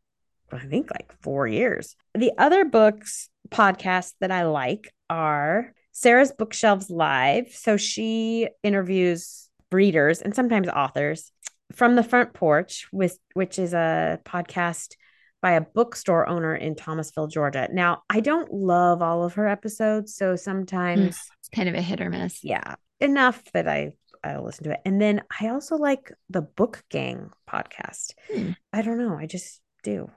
I 0.55 0.65
think, 0.65 0.91
like 0.91 1.13
four 1.21 1.47
years. 1.47 1.95
The 2.15 2.31
other 2.37 2.65
books 2.65 3.29
podcasts 3.49 4.13
that 4.21 4.31
I 4.31 4.43
like 4.43 4.93
are 5.09 5.73
Sarah's 5.91 6.31
Bookshelves 6.31 6.89
Live. 6.89 7.49
So 7.53 7.77
she 7.77 8.47
interviews 8.63 9.49
readers 9.71 10.21
and 10.21 10.35
sometimes 10.35 10.67
authors 10.67 11.31
from 11.71 11.95
the 11.95 12.03
front 12.03 12.33
porch 12.33 12.87
with 12.91 13.17
which 13.33 13.57
is 13.57 13.73
a 13.73 14.19
podcast 14.25 14.95
by 15.41 15.51
a 15.51 15.61
bookstore 15.61 16.27
owner 16.29 16.55
in 16.55 16.73
Thomasville, 16.75 17.27
Georgia. 17.27 17.67
Now, 17.71 18.03
I 18.09 18.21
don't 18.21 18.51
love 18.53 19.01
all 19.01 19.23
of 19.23 19.33
her 19.33 19.47
episodes, 19.47 20.15
so 20.15 20.37
sometimes 20.37 21.19
it's 21.39 21.49
kind 21.53 21.67
of 21.67 21.75
a 21.75 21.81
hit 21.81 21.99
or 21.99 22.09
miss. 22.09 22.43
yeah, 22.43 22.75
enough 22.99 23.43
that 23.53 23.67
I 23.67 23.91
I 24.23 24.37
listen 24.37 24.63
to 24.65 24.71
it. 24.71 24.79
And 24.85 25.01
then 25.01 25.21
I 25.41 25.49
also 25.49 25.75
like 25.75 26.13
the 26.29 26.41
Book 26.41 26.81
Gang 26.89 27.29
podcast. 27.49 28.13
Hmm. 28.33 28.51
I 28.71 28.81
don't 28.81 28.97
know, 28.97 29.17
I 29.17 29.25
just 29.25 29.59
do. 29.83 30.09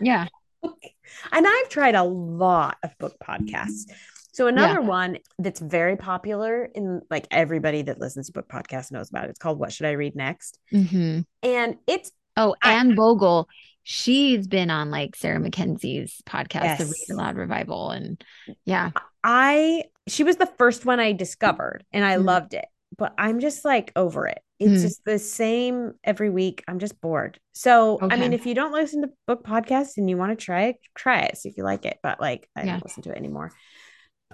Yeah. 0.00 0.26
and 0.62 1.46
I've 1.46 1.68
tried 1.68 1.94
a 1.94 2.02
lot 2.04 2.76
of 2.82 2.96
book 2.98 3.16
podcasts. 3.22 3.90
So 4.32 4.46
another 4.46 4.80
one 4.80 5.18
that's 5.40 5.58
very 5.58 5.96
popular 5.96 6.64
in 6.74 7.02
like 7.10 7.26
everybody 7.32 7.82
that 7.82 7.98
listens 7.98 8.26
to 8.26 8.32
book 8.32 8.48
podcasts 8.48 8.92
knows 8.92 9.10
about 9.10 9.24
it. 9.24 9.30
It's 9.30 9.38
called 9.40 9.58
What 9.58 9.72
Should 9.72 9.86
I 9.86 9.92
Read 9.92 10.14
Next? 10.14 10.58
hmm 10.70 11.20
And 11.42 11.76
it's 11.86 12.12
Oh, 12.36 12.54
I- 12.62 12.74
Anne 12.74 12.94
Bogel, 12.94 13.48
she's 13.82 14.46
been 14.46 14.70
on 14.70 14.90
like 14.92 15.16
Sarah 15.16 15.40
Mackenzie's 15.40 16.22
podcast, 16.24 16.78
The 16.78 16.84
Yes. 16.84 17.04
Read 17.08 17.14
Aloud 17.16 17.36
Revival. 17.36 17.90
And 17.90 18.22
yeah. 18.64 18.92
I 19.24 19.84
she 20.06 20.22
was 20.22 20.36
the 20.36 20.46
first 20.46 20.86
one 20.86 21.00
I 21.00 21.12
discovered 21.12 21.84
and 21.92 22.04
I 22.04 22.16
Mm. 22.16 22.24
loved 22.24 22.54
it, 22.54 22.66
but 22.98 23.14
I'm 23.16 23.40
just 23.40 23.64
like 23.64 23.92
over 23.96 24.26
it. 24.26 24.40
It's 24.58 24.80
Mm. 24.80 24.82
just 24.82 25.04
the 25.04 25.18
same 25.20 25.92
every 26.02 26.30
week. 26.30 26.64
I'm 26.66 26.80
just 26.80 27.00
bored. 27.00 27.38
So, 27.54 27.98
I 28.02 28.16
mean, 28.16 28.32
if 28.32 28.44
you 28.44 28.54
don't 28.54 28.72
listen 28.72 29.02
to 29.02 29.10
book 29.26 29.44
podcasts 29.44 29.96
and 29.96 30.10
you 30.10 30.16
want 30.16 30.36
to 30.36 30.44
try 30.44 30.64
it, 30.64 30.76
try 30.96 31.20
it, 31.22 31.38
see 31.38 31.48
if 31.48 31.56
you 31.56 31.62
like 31.64 31.86
it. 31.86 31.98
But 32.02 32.20
like, 32.20 32.48
I 32.56 32.64
Yeah. 32.64 32.72
don't 32.72 32.84
listen 32.84 33.04
to 33.04 33.10
it 33.12 33.16
anymore 33.16 33.52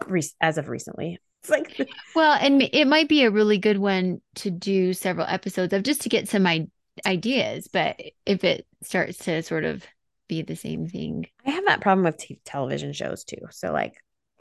re- 0.07 0.23
as 0.41 0.59
of 0.59 0.69
recently. 0.69 1.19
It's 1.45 1.51
like, 1.51 1.79
Well, 2.17 2.33
and 2.41 2.63
it 2.63 2.87
might 2.87 3.07
be 3.07 3.25
a 3.25 3.31
really 3.31 3.59
good 3.59 3.77
one 3.77 4.23
to 4.37 4.51
do 4.51 4.95
several 4.95 5.27
episodes 5.27 5.75
of 5.75 5.83
just 5.83 6.01
to 6.03 6.09
get 6.09 6.27
some 6.27 6.47
I- 6.47 6.69
ideas. 7.05 7.69
But 7.71 8.01
if 8.25 8.45
it 8.45 8.67
starts 8.83 9.19
to 9.27 9.43
sort 9.43 9.65
of 9.65 9.85
be 10.27 10.41
the 10.41 10.57
same 10.57 10.89
thing, 10.89 11.27
I 11.45 11.51
have 11.51 11.67
that 11.67 11.83
problem 11.83 12.07
with 12.07 12.17
t- 12.17 12.41
television 12.47 12.95
shows 12.95 13.25
too. 13.25 13.43
So, 13.51 13.73
like. 13.73 13.93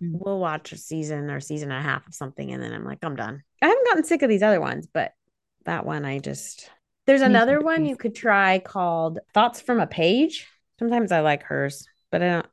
We'll 0.01 0.39
watch 0.39 0.71
a 0.71 0.77
season 0.77 1.29
or 1.29 1.39
season 1.39 1.71
and 1.71 1.79
a 1.79 1.87
half 1.87 2.07
of 2.07 2.13
something 2.13 2.51
and 2.51 2.61
then 2.61 2.73
I'm 2.73 2.85
like, 2.85 2.99
I'm 3.03 3.15
done. 3.15 3.43
I 3.61 3.67
haven't 3.67 3.87
gotten 3.87 4.03
sick 4.03 4.21
of 4.21 4.29
these 4.29 4.43
other 4.43 4.59
ones, 4.61 4.87
but 4.91 5.13
that 5.65 5.85
one 5.85 6.05
I 6.05 6.19
just. 6.19 6.69
There's 7.05 7.21
another 7.21 7.59
one 7.59 7.85
you 7.85 7.97
could 7.97 8.15
try 8.15 8.59
called 8.59 9.19
Thoughts 9.33 9.59
from 9.59 9.79
a 9.79 9.87
Page. 9.87 10.47
Sometimes 10.79 11.11
I 11.11 11.19
like 11.19 11.43
hers, 11.43 11.85
but 12.11 12.21
I 12.21 12.27
don't 12.27 12.45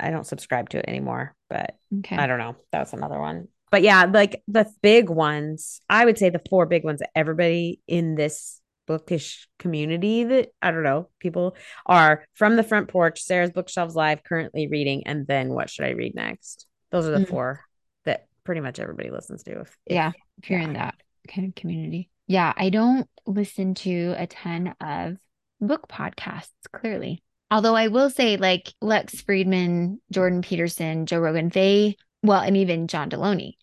I 0.00 0.10
don't 0.10 0.26
subscribe 0.26 0.70
to 0.70 0.78
it 0.78 0.86
anymore. 0.88 1.34
But 1.50 1.76
okay. 1.98 2.16
I 2.16 2.26
don't 2.26 2.38
know. 2.38 2.56
That's 2.72 2.92
another 2.92 3.20
one. 3.20 3.48
But 3.70 3.82
yeah, 3.82 4.04
like 4.04 4.42
the 4.48 4.66
big 4.82 5.10
ones, 5.10 5.80
I 5.90 6.04
would 6.04 6.18
say 6.18 6.30
the 6.30 6.40
four 6.48 6.66
big 6.66 6.84
ones 6.84 7.00
that 7.00 7.10
everybody 7.14 7.80
in 7.86 8.14
this 8.14 8.60
bookish 8.86 9.46
community 9.58 10.24
that 10.24 10.48
I 10.62 10.70
don't 10.70 10.82
know, 10.82 11.10
people 11.20 11.54
are 11.84 12.24
from 12.34 12.56
the 12.56 12.62
front 12.62 12.88
porch, 12.88 13.22
Sarah's 13.22 13.50
Bookshelves 13.50 13.94
Live, 13.94 14.24
currently 14.24 14.68
reading, 14.68 15.06
and 15.06 15.26
then 15.26 15.50
what 15.50 15.68
should 15.68 15.84
I 15.84 15.90
read 15.90 16.14
next? 16.14 16.66
Those 16.90 17.06
are 17.06 17.12
the 17.18 17.24
Mm. 17.24 17.28
four 17.28 17.60
that 18.04 18.26
pretty 18.44 18.60
much 18.60 18.78
everybody 18.78 19.10
listens 19.10 19.42
to. 19.44 19.60
If, 19.60 19.76
yeah. 19.86 20.12
If 20.42 20.50
you're 20.50 20.60
yeah. 20.60 20.66
in 20.66 20.72
that 20.74 20.94
kind 21.28 21.48
of 21.48 21.54
community. 21.54 22.10
Yeah. 22.26 22.52
I 22.56 22.70
don't 22.70 23.08
listen 23.26 23.74
to 23.74 24.14
a 24.16 24.26
ton 24.26 24.74
of 24.80 25.16
book 25.60 25.88
podcasts, 25.88 26.50
clearly. 26.72 27.22
Although 27.50 27.74
I 27.74 27.88
will 27.88 28.10
say, 28.10 28.36
like 28.36 28.72
Lex 28.80 29.22
Fridman, 29.22 29.98
Jordan 30.12 30.42
Peterson, 30.42 31.06
Joe 31.06 31.18
Rogan, 31.18 31.48
they, 31.48 31.96
well, 32.22 32.40
and 32.40 32.56
even 32.56 32.88
John 32.88 33.08
Delony, 33.10 33.54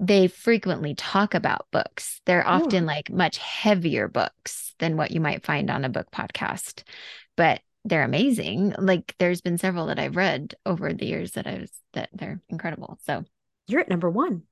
they 0.00 0.28
frequently 0.28 0.94
talk 0.94 1.34
about 1.34 1.66
books. 1.72 2.20
They're 2.26 2.46
often 2.46 2.86
like 2.86 3.10
much 3.10 3.38
heavier 3.38 4.06
books 4.06 4.74
than 4.78 4.96
what 4.96 5.10
you 5.10 5.20
might 5.20 5.44
find 5.44 5.70
on 5.70 5.84
a 5.84 5.88
book 5.88 6.12
podcast, 6.12 6.84
but 7.36 7.60
they're 7.84 8.04
amazing. 8.04 8.74
Like 8.78 9.14
there's 9.18 9.40
been 9.40 9.58
several 9.58 9.86
that 9.86 9.98
I've 9.98 10.16
read 10.16 10.54
over 10.66 10.92
the 10.92 11.06
years 11.06 11.32
that 11.32 11.46
I 11.46 11.58
was 11.60 11.72
that 11.94 12.10
they're 12.12 12.40
incredible. 12.48 12.98
So 13.04 13.24
You're 13.66 13.80
at 13.80 13.88
number 13.88 14.10
one. 14.10 14.42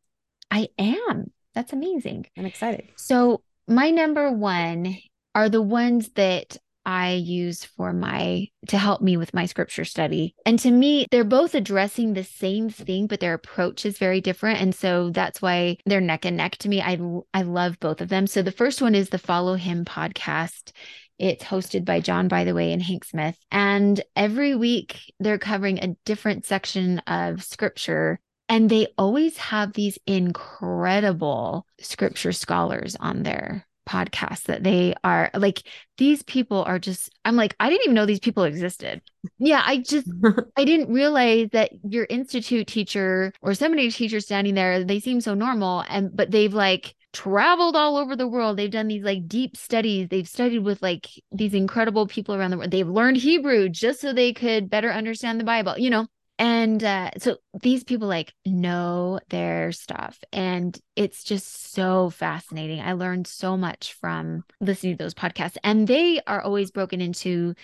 I 0.50 0.68
am. 0.78 1.32
That's 1.54 1.72
amazing. 1.72 2.26
I'm 2.36 2.46
excited. 2.46 2.88
So 2.96 3.42
my 3.66 3.90
number 3.90 4.30
one 4.30 4.96
are 5.34 5.48
the 5.48 5.62
ones 5.62 6.10
that 6.14 6.56
I 6.84 7.14
use 7.14 7.64
for 7.64 7.92
my 7.92 8.46
to 8.68 8.78
help 8.78 9.00
me 9.02 9.16
with 9.16 9.34
my 9.34 9.46
scripture 9.46 9.84
study. 9.84 10.36
And 10.46 10.56
to 10.60 10.70
me, 10.70 11.06
they're 11.10 11.24
both 11.24 11.56
addressing 11.56 12.14
the 12.14 12.22
same 12.22 12.70
thing, 12.70 13.08
but 13.08 13.18
their 13.18 13.34
approach 13.34 13.84
is 13.84 13.98
very 13.98 14.20
different. 14.20 14.60
And 14.60 14.72
so 14.72 15.10
that's 15.10 15.42
why 15.42 15.78
they're 15.84 16.00
neck 16.00 16.24
and 16.24 16.36
neck 16.36 16.58
to 16.58 16.68
me. 16.68 16.80
I 16.80 16.96
I 17.34 17.42
love 17.42 17.80
both 17.80 18.00
of 18.00 18.08
them. 18.08 18.28
So 18.28 18.40
the 18.40 18.52
first 18.52 18.80
one 18.80 18.94
is 18.94 19.08
the 19.08 19.18
Follow 19.18 19.56
Him 19.56 19.84
podcast. 19.84 20.70
It's 21.18 21.44
hosted 21.44 21.84
by 21.84 22.00
John 22.00 22.28
Bytheway, 22.28 22.72
and 22.72 22.82
Hank 22.82 23.04
Smith. 23.04 23.38
And 23.50 24.00
every 24.14 24.54
week 24.54 25.12
they're 25.20 25.38
covering 25.38 25.78
a 25.78 25.96
different 26.04 26.44
section 26.46 26.98
of 27.00 27.42
scripture. 27.42 28.20
And 28.48 28.70
they 28.70 28.88
always 28.96 29.36
have 29.38 29.72
these 29.72 29.98
incredible 30.06 31.66
scripture 31.80 32.32
scholars 32.32 32.96
on 33.00 33.22
their 33.22 33.66
podcast 33.86 34.44
that 34.44 34.62
they 34.62 34.94
are 35.04 35.30
like, 35.34 35.62
these 35.96 36.22
people 36.24 36.62
are 36.64 36.78
just, 36.78 37.10
I'm 37.24 37.36
like, 37.36 37.54
I 37.58 37.70
didn't 37.70 37.84
even 37.84 37.94
know 37.94 38.06
these 38.06 38.20
people 38.20 38.44
existed. 38.44 39.00
Yeah, 39.38 39.62
I 39.64 39.78
just, 39.78 40.08
I 40.56 40.64
didn't 40.64 40.92
realize 40.92 41.48
that 41.52 41.70
your 41.88 42.06
institute 42.10 42.66
teacher 42.66 43.32
or 43.40 43.54
seminary 43.54 43.90
teacher 43.90 44.20
standing 44.20 44.54
there, 44.54 44.84
they 44.84 45.00
seem 45.00 45.20
so 45.20 45.34
normal. 45.34 45.84
And, 45.88 46.14
but 46.14 46.30
they've 46.30 46.52
like, 46.52 46.94
traveled 47.16 47.76
all 47.76 47.96
over 47.96 48.14
the 48.14 48.28
world. 48.28 48.56
They've 48.56 48.70
done 48.70 48.88
these 48.88 49.02
like 49.02 49.26
deep 49.26 49.56
studies. 49.56 50.08
They've 50.08 50.28
studied 50.28 50.60
with 50.60 50.82
like 50.82 51.08
these 51.32 51.54
incredible 51.54 52.06
people 52.06 52.34
around 52.34 52.50
the 52.50 52.58
world. 52.58 52.70
They've 52.70 52.86
learned 52.86 53.16
Hebrew 53.16 53.70
just 53.70 54.00
so 54.00 54.12
they 54.12 54.32
could 54.34 54.68
better 54.68 54.92
understand 54.92 55.40
the 55.40 55.44
Bible, 55.44 55.78
you 55.78 55.88
know? 55.88 56.06
And 56.38 56.84
uh, 56.84 57.12
so 57.16 57.38
these 57.62 57.82
people 57.82 58.08
like 58.08 58.34
know 58.44 59.18
their 59.30 59.72
stuff. 59.72 60.18
And 60.32 60.78
it's 60.94 61.24
just 61.24 61.72
so 61.72 62.10
fascinating. 62.10 62.80
I 62.80 62.92
learned 62.92 63.26
so 63.26 63.56
much 63.56 63.94
from 63.94 64.44
listening 64.60 64.98
to 64.98 65.02
those 65.02 65.14
podcasts. 65.14 65.56
And 65.64 65.88
they 65.88 66.20
are 66.26 66.42
always 66.42 66.70
broken 66.70 67.00
into 67.00 67.54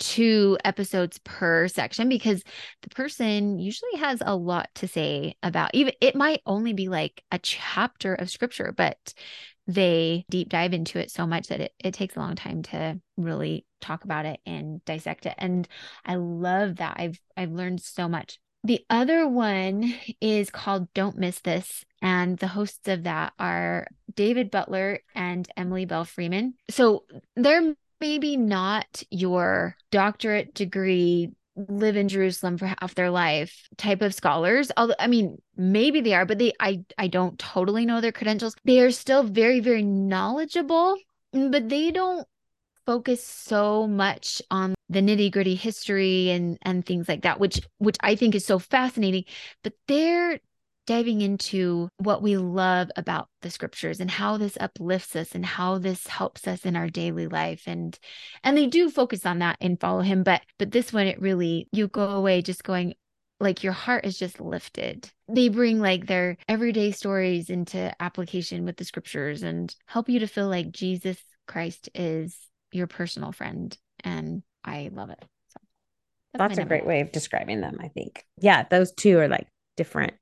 two 0.00 0.58
episodes 0.64 1.20
per 1.24 1.68
section 1.68 2.08
because 2.08 2.42
the 2.82 2.88
person 2.88 3.58
usually 3.58 3.96
has 3.98 4.20
a 4.24 4.34
lot 4.34 4.68
to 4.74 4.88
say 4.88 5.36
about 5.42 5.70
even 5.74 5.92
it 6.00 6.16
might 6.16 6.40
only 6.46 6.72
be 6.72 6.88
like 6.88 7.22
a 7.30 7.38
chapter 7.38 8.14
of 8.14 8.30
scripture 8.30 8.72
but 8.76 9.14
they 9.66 10.24
deep 10.28 10.48
dive 10.48 10.72
into 10.72 10.98
it 10.98 11.10
so 11.10 11.26
much 11.26 11.48
that 11.48 11.60
it, 11.60 11.72
it 11.78 11.94
takes 11.94 12.16
a 12.16 12.18
long 12.18 12.34
time 12.34 12.62
to 12.62 13.00
really 13.16 13.64
talk 13.80 14.04
about 14.04 14.26
it 14.26 14.40
and 14.44 14.84
dissect 14.84 15.26
it. 15.26 15.34
And 15.38 15.68
i 16.04 16.16
love 16.16 16.76
that. 16.76 16.96
I've 16.98 17.20
i've 17.36 17.52
learned 17.52 17.80
so 17.80 18.08
much. 18.08 18.38
The 18.64 18.84
other 18.90 19.26
one 19.28 19.94
is 20.20 20.50
called 20.50 20.92
don't 20.92 21.16
miss 21.16 21.40
this 21.40 21.84
and 22.02 22.36
the 22.38 22.48
hosts 22.48 22.88
of 22.88 23.04
that 23.04 23.32
are 23.38 23.86
david 24.14 24.50
butler 24.50 25.00
and 25.14 25.48
Emily 25.56 25.84
Belle 25.84 26.04
Freeman. 26.04 26.54
So 26.68 27.04
they're 27.36 27.74
maybe 28.00 28.36
not 28.36 29.02
your 29.10 29.76
doctorate 29.90 30.54
degree 30.54 31.30
live 31.68 31.96
in 31.96 32.08
Jerusalem 32.08 32.56
for 32.56 32.66
half 32.80 32.94
their 32.94 33.10
life 33.10 33.68
type 33.76 34.02
of 34.02 34.14
scholars. 34.14 34.70
Although 34.76 34.94
I 34.98 35.06
mean, 35.06 35.38
maybe 35.56 36.00
they 36.00 36.14
are, 36.14 36.24
but 36.24 36.38
they 36.38 36.52
I 36.60 36.84
I 36.96 37.08
don't 37.08 37.38
totally 37.38 37.84
know 37.84 38.00
their 38.00 38.12
credentials. 38.12 38.54
They 38.64 38.80
are 38.80 38.90
still 38.90 39.22
very 39.22 39.60
very 39.60 39.82
knowledgeable, 39.82 40.96
but 41.32 41.68
they 41.68 41.90
don't 41.90 42.26
focus 42.86 43.24
so 43.24 43.86
much 43.86 44.40
on 44.50 44.74
the 44.88 45.00
nitty-gritty 45.00 45.54
history 45.54 46.30
and 46.30 46.58
and 46.62 46.84
things 46.84 47.08
like 47.08 47.22
that, 47.22 47.38
which 47.38 47.60
which 47.78 47.96
I 48.00 48.16
think 48.16 48.34
is 48.34 48.44
so 48.46 48.58
fascinating, 48.58 49.24
but 49.62 49.74
they're 49.86 50.40
diving 50.90 51.20
into 51.20 51.88
what 51.98 52.20
we 52.20 52.36
love 52.36 52.90
about 52.96 53.28
the 53.42 53.50
scriptures 53.50 54.00
and 54.00 54.10
how 54.10 54.36
this 54.36 54.58
uplifts 54.60 55.14
us 55.14 55.36
and 55.36 55.46
how 55.46 55.78
this 55.78 56.08
helps 56.08 56.48
us 56.48 56.66
in 56.66 56.74
our 56.74 56.88
daily 56.88 57.28
life 57.28 57.62
and 57.68 57.96
and 58.42 58.56
they 58.56 58.66
do 58.66 58.90
focus 58.90 59.24
on 59.24 59.38
that 59.38 59.56
and 59.60 59.78
follow 59.78 60.00
him 60.00 60.24
but 60.24 60.42
but 60.58 60.72
this 60.72 60.92
one 60.92 61.06
it 61.06 61.20
really 61.20 61.68
you 61.70 61.86
go 61.86 62.08
away 62.08 62.42
just 62.42 62.64
going 62.64 62.92
like 63.40 63.62
your 63.62 63.72
heart 63.72 64.04
is 64.04 64.18
just 64.18 64.40
lifted. 64.40 65.10
They 65.28 65.48
bring 65.48 65.80
like 65.80 66.06
their 66.06 66.36
everyday 66.46 66.90
stories 66.90 67.48
into 67.48 67.90
application 68.00 68.64
with 68.64 68.76
the 68.76 68.84
scriptures 68.84 69.42
and 69.42 69.74
help 69.86 70.08
you 70.08 70.18
to 70.18 70.26
feel 70.26 70.48
like 70.48 70.70
Jesus 70.70 71.16
Christ 71.48 71.88
is 71.94 72.36
your 72.70 72.86
personal 72.86 73.32
friend. 73.32 73.76
And 74.04 74.42
I 74.62 74.90
love 74.92 75.08
it. 75.10 75.24
So 75.48 75.60
that's, 76.34 76.56
that's 76.56 76.66
a 76.66 76.68
great 76.68 76.84
way 76.84 77.00
of 77.00 77.12
describing 77.12 77.62
them, 77.62 77.78
I 77.80 77.88
think. 77.88 78.26
Yeah, 78.38 78.64
those 78.70 78.92
two 78.92 79.18
are 79.18 79.28
like 79.28 79.48
different, 79.76 80.12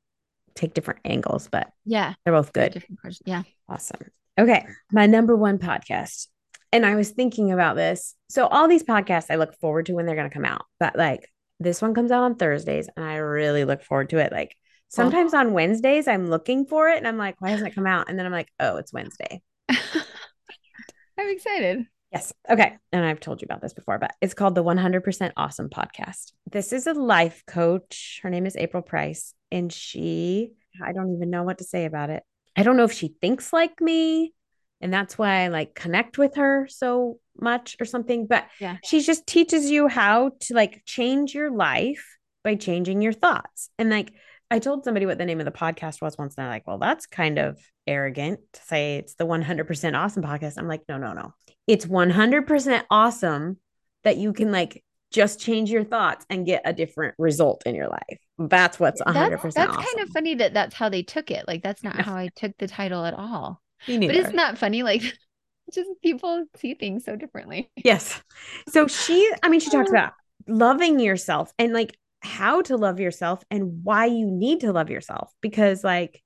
take 0.58 0.74
different 0.74 1.00
angles, 1.04 1.48
but 1.50 1.70
yeah, 1.84 2.14
they're 2.24 2.34
both 2.34 2.52
good. 2.52 2.72
Different 2.72 3.18
yeah. 3.24 3.42
Awesome. 3.68 4.00
Okay. 4.38 4.66
My 4.92 5.06
number 5.06 5.36
one 5.36 5.58
podcast. 5.58 6.28
And 6.72 6.84
I 6.84 6.96
was 6.96 7.10
thinking 7.10 7.50
about 7.50 7.76
this. 7.76 8.14
So 8.28 8.46
all 8.46 8.68
these 8.68 8.84
podcasts 8.84 9.30
I 9.30 9.36
look 9.36 9.58
forward 9.58 9.86
to 9.86 9.94
when 9.94 10.06
they're 10.06 10.16
going 10.16 10.28
to 10.28 10.34
come 10.34 10.44
out. 10.44 10.64
But 10.78 10.96
like 10.96 11.28
this 11.58 11.82
one 11.82 11.94
comes 11.94 12.12
out 12.12 12.22
on 12.22 12.36
Thursdays 12.36 12.88
and 12.94 13.04
I 13.04 13.16
really 13.16 13.64
look 13.64 13.82
forward 13.82 14.10
to 14.10 14.18
it. 14.18 14.32
Like 14.32 14.54
sometimes 14.88 15.34
on 15.34 15.54
Wednesdays, 15.54 16.06
I'm 16.06 16.28
looking 16.28 16.66
for 16.66 16.88
it 16.88 16.98
and 16.98 17.08
I'm 17.08 17.18
like, 17.18 17.40
why 17.40 17.50
hasn't 17.50 17.68
it 17.68 17.74
come 17.74 17.86
out? 17.86 18.08
And 18.08 18.18
then 18.18 18.26
I'm 18.26 18.32
like, 18.32 18.52
oh, 18.60 18.76
it's 18.76 18.92
Wednesday. 18.92 19.42
I'm 19.68 21.28
excited. 21.30 21.86
Yes. 22.12 22.32
Okay. 22.48 22.76
And 22.92 23.04
I've 23.04 23.20
told 23.20 23.42
you 23.42 23.46
about 23.46 23.60
this 23.60 23.74
before, 23.74 23.98
but 23.98 24.14
it's 24.20 24.34
called 24.34 24.54
the 24.54 24.64
100% 24.64 25.32
Awesome 25.36 25.68
Podcast. 25.68 26.32
This 26.50 26.72
is 26.72 26.86
a 26.86 26.94
life 26.94 27.42
coach. 27.46 28.20
Her 28.22 28.30
name 28.30 28.46
is 28.46 28.56
April 28.56 28.82
Price. 28.82 29.34
And 29.50 29.72
she, 29.72 30.52
I 30.82 30.92
don't 30.92 31.14
even 31.14 31.30
know 31.30 31.42
what 31.42 31.58
to 31.58 31.64
say 31.64 31.84
about 31.84 32.10
it. 32.10 32.22
I 32.56 32.62
don't 32.62 32.76
know 32.76 32.84
if 32.84 32.92
she 32.92 33.14
thinks 33.20 33.52
like 33.52 33.80
me 33.80 34.32
and 34.80 34.92
that's 34.92 35.18
why 35.18 35.44
I 35.44 35.48
like 35.48 35.74
connect 35.74 36.18
with 36.18 36.36
her 36.36 36.66
so 36.68 37.18
much 37.40 37.76
or 37.80 37.84
something. 37.84 38.26
But 38.26 38.46
yeah. 38.60 38.76
she 38.84 39.00
just 39.02 39.26
teaches 39.26 39.70
you 39.70 39.88
how 39.88 40.32
to 40.40 40.54
like 40.54 40.82
change 40.84 41.34
your 41.34 41.50
life 41.50 42.16
by 42.44 42.54
changing 42.54 43.02
your 43.02 43.12
thoughts. 43.12 43.70
And 43.78 43.90
like 43.90 44.12
I 44.50 44.58
told 44.58 44.84
somebody 44.84 45.04
what 45.04 45.18
the 45.18 45.26
name 45.26 45.40
of 45.40 45.44
the 45.46 45.52
podcast 45.52 46.00
was 46.00 46.16
once, 46.16 46.34
and 46.36 46.44
they're 46.44 46.52
like, 46.52 46.66
well, 46.66 46.78
that's 46.78 47.06
kind 47.06 47.38
of 47.38 47.58
arrogant 47.86 48.40
to 48.54 48.62
say 48.62 48.96
it's 48.96 49.14
the 49.14 49.26
100% 49.26 49.98
awesome 49.98 50.22
podcast. 50.22 50.54
I'm 50.56 50.68
like, 50.68 50.82
no, 50.88 50.96
no, 50.96 51.12
no. 51.12 51.34
It's 51.66 51.84
100% 51.84 52.84
awesome 52.90 53.58
that 54.04 54.16
you 54.16 54.32
can 54.32 54.50
like 54.50 54.82
just 55.10 55.40
change 55.40 55.70
your 55.70 55.84
thoughts 55.84 56.26
and 56.28 56.44
get 56.44 56.62
a 56.64 56.72
different 56.72 57.14
result 57.18 57.62
in 57.64 57.74
your 57.74 57.88
life. 57.88 58.18
That's 58.38 58.78
what's 58.78 59.00
100% 59.02 59.14
That's, 59.14 59.54
that's 59.54 59.70
awesome. 59.70 59.82
kind 59.82 60.00
of 60.00 60.08
funny 60.10 60.34
that 60.36 60.54
that's 60.54 60.74
how 60.74 60.88
they 60.88 61.02
took 61.02 61.30
it. 61.30 61.46
Like, 61.48 61.62
that's 61.62 61.82
not 61.82 62.00
how 62.00 62.14
I 62.14 62.28
took 62.36 62.52
the 62.58 62.68
title 62.68 63.04
at 63.04 63.14
all. 63.14 63.62
But 63.86 64.14
isn't 64.14 64.36
that 64.36 64.58
funny? 64.58 64.82
Like, 64.82 65.02
just 65.72 65.90
people 66.02 66.44
see 66.56 66.74
things 66.74 67.04
so 67.04 67.16
differently. 67.16 67.70
Yes. 67.76 68.22
So 68.68 68.86
she, 68.86 69.30
I 69.42 69.48
mean, 69.48 69.60
she 69.60 69.70
talks 69.70 69.90
about 69.90 70.12
loving 70.46 70.98
yourself 70.98 71.52
and 71.58 71.72
like 71.72 71.96
how 72.20 72.62
to 72.62 72.76
love 72.76 73.00
yourself 73.00 73.42
and 73.50 73.84
why 73.84 74.06
you 74.06 74.26
need 74.26 74.60
to 74.60 74.72
love 74.72 74.90
yourself 74.90 75.32
because 75.40 75.84
like 75.84 76.22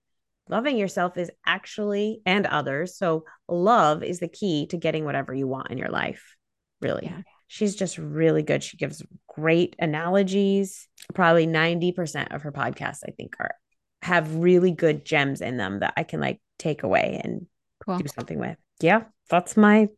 loving 0.49 0.77
yourself 0.77 1.17
is 1.17 1.31
actually 1.47 2.21
and 2.25 2.47
others. 2.47 2.97
So 2.97 3.25
love 3.49 4.03
is 4.03 4.21
the 4.21 4.29
key 4.29 4.67
to 4.69 4.77
getting 4.77 5.05
whatever 5.05 5.35
you 5.35 5.47
want 5.47 5.71
in 5.71 5.79
your 5.79 5.91
life. 5.91 6.37
Really. 6.81 7.07
Yeah. 7.07 7.23
She's 7.53 7.77
just 7.77 7.99
really 7.99 8.43
good. 8.43 8.65
She 8.65 8.79
gives 8.79 9.03
great 9.29 9.77
analogies. 9.79 10.89
Probably 11.13 11.47
90% 11.47 12.35
of 12.35 12.41
her 12.41 12.51
podcasts, 12.51 13.01
I 13.07 13.11
think, 13.11 13.35
are 13.39 13.55
have 14.01 14.37
really 14.37 14.71
good 14.71 15.05
gems 15.05 15.43
in 15.43 15.59
them 15.59 15.81
that 15.81 15.93
I 15.99 16.03
can 16.03 16.19
like 16.19 16.41
take 16.59 16.83
away 16.83 17.21
and 17.23 17.47
cool. 17.85 17.99
do 17.99 18.07
something 18.09 18.39
with. 18.39 18.57
Yeah, 18.81 19.03
that's 19.29 19.55
my 19.55 19.89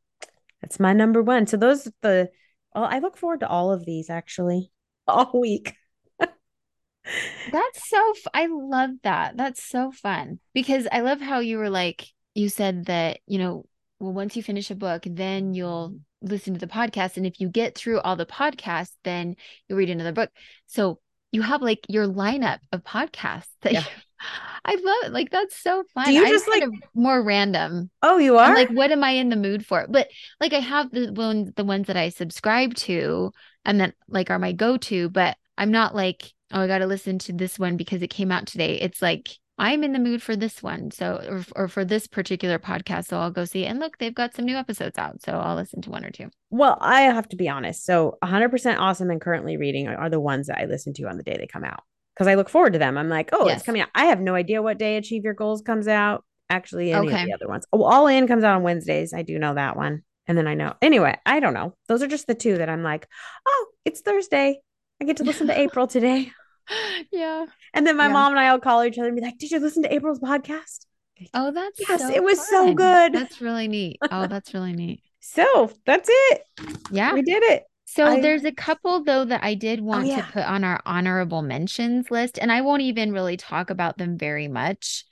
that's 0.63 0.81
my 0.81 0.95
number 0.95 1.23
one. 1.23 1.47
So 1.47 1.57
those 1.57 1.85
the 2.03 2.29
well, 2.75 2.87
I 2.91 2.99
look 2.99 3.17
forward 3.17 3.39
to 3.39 3.49
all 3.49 3.71
of 3.71 3.87
these 3.87 4.11
actually 4.11 4.73
all 5.07 5.31
week. 5.33 5.77
that's 6.19 7.89
so 7.89 8.15
I 8.35 8.47
love 8.47 8.91
that. 9.05 9.37
That's 9.37 9.63
so 9.63 9.93
fun 9.93 10.41
because 10.55 10.89
I 10.91 11.03
love 11.03 11.21
how 11.21 11.39
you 11.39 11.59
were 11.59 11.71
like 11.71 12.09
you 12.35 12.49
said 12.49 12.87
that, 12.87 13.21
you 13.29 13.39
know, 13.39 13.65
well 14.01 14.13
once 14.13 14.35
you 14.35 14.43
finish 14.43 14.73
a 14.73 14.75
book, 14.75 15.05
then 15.09 15.55
you'll 15.55 15.91
mm-hmm. 15.91 15.99
Listen 16.25 16.55
to 16.55 16.61
the 16.61 16.67
podcast 16.67 17.17
and 17.17 17.27
if 17.27 17.41
you 17.41 17.49
get 17.49 17.75
through 17.75 18.01
all 18.01 18.17
the 18.17 18.27
podcasts, 18.27 18.95
then 19.05 19.37
you'll 19.69 19.79
read 19.79 19.91
another 19.91 20.13
book. 20.13 20.31
So 20.67 21.01
you 21.33 21.43
have 21.43 21.63
like 21.63 21.81
your 21.89 22.07
lineup 22.07 22.59
of 22.73 22.85
podcasts 22.85 23.49
that 23.63 23.73
yeah. 23.73 23.81
you 23.81 23.87
I 24.65 24.75
love 24.77 25.05
it. 25.05 25.13
Like 25.13 25.31
that's 25.31 25.57
so 25.57 25.85
fun. 25.95 26.07
Do 26.07 26.13
you 26.13 26.27
just 26.27 26.49
like 26.49 26.65
more 26.95 27.23
random? 27.23 27.91
Oh, 28.03 28.19
you 28.19 28.39
are. 28.39 28.47
I'm 28.47 28.55
like, 28.55 28.71
what 28.71 28.91
am 28.91 29.05
I 29.05 29.11
in 29.11 29.29
the 29.29 29.37
mood 29.37 29.67
for? 29.67 29.87
But 29.89 30.09
like, 30.41 30.53
I 30.53 30.61
have 30.61 30.91
the 30.91 31.13
ones, 31.13 31.53
the 31.55 31.65
ones 31.65 31.89
that 31.89 31.97
I 31.97 32.09
subscribe 32.09 32.75
to, 32.75 33.33
and 33.65 33.79
then 33.79 33.93
like 34.09 34.31
are 34.31 34.39
my 34.39 34.53
go 34.53 34.77
to. 34.79 35.11
But 35.11 35.37
I'm 35.59 35.71
not 35.71 35.95
like, 35.95 36.33
oh, 36.53 36.63
I 36.63 36.67
got 36.67 36.79
to 36.79 36.87
listen 36.87 37.19
to 37.21 37.33
this 37.33 37.59
one 37.59 37.77
because 37.77 38.03
it 38.03 38.09
came 38.09 38.33
out 38.33 38.47
today. 38.47 38.77
It's 38.81 39.03
like 39.03 39.31
I'm 39.57 39.85
in 39.85 39.93
the 39.93 39.99
mood 39.99 40.21
for 40.21 40.35
this 40.35 40.63
one. 40.63 40.91
So, 40.91 41.45
or, 41.55 41.65
or 41.65 41.69
for 41.69 41.85
this 41.85 42.07
particular 42.07 42.59
podcast. 42.59 43.07
So 43.07 43.19
I'll 43.19 43.31
go 43.31 43.45
see. 43.45 43.67
And 43.67 43.79
look, 43.79 43.99
they've 43.99 44.15
got 44.15 44.35
some 44.35 44.45
new 44.45 44.57
episodes 44.57 44.99
out. 44.99 45.23
So 45.23 45.33
I'll 45.33 45.55
listen 45.55 45.81
to 45.83 45.91
one 45.91 46.05
or 46.05 46.11
two. 46.11 46.31
Well, 46.51 46.77
I 46.81 47.03
have 47.03 47.29
to 47.29 47.37
be 47.37 47.49
honest. 47.49 47.85
So 47.85 48.19
100% 48.25 48.79
awesome 48.79 49.11
and 49.11 49.21
currently 49.21 49.57
reading 49.57 49.89
are 49.89 50.11
the 50.11 50.21
ones 50.21 50.49
that 50.49 50.59
I 50.59 50.65
listen 50.65 50.93
to 50.95 51.05
on 51.05 51.17
the 51.17 51.23
day 51.23 51.37
they 51.37 51.47
come 51.47 51.65
out 51.65 51.83
because 52.15 52.27
I 52.27 52.35
look 52.35 52.49
forward 52.49 52.73
to 52.73 52.79
them. 52.79 52.99
I'm 52.99 53.09
like, 53.09 53.31
oh, 53.33 53.47
yes. 53.47 53.59
it's 53.59 53.67
coming 53.67 53.83
out. 53.83 53.91
I 53.95 54.07
have 54.07 54.21
no 54.21 54.35
idea 54.35 54.63
what 54.63 54.79
day 54.79 54.97
Achieve 54.97 55.25
Your 55.25 55.35
Goals 55.35 55.63
comes 55.63 55.89
out. 55.89 56.25
Actually, 56.51 56.93
any 56.93 57.09
okay. 57.09 57.23
of 57.23 57.27
the 57.27 57.35
other 57.35 57.49
ones. 57.49 57.65
Oh, 57.73 57.83
All 57.85 58.07
In 58.07 58.29
comes 58.29 58.45
out 58.45 58.57
on 58.57 58.63
Wednesdays. 58.63 59.15
I 59.15 59.23
do 59.23 59.39
know 59.39 59.55
that 59.55 59.77
one. 59.77 60.03
And 60.27 60.37
then 60.37 60.47
I 60.47 60.55
know. 60.55 60.75
Anyway, 60.81 61.17
I 61.27 61.41
don't 61.41 61.55
know. 61.55 61.75
Those 61.89 62.03
are 62.03 62.07
just 62.07 62.27
the 62.27 62.35
two 62.35 62.59
that 62.59 62.69
I'm 62.69 62.83
like, 62.83 63.09
oh, 63.47 63.67
it's 63.85 64.01
Thursday. 64.01 64.61
I 65.01 65.05
get 65.05 65.19
to 65.19 65.25
listen 65.25 65.47
to 65.47 65.59
April 65.59 65.87
today. 65.87 66.33
Yeah. 67.13 67.47
And 67.73 67.87
then 67.87 67.97
my 67.97 68.07
yeah. 68.07 68.13
mom 68.13 68.33
and 68.33 68.41
I 68.41 68.53
will 68.53 68.61
call 68.61 68.85
each 68.85 68.99
other 68.99 69.09
and 69.09 69.17
be 69.17 69.23
like, 69.23 69.39
did 69.39 69.51
you 69.51 69.61
listen 69.61 69.83
to 69.83 69.93
April's 69.93 70.21
podcast? 70.21 70.87
Oh, 71.33 71.51
that's 71.53 71.81
yes, 71.89 72.01
so 72.01 72.11
it 72.11 72.23
was 72.23 72.39
fun. 72.39 72.47
so 72.49 72.75
good. 72.75 73.13
That's 73.13 73.41
really 73.41 73.69
neat. 73.69 73.99
Oh, 74.11 74.27
that's 74.29 74.53
really 74.53 74.73
neat. 74.73 75.01
so 75.21 75.71
that's 75.87 76.09
it. 76.11 76.43
Yeah. 76.91 77.15
We 77.15 77.23
did 77.23 77.43
it. 77.43 77.65
So 77.87 78.07
I, 78.07 78.21
there's 78.21 78.45
a 78.45 78.53
couple 78.53 79.05
though 79.05 79.25
that 79.25 79.45
I 79.45 79.55
did 79.55 79.81
oh, 79.81 79.85
want 79.85 80.07
oh, 80.07 80.09
yeah. 80.09 80.17
to 80.17 80.33
put 80.33 80.45
on 80.45 80.65
our 80.65 80.81
honorable 80.85 81.43
mentions 81.43 82.11
list, 82.11 82.39
and 82.39 82.51
I 82.51 82.63
won't 82.63 82.83
even 82.83 83.13
really 83.13 83.37
talk 83.37 83.71
about 83.71 83.99
them 83.99 84.19
very 84.19 84.49
much 84.49 85.05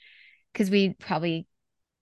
because 0.51 0.69
we 0.69 0.93
probably, 0.93 1.47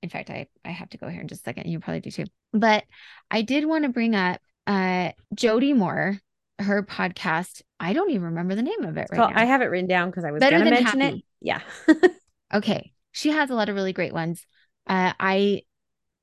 in 0.01 0.09
fact, 0.09 0.29
I 0.29 0.47
I 0.65 0.69
have 0.69 0.89
to 0.89 0.97
go 0.97 1.07
here 1.07 1.21
in 1.21 1.27
just 1.27 1.41
a 1.41 1.43
second. 1.43 1.69
You 1.69 1.79
probably 1.79 1.99
do 2.01 2.09
too. 2.09 2.25
But 2.51 2.85
I 3.29 3.43
did 3.43 3.65
want 3.65 3.83
to 3.83 3.89
bring 3.89 4.15
up 4.15 4.41
uh 4.65 5.11
Jody 5.35 5.73
Moore, 5.73 6.19
her 6.61 6.83
podcast. 6.83 7.61
I 7.79 7.93
don't 7.93 8.11
even 8.11 8.23
remember 8.23 8.55
the 8.55 8.61
name 8.61 8.83
of 8.83 8.97
it 8.97 9.07
right 9.11 9.35
I 9.35 9.45
have 9.45 9.61
it 9.61 9.65
written 9.65 9.87
down 9.87 10.09
because 10.09 10.23
I 10.23 10.31
was 10.31 10.41
going 10.41 10.63
to 10.63 10.69
mention 10.69 11.01
happy. 11.01 11.17
it. 11.17 11.23
Yeah. 11.41 11.61
okay. 12.53 12.93
She 13.11 13.31
has 13.31 13.49
a 13.49 13.55
lot 13.55 13.69
of 13.69 13.75
really 13.75 13.93
great 13.93 14.13
ones. 14.13 14.45
Uh, 14.87 15.13
I 15.19 15.63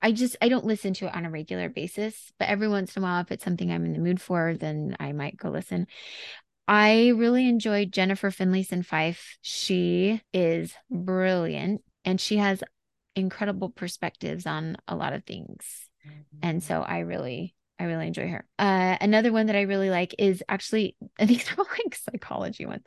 I 0.01 0.13
just 0.13 0.37
I 0.41 0.49
don't 0.49 0.65
listen 0.65 0.95
to 0.95 1.07
it 1.07 1.15
on 1.15 1.25
a 1.27 1.31
regular 1.31 1.69
basis, 1.69 2.33
but 2.39 2.49
every 2.49 2.69
once 2.69 2.97
in 2.97 3.03
a 3.03 3.07
while, 3.07 3.21
if 3.21 3.33
it's 3.33 3.45
something 3.45 3.71
I'm 3.71 3.85
in 3.85 3.93
the 3.93 3.99
mood 3.99 4.21
for, 4.21 4.55
then 4.55 4.97
I 5.01 5.13
might 5.13 5.37
go 5.37 5.51
listen. 5.51 5.87
I 6.67 7.09
really 7.09 7.49
enjoyed 7.49 7.93
Jennifer 7.93 8.31
Finlayson 8.31 8.85
Fife. 8.85 9.39
She 9.41 10.21
is 10.33 10.75
brilliant 10.91 11.83
and 12.05 12.21
she 12.21 12.37
has 12.37 12.63
incredible 13.17 13.71
perspectives 13.71 14.47
on 14.47 14.77
a 14.87 14.95
lot 14.95 15.15
of 15.15 15.25
things. 15.25 15.89
And 16.43 16.63
so 16.63 16.83
I 16.83 17.01
really 17.01 17.55
I 17.79 17.85
really 17.85 18.09
enjoy 18.09 18.29
her. 18.29 18.45
Uh, 18.59 18.97
another 19.01 19.33
one 19.33 19.47
that 19.47 19.57
I 19.57 19.63
really 19.63 19.91
like 19.91 20.15
is 20.19 20.43
actually 20.49 20.97
these 21.19 21.47
are 21.53 21.65
like 21.65 21.95
psychology 21.95 22.67
ones 22.67 22.83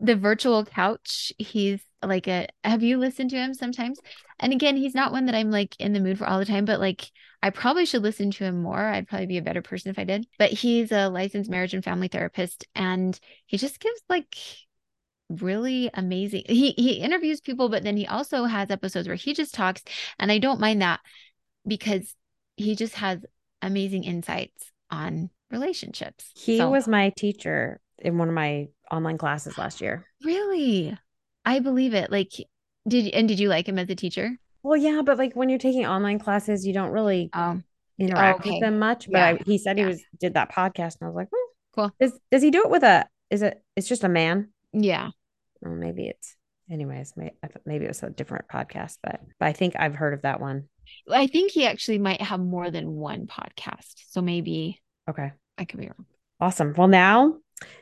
the 0.00 0.16
virtual 0.16 0.64
couch 0.64 1.32
he's 1.38 1.80
like 2.02 2.26
a 2.26 2.46
have 2.62 2.82
you 2.82 2.98
listened 2.98 3.30
to 3.30 3.36
him 3.36 3.54
sometimes? 3.54 3.98
And 4.40 4.52
again 4.52 4.76
he's 4.76 4.94
not 4.94 5.12
one 5.12 5.26
that 5.26 5.34
i'm 5.34 5.50
like 5.50 5.74
in 5.80 5.92
the 5.92 6.00
mood 6.00 6.18
for 6.18 6.26
all 6.26 6.38
the 6.38 6.44
time 6.44 6.64
but 6.64 6.80
like 6.80 7.10
i 7.42 7.50
probably 7.50 7.86
should 7.86 8.02
listen 8.02 8.30
to 8.32 8.44
him 8.44 8.62
more. 8.62 8.78
I'd 8.78 9.08
probably 9.08 9.26
be 9.26 9.38
a 9.38 9.42
better 9.42 9.62
person 9.62 9.90
if 9.90 9.98
i 9.98 10.04
did. 10.04 10.26
But 10.38 10.50
he's 10.50 10.92
a 10.92 11.08
licensed 11.08 11.50
marriage 11.50 11.74
and 11.74 11.84
family 11.84 12.08
therapist 12.08 12.66
and 12.74 13.18
he 13.46 13.56
just 13.56 13.80
gives 13.80 14.00
like 14.08 14.36
really 15.30 15.90
amazing 15.94 16.42
he 16.46 16.72
he 16.72 16.94
interviews 16.94 17.40
people 17.40 17.70
but 17.70 17.82
then 17.82 17.96
he 17.96 18.06
also 18.06 18.44
has 18.44 18.70
episodes 18.70 19.08
where 19.08 19.16
he 19.16 19.32
just 19.32 19.54
talks 19.54 19.82
and 20.18 20.30
i 20.30 20.38
don't 20.38 20.60
mind 20.60 20.82
that 20.82 21.00
because 21.66 22.14
he 22.56 22.76
just 22.76 22.96
has 22.96 23.24
amazing 23.66 24.04
insights 24.04 24.70
on 24.90 25.30
relationships 25.50 26.30
he 26.34 26.58
so. 26.58 26.70
was 26.70 26.86
my 26.88 27.10
teacher 27.10 27.80
in 27.98 28.18
one 28.18 28.28
of 28.28 28.34
my 28.34 28.68
online 28.90 29.18
classes 29.18 29.58
last 29.58 29.80
year. 29.80 30.06
Really? 30.22 30.96
I 31.44 31.58
believe 31.58 31.94
it. 31.94 32.10
Like, 32.10 32.32
did 32.86 33.12
and 33.12 33.28
did 33.28 33.38
you 33.38 33.48
like 33.48 33.68
him 33.68 33.78
as 33.78 33.88
a 33.88 33.94
teacher? 33.94 34.36
Well, 34.62 34.76
yeah, 34.76 35.02
but 35.04 35.18
like 35.18 35.34
when 35.34 35.48
you're 35.48 35.58
taking 35.58 35.86
online 35.86 36.18
classes, 36.18 36.66
you 36.66 36.72
don't 36.72 36.90
really 36.90 37.30
um, 37.32 37.64
interact 37.98 38.40
okay. 38.40 38.52
with 38.52 38.60
them 38.60 38.78
much. 38.78 39.06
But 39.10 39.18
yeah. 39.18 39.26
I, 39.26 39.38
he 39.44 39.58
said 39.58 39.78
yeah. 39.78 39.84
he 39.84 39.88
was 39.88 40.02
did 40.18 40.34
that 40.34 40.52
podcast, 40.52 41.00
and 41.00 41.02
I 41.02 41.06
was 41.06 41.16
like, 41.16 41.28
hmm. 41.34 41.52
cool. 41.74 41.92
Does 42.00 42.18
does 42.30 42.42
he 42.42 42.50
do 42.50 42.62
it 42.62 42.70
with 42.70 42.82
a? 42.82 43.06
Is 43.30 43.42
it? 43.42 43.62
It's 43.76 43.88
just 43.88 44.04
a 44.04 44.08
man. 44.08 44.50
Yeah. 44.72 45.10
Well, 45.60 45.74
maybe 45.74 46.06
it's. 46.06 46.36
Anyways, 46.70 47.14
maybe 47.66 47.84
it 47.84 47.88
was 47.88 48.02
a 48.02 48.10
different 48.10 48.48
podcast, 48.48 48.98
but 49.02 49.20
but 49.38 49.46
I 49.46 49.52
think 49.52 49.74
I've 49.78 49.94
heard 49.94 50.14
of 50.14 50.22
that 50.22 50.40
one. 50.40 50.68
I 51.10 51.26
think 51.26 51.52
he 51.52 51.66
actually 51.66 51.98
might 51.98 52.22
have 52.22 52.40
more 52.40 52.70
than 52.70 52.92
one 52.92 53.26
podcast, 53.26 53.94
so 54.08 54.22
maybe. 54.22 54.80
Okay. 55.08 55.32
I 55.58 55.64
could 55.64 55.80
be 55.80 55.86
wrong. 55.86 56.06
Awesome. 56.40 56.74
Well, 56.76 56.88
now 56.88 57.34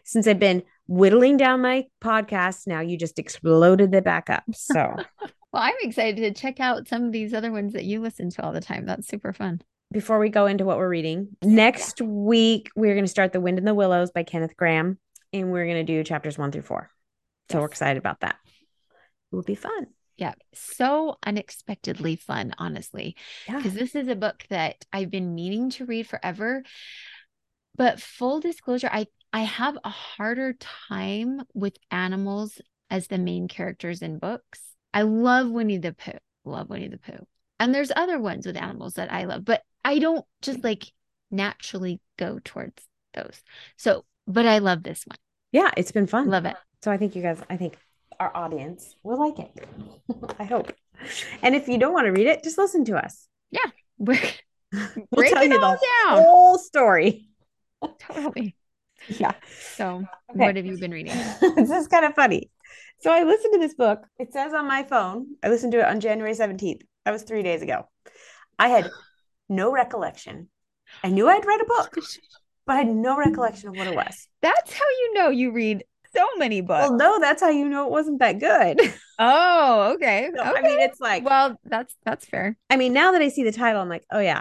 since 0.05 0.26
I've 0.26 0.39
been 0.39 0.62
whittling 0.87 1.37
down 1.37 1.62
my 1.62 1.87
podcast. 2.03 2.66
Now 2.66 2.80
you 2.80 2.97
just 2.97 3.18
exploded 3.18 3.95
it 3.95 4.05
back 4.05 4.30
up. 4.30 4.45
So, 4.53 4.74
well, 5.53 5.62
I'm 5.62 5.74
excited 5.80 6.20
to 6.22 6.41
check 6.41 6.61
out 6.61 6.89
some 6.89 7.05
of 7.05 7.12
these 7.12 7.35
other 7.35 7.53
ones 7.53 7.72
that 7.72 7.85
you 7.85 8.01
listen 8.01 8.30
to 8.30 8.45
all 8.45 8.53
the 8.53 8.61
time. 8.61 8.87
That's 8.87 9.09
super 9.09 9.33
fun. 9.33 9.62
Before 9.93 10.18
we 10.18 10.30
go 10.30 10.47
into 10.47 10.64
what 10.64 10.78
we're 10.78 10.89
reading, 10.89 11.37
next 11.43 12.01
week 12.01 12.70
we're 12.74 12.95
going 12.95 13.05
to 13.05 13.11
start 13.11 13.33
The 13.33 13.41
Wind 13.41 13.59
in 13.59 13.64
the 13.64 13.74
Willows 13.74 14.11
by 14.11 14.22
Kenneth 14.22 14.57
Grahame, 14.57 14.97
and 15.33 15.53
we're 15.53 15.66
going 15.66 15.85
to 15.85 15.93
do 15.93 16.03
chapters 16.03 16.39
one 16.39 16.51
through 16.51 16.62
four. 16.62 16.91
So, 17.51 17.59
yes. 17.59 17.61
we're 17.61 17.68
excited 17.68 17.99
about 17.99 18.20
that. 18.20 18.37
Will 19.33 19.43
be 19.43 19.55
fun. 19.55 19.89
Yeah, 20.16 20.35
so 20.55 21.16
unexpectedly 21.24 22.16
fun, 22.16 22.55
honestly. 22.59 23.16
Because 23.47 23.74
yeah. 23.74 23.80
this 23.80 23.95
is 23.97 24.09
a 24.09 24.14
book 24.14 24.45
that 24.51 24.85
I've 24.93 25.11
been 25.11 25.35
meaning 25.35 25.70
to 25.70 25.87
read 25.87 26.07
forever. 26.07 26.62
But 27.76 28.01
full 28.01 28.39
disclosure, 28.39 28.91
I 28.93 29.07
I 29.33 29.41
have 29.41 29.78
a 29.83 29.89
harder 29.89 30.53
time 30.53 31.41
with 31.55 31.76
animals 31.91 32.61
as 32.91 33.07
the 33.07 33.16
main 33.18 33.49
characters 33.49 34.03
in 34.03 34.18
books. 34.18 34.61
I 34.93 35.03
love 35.03 35.51
Winnie 35.51 35.78
the 35.78 35.95
Pooh. 35.95 36.18
Love 36.45 36.68
Winnie 36.68 36.89
the 36.89 36.99
Pooh. 36.99 37.26
And 37.59 37.74
there's 37.74 37.93
other 37.97 38.18
ones 38.18 38.47
with 38.47 38.57
animals 38.57 38.95
that 38.95 39.11
I 39.11 39.24
love, 39.24 39.45
but 39.45 39.62
I 39.85 39.99
don't 39.99 40.24
just 40.43 40.62
like 40.62 40.93
naturally 41.30 42.01
go 42.18 42.39
towards 42.45 42.83
those. 43.14 43.43
So, 43.76 44.05
but 44.26 44.47
I 44.47 44.59
love 44.59 44.83
this 44.83 45.05
one. 45.07 45.16
Yeah, 45.53 45.70
it's 45.76 45.93
been 45.93 46.07
fun. 46.07 46.28
Love 46.28 46.45
it. 46.45 46.57
So 46.83 46.91
I 46.91 46.99
think 46.99 47.16
you 47.16 47.22
guys, 47.22 47.41
I 47.49 47.57
think 47.57 47.78
our 48.23 48.37
audience 48.37 48.95
will 49.03 49.18
like 49.18 49.39
it. 49.41 49.66
I 50.39 50.45
hope. 50.45 50.73
And 51.43 51.57
if 51.57 51.66
you 51.66 51.79
don't 51.79 51.93
want 51.93 52.07
to 52.07 52.12
read 52.12 52.29
it, 52.29 52.45
just 52.45 52.57
listen 52.57 52.85
to 52.87 52.97
us. 52.97 53.27
Yeah. 53.51 53.70
We're 53.99 54.20
we'll 55.11 55.29
tell 55.29 55.43
you 55.43 55.51
the 55.51 55.59
down. 56.05 56.23
whole 56.23 56.59
story. 56.59 57.29
Totally. 57.99 58.57
Yeah. 59.09 59.33
So, 59.75 59.97
okay. 59.97 60.07
what 60.47 60.57
have 60.57 60.64
you 60.64 60.79
been 60.79 60.93
reading? 60.93 61.14
this 61.57 61.70
is 61.70 61.89
kind 61.89 62.05
of 62.05 62.14
funny. 62.14 62.51
So, 63.01 63.12
I 63.12 63.25
listened 63.25 63.53
to 63.55 63.59
this 63.59 63.75
book. 63.75 64.05
It 64.18 64.33
says 64.33 64.55
on 64.55 64.66
my 64.66 64.85
phone, 64.85 65.27
I 65.43 65.49
listened 65.49 65.73
to 65.73 65.81
it 65.81 65.87
on 65.87 66.01
January 66.01 66.33
17th. 66.33 66.81
That 67.05 67.11
was 67.11 67.25
three 67.25 67.43
days 67.43 67.61
ago. 67.61 67.87
I 68.59 68.68
had 68.68 68.89
no 69.49 69.73
recollection. 69.73 70.49
I 71.05 71.09
knew 71.09 71.29
I'd 71.29 71.45
read 71.45 71.61
a 71.61 71.66
book, 71.66 71.95
but 72.66 72.73
I 72.75 72.79
had 72.79 72.89
no 72.89 73.16
recollection 73.16 73.68
of 73.68 73.77
what 73.77 73.89
it 73.89 73.97
was. 73.97 74.29
That's 74.41 74.73
how 74.73 74.89
you 74.89 75.14
know 75.14 75.29
you 75.31 75.53
read 75.53 75.85
so 76.14 76.26
many 76.36 76.60
books. 76.60 76.90
Well, 76.90 76.96
no, 76.96 77.18
that's 77.20 77.42
how 77.42 77.50
you 77.50 77.68
know 77.68 77.86
it 77.86 77.90
wasn't 77.90 78.20
that 78.20 78.38
good. 78.38 78.80
Oh, 79.24 79.92
okay. 79.94 80.30
So, 80.34 80.40
okay. 80.40 80.58
I 80.58 80.62
mean, 80.62 80.80
it's 80.80 80.98
like 80.98 81.24
well, 81.24 81.56
that's 81.64 81.94
that's 82.04 82.26
fair. 82.26 82.56
I 82.68 82.76
mean, 82.76 82.92
now 82.92 83.12
that 83.12 83.22
I 83.22 83.28
see 83.28 83.44
the 83.44 83.52
title, 83.52 83.80
I'm 83.80 83.88
like, 83.88 84.04
oh 84.10 84.18
yeah. 84.18 84.40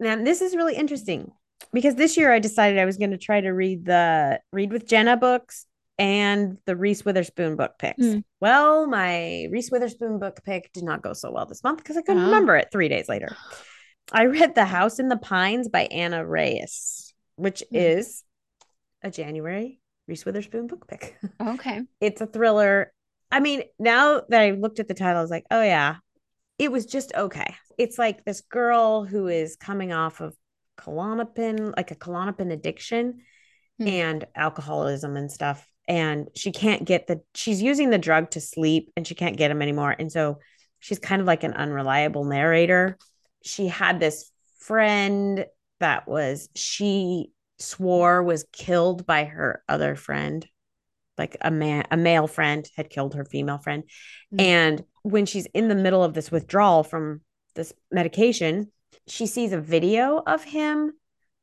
Man, 0.00 0.24
this 0.24 0.40
is 0.40 0.56
really 0.56 0.74
interesting 0.74 1.30
because 1.72 1.94
this 1.94 2.16
year 2.16 2.32
I 2.32 2.40
decided 2.40 2.80
I 2.80 2.86
was 2.86 2.96
going 2.96 3.12
to 3.12 3.18
try 3.18 3.40
to 3.40 3.50
read 3.50 3.84
the 3.84 4.40
Read 4.52 4.72
with 4.72 4.88
Jenna 4.88 5.16
books 5.16 5.66
and 5.98 6.58
the 6.66 6.74
Reese 6.74 7.04
Witherspoon 7.04 7.54
book 7.54 7.78
picks. 7.78 8.04
Mm. 8.04 8.24
Well, 8.40 8.86
my 8.86 9.46
Reese 9.50 9.70
Witherspoon 9.70 10.18
book 10.18 10.40
pick 10.44 10.72
did 10.72 10.82
not 10.82 11.02
go 11.02 11.12
so 11.12 11.30
well 11.30 11.46
this 11.46 11.62
month 11.62 11.78
because 11.78 11.96
I 11.96 12.02
couldn't 12.02 12.22
oh. 12.22 12.26
remember 12.26 12.56
it 12.56 12.68
three 12.72 12.88
days 12.88 13.08
later. 13.08 13.36
I 14.12 14.24
read 14.24 14.54
The 14.54 14.64
House 14.64 14.98
in 14.98 15.08
the 15.08 15.16
Pines 15.16 15.68
by 15.68 15.82
Ana 15.86 16.26
Reyes, 16.26 17.14
which 17.36 17.62
mm. 17.72 17.78
is 17.78 18.24
a 19.02 19.10
January 19.10 19.80
Reese 20.08 20.24
Witherspoon 20.24 20.66
book 20.66 20.86
pick. 20.86 21.16
Okay. 21.40 21.82
it's 22.00 22.20
a 22.20 22.26
thriller. 22.26 22.92
I 23.30 23.40
mean, 23.40 23.62
now 23.78 24.22
that 24.28 24.40
I 24.40 24.52
looked 24.52 24.78
at 24.78 24.88
the 24.88 24.94
title, 24.94 25.18
I 25.18 25.22
was 25.22 25.30
like, 25.30 25.46
oh, 25.50 25.62
yeah, 25.62 25.96
it 26.58 26.70
was 26.70 26.86
just 26.86 27.14
okay. 27.14 27.54
It's 27.78 27.98
like 27.98 28.24
this 28.24 28.40
girl 28.40 29.04
who 29.04 29.26
is 29.26 29.56
coming 29.56 29.92
off 29.92 30.20
of 30.20 30.36
Klonopin, 30.78 31.74
like 31.76 31.90
a 31.90 31.96
Klonopin 31.96 32.52
addiction 32.52 33.20
hmm. 33.78 33.88
and 33.88 34.24
alcoholism 34.34 35.16
and 35.16 35.30
stuff. 35.30 35.66
And 35.88 36.28
she 36.34 36.52
can't 36.52 36.84
get 36.84 37.06
the, 37.06 37.20
she's 37.34 37.62
using 37.62 37.90
the 37.90 37.98
drug 37.98 38.30
to 38.30 38.40
sleep 38.40 38.92
and 38.96 39.06
she 39.06 39.14
can't 39.14 39.36
get 39.36 39.50
him 39.50 39.62
anymore. 39.62 39.94
And 39.96 40.10
so 40.10 40.38
she's 40.80 40.98
kind 40.98 41.20
of 41.20 41.26
like 41.26 41.44
an 41.44 41.52
unreliable 41.52 42.24
narrator. 42.24 42.98
She 43.44 43.68
had 43.68 44.00
this 44.00 44.30
friend 44.58 45.46
that 45.78 46.08
was, 46.08 46.48
she 46.54 47.30
swore 47.58 48.22
was 48.22 48.44
killed 48.52 49.06
by 49.06 49.24
her 49.24 49.62
other 49.68 49.94
friend 49.94 50.46
like 51.18 51.36
a 51.40 51.50
man 51.50 51.84
a 51.90 51.96
male 51.96 52.26
friend 52.26 52.68
had 52.76 52.90
killed 52.90 53.14
her 53.14 53.24
female 53.24 53.58
friend. 53.58 53.84
Mm-hmm. 53.84 54.40
and 54.40 54.84
when 55.02 55.24
she's 55.24 55.46
in 55.46 55.68
the 55.68 55.74
middle 55.74 56.02
of 56.02 56.14
this 56.14 56.30
withdrawal 56.30 56.82
from 56.82 57.22
this 57.54 57.72
medication 57.90 58.70
she 59.06 59.26
sees 59.26 59.52
a 59.52 59.60
video 59.60 60.22
of 60.26 60.44
him 60.44 60.92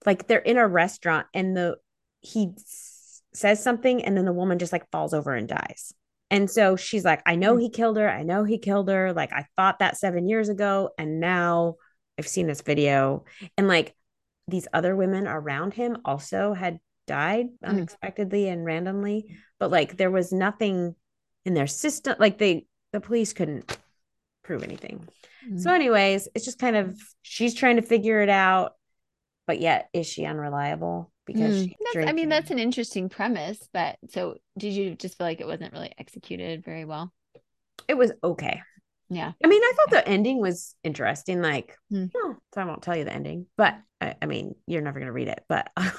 like 0.05 0.27
they're 0.27 0.39
in 0.39 0.57
a 0.57 0.67
restaurant 0.67 1.27
and 1.33 1.55
the 1.55 1.77
he 2.21 2.51
s- 2.57 3.21
says 3.33 3.61
something 3.61 4.03
and 4.03 4.15
then 4.17 4.25
the 4.25 4.33
woman 4.33 4.59
just 4.59 4.73
like 4.73 4.89
falls 4.91 5.13
over 5.13 5.33
and 5.33 5.47
dies. 5.47 5.93
And 6.31 6.49
so 6.49 6.75
she's 6.75 7.05
like 7.05 7.21
i 7.25 7.35
know 7.35 7.55
mm. 7.55 7.61
he 7.61 7.69
killed 7.69 7.97
her. 7.97 8.09
I 8.09 8.23
know 8.23 8.43
he 8.43 8.57
killed 8.57 8.89
her. 8.89 9.13
Like 9.13 9.31
i 9.33 9.45
thought 9.55 9.79
that 9.79 9.97
7 9.97 10.27
years 10.27 10.49
ago 10.49 10.89
and 10.97 11.19
now 11.19 11.75
i've 12.17 12.27
seen 12.27 12.47
this 12.47 12.61
video. 12.61 13.25
And 13.57 13.67
like 13.67 13.95
these 14.47 14.67
other 14.73 14.95
women 14.95 15.27
around 15.27 15.73
him 15.73 15.97
also 16.05 16.53
had 16.53 16.79
died 17.07 17.47
mm. 17.47 17.67
unexpectedly 17.67 18.47
and 18.47 18.65
randomly 18.65 19.25
but 19.59 19.71
like 19.71 19.97
there 19.97 20.11
was 20.11 20.31
nothing 20.31 20.95
in 21.45 21.53
their 21.53 21.67
system 21.67 22.15
like 22.19 22.37
they 22.37 22.65
the 22.91 23.01
police 23.01 23.33
couldn't 23.33 23.77
prove 24.43 24.63
anything 24.63 25.07
mm. 25.49 25.59
so 25.59 25.73
anyways 25.73 26.27
it's 26.33 26.45
just 26.45 26.59
kind 26.59 26.75
of 26.75 26.97
she's 27.21 27.53
trying 27.53 27.75
to 27.75 27.81
figure 27.81 28.21
it 28.21 28.29
out 28.29 28.73
but 29.47 29.59
yet 29.59 29.89
is 29.93 30.07
she 30.07 30.25
unreliable 30.25 31.11
because 31.25 31.67
mm. 31.67 32.07
i 32.07 32.11
mean 32.13 32.29
that's 32.29 32.51
an 32.51 32.59
interesting 32.59 33.09
premise 33.09 33.67
but 33.73 33.97
so 34.09 34.35
did 34.57 34.73
you 34.73 34.95
just 34.95 35.17
feel 35.17 35.27
like 35.27 35.41
it 35.41 35.47
wasn't 35.47 35.73
really 35.73 35.93
executed 35.97 36.63
very 36.63 36.85
well 36.85 37.11
it 37.87 37.97
was 37.97 38.11
okay 38.23 38.61
yeah. 39.09 39.31
I 39.43 39.47
mean, 39.47 39.61
I 39.61 39.73
thought 39.75 39.91
the 39.91 40.07
ending 40.07 40.39
was 40.39 40.75
interesting. 40.83 41.41
Like, 41.41 41.77
hmm. 41.89 42.05
oh, 42.15 42.35
so 42.53 42.61
I 42.61 42.65
won't 42.65 42.81
tell 42.81 42.95
you 42.95 43.05
the 43.05 43.13
ending, 43.13 43.47
but 43.57 43.77
I, 44.01 44.15
I 44.21 44.25
mean, 44.25 44.55
you're 44.67 44.81
never 44.81 44.99
going 44.99 45.07
to 45.07 45.13
read 45.13 45.27
it, 45.27 45.43
but 45.47 45.71
I 45.77 45.91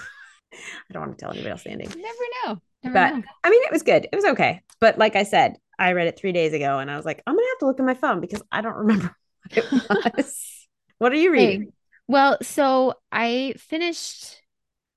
don't 0.93 1.03
want 1.03 1.19
to 1.19 1.23
tell 1.23 1.33
anybody 1.33 1.51
else 1.51 1.65
the 1.65 1.71
ending. 1.71 1.89
Never 1.89 1.99
know. 2.47 2.61
Never 2.83 2.95
but 2.95 3.17
know. 3.17 3.23
I 3.43 3.51
mean, 3.51 3.63
it 3.65 3.73
was 3.73 3.83
good. 3.83 4.07
It 4.11 4.17
was 4.17 4.25
okay. 4.27 4.63
But 4.81 4.99
like 4.99 5.17
I 5.17 5.23
said, 5.25 5.57
I 5.79 5.93
read 5.93 6.07
it 6.07 6.19
three 6.19 6.33
days 6.33 6.53
ago 6.53 6.79
and 6.79 6.91
I 6.91 6.97
was 6.97 7.05
like, 7.05 7.23
I'm 7.27 7.35
going 7.35 7.45
to 7.45 7.51
have 7.51 7.59
to 7.61 7.67
look 7.67 7.81
at 7.81 7.87
my 7.87 7.95
phone 7.95 8.21
because 8.21 8.43
I 8.53 8.61
don't 8.61 8.77
remember 8.77 9.17
what 9.53 10.07
it 10.07 10.17
was. 10.17 10.67
what 10.99 11.13
are 11.13 11.17
you 11.17 11.33
reading? 11.33 11.63
Hey, 11.63 11.69
well, 12.07 12.39
so 12.43 12.95
I 13.11 13.55
finished 13.59 14.43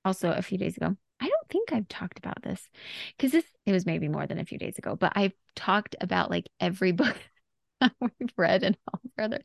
also 0.03 0.32
a 0.32 0.41
few 0.41 0.58
days 0.58 0.78
ago. 0.78 0.95
I 1.20 1.26
don't 1.26 1.49
think 1.49 1.74
I've 1.74 1.88
talked 1.88 2.20
about 2.20 2.43
this 2.43 2.62
because 3.18 3.32
this 3.32 3.45
it 3.66 3.72
was 3.72 3.88
maybe 3.88 4.08
more 4.08 4.28
than 4.28 4.38
a 4.38 4.45
few 4.45 4.60
days 4.60 4.78
ago, 4.78 4.95
but 4.95 5.14
I've 5.16 5.34
talked 5.55 5.95
about 5.99 6.30
like 6.30 6.47
every 6.60 6.91
book 6.91 7.18
we've 8.01 8.34
read 8.38 8.63
and 8.63 8.78
all 8.91 9.01
further. 9.17 9.41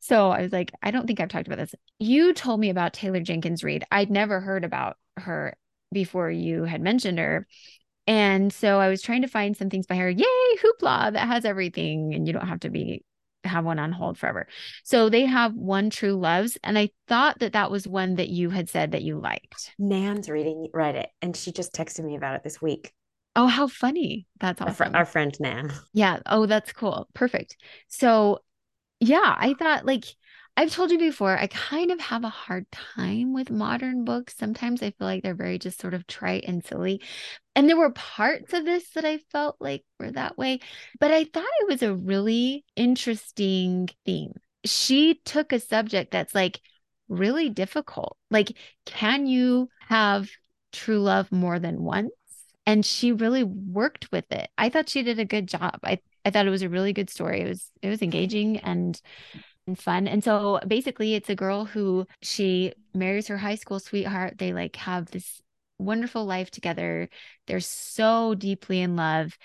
So 0.00 0.30
I 0.30 0.42
was 0.42 0.52
like, 0.52 0.72
I 0.82 0.90
don't 0.90 1.06
think 1.06 1.20
I've 1.20 1.28
talked 1.28 1.46
about 1.46 1.58
this. 1.58 1.74
You 1.98 2.32
told 2.32 2.60
me 2.60 2.70
about 2.70 2.92
Taylor 2.92 3.20
Jenkins 3.20 3.64
Reid. 3.64 3.84
I'd 3.90 4.10
never 4.10 4.40
heard 4.40 4.64
about 4.64 4.96
her 5.16 5.56
before 5.92 6.30
you 6.30 6.64
had 6.64 6.80
mentioned 6.80 7.18
her. 7.18 7.46
And 8.06 8.52
so 8.52 8.78
I 8.78 8.88
was 8.88 9.02
trying 9.02 9.22
to 9.22 9.28
find 9.28 9.56
some 9.56 9.68
things 9.68 9.86
by 9.86 9.96
her. 9.96 10.08
Yay, 10.08 10.24
hoopla, 10.62 11.12
that 11.12 11.28
has 11.28 11.44
everything. 11.44 12.14
And 12.14 12.26
you 12.26 12.32
don't 12.32 12.48
have 12.48 12.60
to 12.60 12.70
be 12.70 13.04
have 13.44 13.64
one 13.64 13.78
on 13.78 13.92
hold 13.92 14.18
forever. 14.18 14.46
So 14.84 15.08
they 15.08 15.24
have 15.24 15.54
One 15.54 15.90
True 15.90 16.14
Loves. 16.14 16.58
And 16.64 16.78
I 16.78 16.90
thought 17.06 17.38
that 17.40 17.52
that 17.52 17.70
was 17.70 17.86
one 17.86 18.16
that 18.16 18.28
you 18.28 18.50
had 18.50 18.68
said 18.68 18.92
that 18.92 19.02
you 19.02 19.20
liked. 19.20 19.74
Nan's 19.78 20.28
reading, 20.28 20.68
read 20.72 20.96
it. 20.96 21.10
And 21.22 21.36
she 21.36 21.52
just 21.52 21.72
texted 21.72 22.04
me 22.04 22.16
about 22.16 22.34
it 22.36 22.42
this 22.42 22.60
week. 22.60 22.92
Oh, 23.36 23.46
how 23.46 23.68
funny. 23.68 24.26
That's 24.40 24.60
awesome. 24.60 24.88
Our, 24.88 24.90
fr- 24.90 24.96
our 24.98 25.04
friend 25.04 25.36
Nan. 25.40 25.72
Yeah. 25.92 26.20
Oh, 26.26 26.46
that's 26.46 26.72
cool. 26.72 27.08
Perfect. 27.14 27.56
So, 27.88 28.40
yeah, 29.00 29.36
I 29.38 29.54
thought 29.54 29.86
like 29.86 30.04
I've 30.56 30.72
told 30.72 30.90
you 30.90 30.98
before, 30.98 31.38
I 31.38 31.46
kind 31.46 31.92
of 31.92 32.00
have 32.00 32.24
a 32.24 32.28
hard 32.28 32.66
time 32.72 33.32
with 33.32 33.48
modern 33.50 34.04
books. 34.04 34.36
Sometimes 34.36 34.82
I 34.82 34.90
feel 34.90 35.06
like 35.06 35.22
they're 35.22 35.34
very 35.34 35.58
just 35.58 35.80
sort 35.80 35.94
of 35.94 36.06
trite 36.08 36.44
and 36.48 36.64
silly. 36.64 37.00
And 37.56 37.68
there 37.68 37.76
were 37.76 37.90
parts 37.92 38.52
of 38.54 38.64
this 38.64 38.90
that 38.90 39.04
I 39.04 39.18
felt 39.32 39.56
like 39.60 39.84
were 40.00 40.12
that 40.12 40.38
way, 40.38 40.60
but 41.00 41.12
I 41.12 41.24
thought 41.24 41.44
it 41.60 41.68
was 41.68 41.82
a 41.82 41.94
really 41.94 42.64
interesting 42.76 43.88
theme. 44.04 44.34
She 44.64 45.20
took 45.24 45.52
a 45.52 45.60
subject 45.60 46.10
that's 46.12 46.34
like 46.34 46.60
really 47.08 47.50
difficult. 47.50 48.16
Like, 48.30 48.56
can 48.84 49.26
you 49.26 49.70
have 49.88 50.28
true 50.72 51.00
love 51.00 51.30
more 51.32 51.58
than 51.58 51.82
once? 51.82 52.10
And 52.68 52.84
she 52.84 53.12
really 53.12 53.44
worked 53.44 54.12
with 54.12 54.30
it. 54.30 54.50
I 54.58 54.68
thought 54.68 54.90
she 54.90 55.02
did 55.02 55.18
a 55.18 55.24
good 55.24 55.48
job. 55.48 55.80
I 55.82 56.00
I 56.26 56.30
thought 56.30 56.46
it 56.46 56.50
was 56.50 56.60
a 56.60 56.68
really 56.68 56.92
good 56.92 57.08
story. 57.08 57.40
It 57.40 57.48
was 57.48 57.70
it 57.80 57.88
was 57.88 58.02
engaging 58.02 58.58
and 58.58 59.00
and 59.66 59.78
fun. 59.78 60.06
And 60.06 60.22
so 60.22 60.60
basically 60.68 61.14
it's 61.14 61.30
a 61.30 61.34
girl 61.34 61.64
who 61.64 62.06
she 62.20 62.74
marries 62.92 63.28
her 63.28 63.38
high 63.38 63.54
school 63.54 63.80
sweetheart. 63.80 64.36
They 64.36 64.52
like 64.52 64.76
have 64.76 65.10
this 65.10 65.40
wonderful 65.78 66.26
life 66.26 66.50
together. 66.50 67.08
They're 67.46 67.60
so 67.60 68.34
deeply 68.34 68.82
in 68.82 68.96
love. 68.96 69.38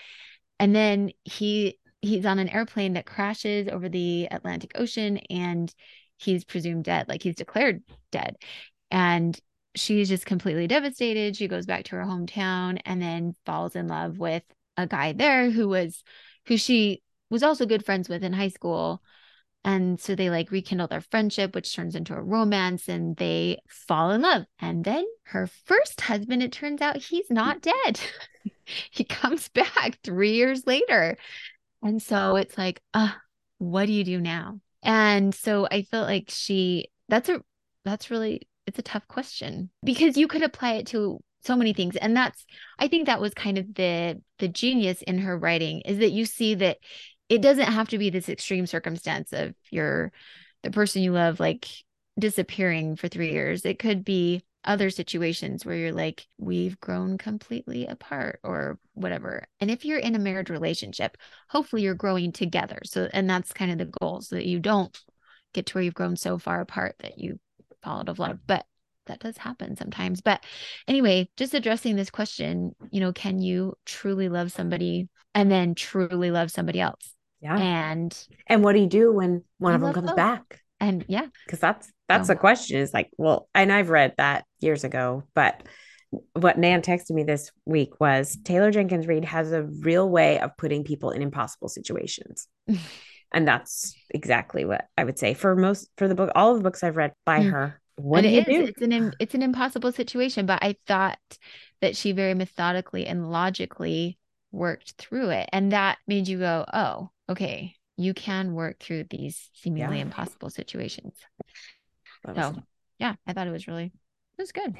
And 0.60 0.76
then 0.76 1.10
he 1.24 1.78
he's 2.02 2.26
on 2.26 2.38
an 2.38 2.50
airplane 2.50 2.92
that 2.92 3.06
crashes 3.06 3.68
over 3.68 3.88
the 3.88 4.28
Atlantic 4.30 4.72
Ocean 4.74 5.16
and 5.30 5.74
he's 6.18 6.44
presumed 6.44 6.84
dead, 6.84 7.08
like 7.08 7.22
he's 7.22 7.36
declared 7.36 7.82
dead. 8.12 8.36
And 8.90 9.40
she's 9.74 10.08
just 10.08 10.26
completely 10.26 10.66
devastated. 10.66 11.36
She 11.36 11.48
goes 11.48 11.66
back 11.66 11.84
to 11.84 11.96
her 11.96 12.04
hometown 12.04 12.80
and 12.84 13.00
then 13.00 13.34
falls 13.44 13.76
in 13.76 13.88
love 13.88 14.18
with 14.18 14.42
a 14.76 14.86
guy 14.86 15.12
there 15.12 15.50
who 15.50 15.68
was 15.68 16.02
who 16.46 16.56
she 16.56 17.02
was 17.30 17.42
also 17.42 17.66
good 17.66 17.84
friends 17.84 18.08
with 18.08 18.22
in 18.22 18.32
high 18.32 18.48
school. 18.48 19.02
And 19.64 19.98
so 19.98 20.14
they 20.14 20.28
like 20.28 20.50
rekindle 20.50 20.88
their 20.88 21.00
friendship, 21.00 21.54
which 21.54 21.74
turns 21.74 21.94
into 21.94 22.14
a 22.14 22.22
romance 22.22 22.86
and 22.86 23.16
they 23.16 23.60
fall 23.66 24.10
in 24.10 24.20
love. 24.20 24.44
And 24.60 24.84
then 24.84 25.06
her 25.24 25.46
first 25.46 26.02
husband, 26.02 26.42
it 26.42 26.52
turns 26.52 26.82
out 26.82 26.98
he's 26.98 27.30
not 27.30 27.62
dead. 27.62 27.98
he 28.90 29.04
comes 29.04 29.48
back 29.48 29.98
three 30.04 30.32
years 30.32 30.66
later. 30.66 31.16
And 31.82 32.02
so 32.02 32.36
it's 32.36 32.58
like, 32.58 32.82
uh, 32.92 33.12
what 33.58 33.86
do 33.86 33.92
you 33.92 34.04
do 34.04 34.20
now? 34.20 34.60
And 34.82 35.34
so 35.34 35.66
I 35.70 35.82
felt 35.82 36.08
like 36.08 36.26
she, 36.28 36.88
that's 37.08 37.30
a, 37.30 37.40
that's 37.86 38.10
really, 38.10 38.42
it's 38.66 38.78
a 38.78 38.82
tough 38.82 39.06
question 39.08 39.70
because 39.84 40.16
you 40.16 40.28
could 40.28 40.42
apply 40.42 40.74
it 40.74 40.86
to 40.88 41.20
so 41.42 41.56
many 41.56 41.72
things. 41.72 41.96
And 41.96 42.16
that's 42.16 42.44
i 42.78 42.88
think 42.88 43.06
that 43.06 43.20
was 43.20 43.34
kind 43.34 43.58
of 43.58 43.74
the 43.74 44.20
the 44.38 44.48
genius 44.48 45.02
in 45.02 45.18
her 45.18 45.38
writing 45.38 45.80
is 45.82 45.98
that 45.98 46.12
you 46.12 46.24
see 46.24 46.54
that 46.54 46.78
it 47.28 47.40
doesn't 47.42 47.72
have 47.72 47.88
to 47.88 47.98
be 47.98 48.10
this 48.10 48.28
extreme 48.28 48.66
circumstance 48.66 49.32
of 49.32 49.54
your 49.70 50.12
the 50.62 50.70
person 50.70 51.02
you 51.02 51.12
love 51.12 51.40
like 51.40 51.68
disappearing 52.18 52.96
for 52.96 53.08
3 53.08 53.30
years. 53.32 53.64
It 53.64 53.78
could 53.78 54.04
be 54.04 54.44
other 54.64 54.88
situations 54.88 55.66
where 55.66 55.76
you're 55.76 55.92
like 55.92 56.26
we've 56.38 56.80
grown 56.80 57.18
completely 57.18 57.86
apart 57.86 58.40
or 58.42 58.78
whatever. 58.94 59.46
And 59.60 59.70
if 59.70 59.84
you're 59.84 59.98
in 59.98 60.14
a 60.14 60.18
marriage 60.18 60.50
relationship 60.50 61.18
hopefully 61.48 61.82
you're 61.82 61.94
growing 61.94 62.32
together. 62.32 62.78
So 62.84 63.08
and 63.12 63.28
that's 63.28 63.52
kind 63.52 63.70
of 63.70 63.78
the 63.78 63.92
goal 64.00 64.22
so 64.22 64.36
that 64.36 64.46
you 64.46 64.58
don't 64.60 64.98
get 65.52 65.66
to 65.66 65.74
where 65.74 65.84
you've 65.84 65.94
grown 65.94 66.16
so 66.16 66.38
far 66.38 66.60
apart 66.60 66.96
that 67.00 67.18
you 67.18 67.38
fall 67.84 68.00
out 68.00 68.08
of 68.08 68.18
love 68.18 68.38
but 68.46 68.66
that 69.06 69.20
does 69.20 69.36
happen 69.36 69.76
sometimes. 69.76 70.20
But 70.20 70.44
anyway, 70.88 71.28
just 71.36 71.54
addressing 71.54 71.96
this 71.96 72.10
question, 72.10 72.74
you 72.90 73.00
know, 73.00 73.12
can 73.12 73.40
you 73.40 73.74
truly 73.84 74.28
love 74.28 74.52
somebody 74.52 75.08
and 75.34 75.50
then 75.50 75.74
truly 75.74 76.30
love 76.30 76.50
somebody 76.50 76.80
else? 76.80 77.14
Yeah. 77.40 77.58
And 77.58 78.26
and 78.46 78.64
what 78.64 78.72
do 78.72 78.80
you 78.80 78.86
do 78.86 79.12
when 79.12 79.44
one 79.58 79.74
of 79.74 79.80
them 79.80 79.92
comes 79.92 80.08
both. 80.08 80.16
back? 80.16 80.60
And 80.80 81.04
yeah. 81.08 81.26
Because 81.46 81.60
that's 81.60 81.92
that's 82.08 82.28
the 82.28 82.36
question 82.36 82.78
is 82.78 82.92
like, 82.92 83.10
well, 83.16 83.48
and 83.54 83.72
I've 83.72 83.90
read 83.90 84.14
that 84.18 84.44
years 84.60 84.84
ago, 84.84 85.24
but 85.34 85.62
what 86.34 86.58
Nan 86.58 86.82
texted 86.82 87.10
me 87.10 87.24
this 87.24 87.50
week 87.64 88.00
was 88.00 88.38
Taylor 88.44 88.70
Jenkins 88.70 89.06
Reid 89.06 89.24
has 89.24 89.52
a 89.52 89.64
real 89.64 90.08
way 90.08 90.38
of 90.38 90.56
putting 90.56 90.84
people 90.84 91.10
in 91.10 91.22
impossible 91.22 91.68
situations. 91.68 92.46
and 93.34 93.46
that's 93.46 93.94
exactly 94.10 94.64
what 94.64 94.86
I 94.96 95.04
would 95.04 95.18
say 95.18 95.34
for 95.34 95.54
most 95.56 95.90
for 95.98 96.08
the 96.08 96.14
book, 96.14 96.30
all 96.34 96.52
of 96.52 96.58
the 96.58 96.62
books 96.62 96.82
I've 96.82 96.96
read 96.96 97.12
by 97.26 97.40
Mm. 97.40 97.50
her. 97.50 97.80
What 97.96 98.24
it 98.24 98.32
is, 98.32 98.44
do? 98.46 98.64
it's 98.64 98.82
an 98.82 99.12
it's 99.20 99.34
an 99.34 99.42
impossible 99.42 99.92
situation, 99.92 100.46
but 100.46 100.60
I 100.62 100.76
thought 100.86 101.18
that 101.80 101.96
she 101.96 102.12
very 102.12 102.34
methodically 102.34 103.06
and 103.06 103.30
logically 103.30 104.18
worked 104.50 104.92
through 104.92 105.30
it. 105.30 105.48
And 105.52 105.72
that 105.72 105.98
made 106.06 106.26
you 106.28 106.38
go, 106.38 106.64
oh, 106.72 107.10
okay, 107.28 107.76
you 107.96 108.14
can 108.14 108.54
work 108.54 108.80
through 108.80 109.04
these 109.10 109.50
seemingly 109.54 109.96
Yeah. 109.96 110.02
impossible 110.02 110.50
situations. 110.50 111.14
That 112.24 112.36
was- 112.36 112.54
So 112.56 112.62
yeah, 112.98 113.14
I 113.26 113.32
thought 113.32 113.46
it 113.46 113.52
was 113.52 113.66
really 113.68 113.86
it 113.86 114.42
was 114.42 114.52
good. 114.52 114.76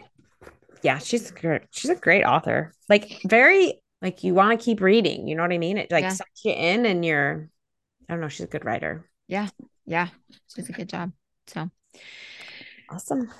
yeah, 0.83 0.99
she's 0.99 1.31
great. 1.31 1.63
She's 1.71 1.91
a 1.91 1.95
great 1.97 2.25
author. 2.25 2.73
Like 2.89 3.21
very 3.25 3.81
like 4.03 4.23
you 4.25 4.35
want 4.35 4.59
to 4.59 4.65
keep 4.65 4.81
reading. 4.81 5.29
You 5.29 5.35
know 5.37 5.43
what 5.43 5.53
I 5.53 5.59
mean? 5.59 5.79
It 5.79 5.91
like 5.91 6.03
Yeah. 6.03 6.09
sucks 6.11 6.45
you 6.45 6.53
in, 6.53 6.85
and 6.87 7.05
you're. 7.05 7.49
I 8.09 8.13
don't 8.13 8.21
know. 8.21 8.29
She's 8.29 8.45
a 8.47 8.49
good 8.49 8.65
writer. 8.65 9.09
Yeah, 9.29 9.49
Yeah. 9.87 10.09
she 10.55 10.63
did 10.63 10.71
a 10.71 10.73
good 10.75 10.89
job. 10.89 11.13
So 11.47 11.71
Awesome. 12.91 13.31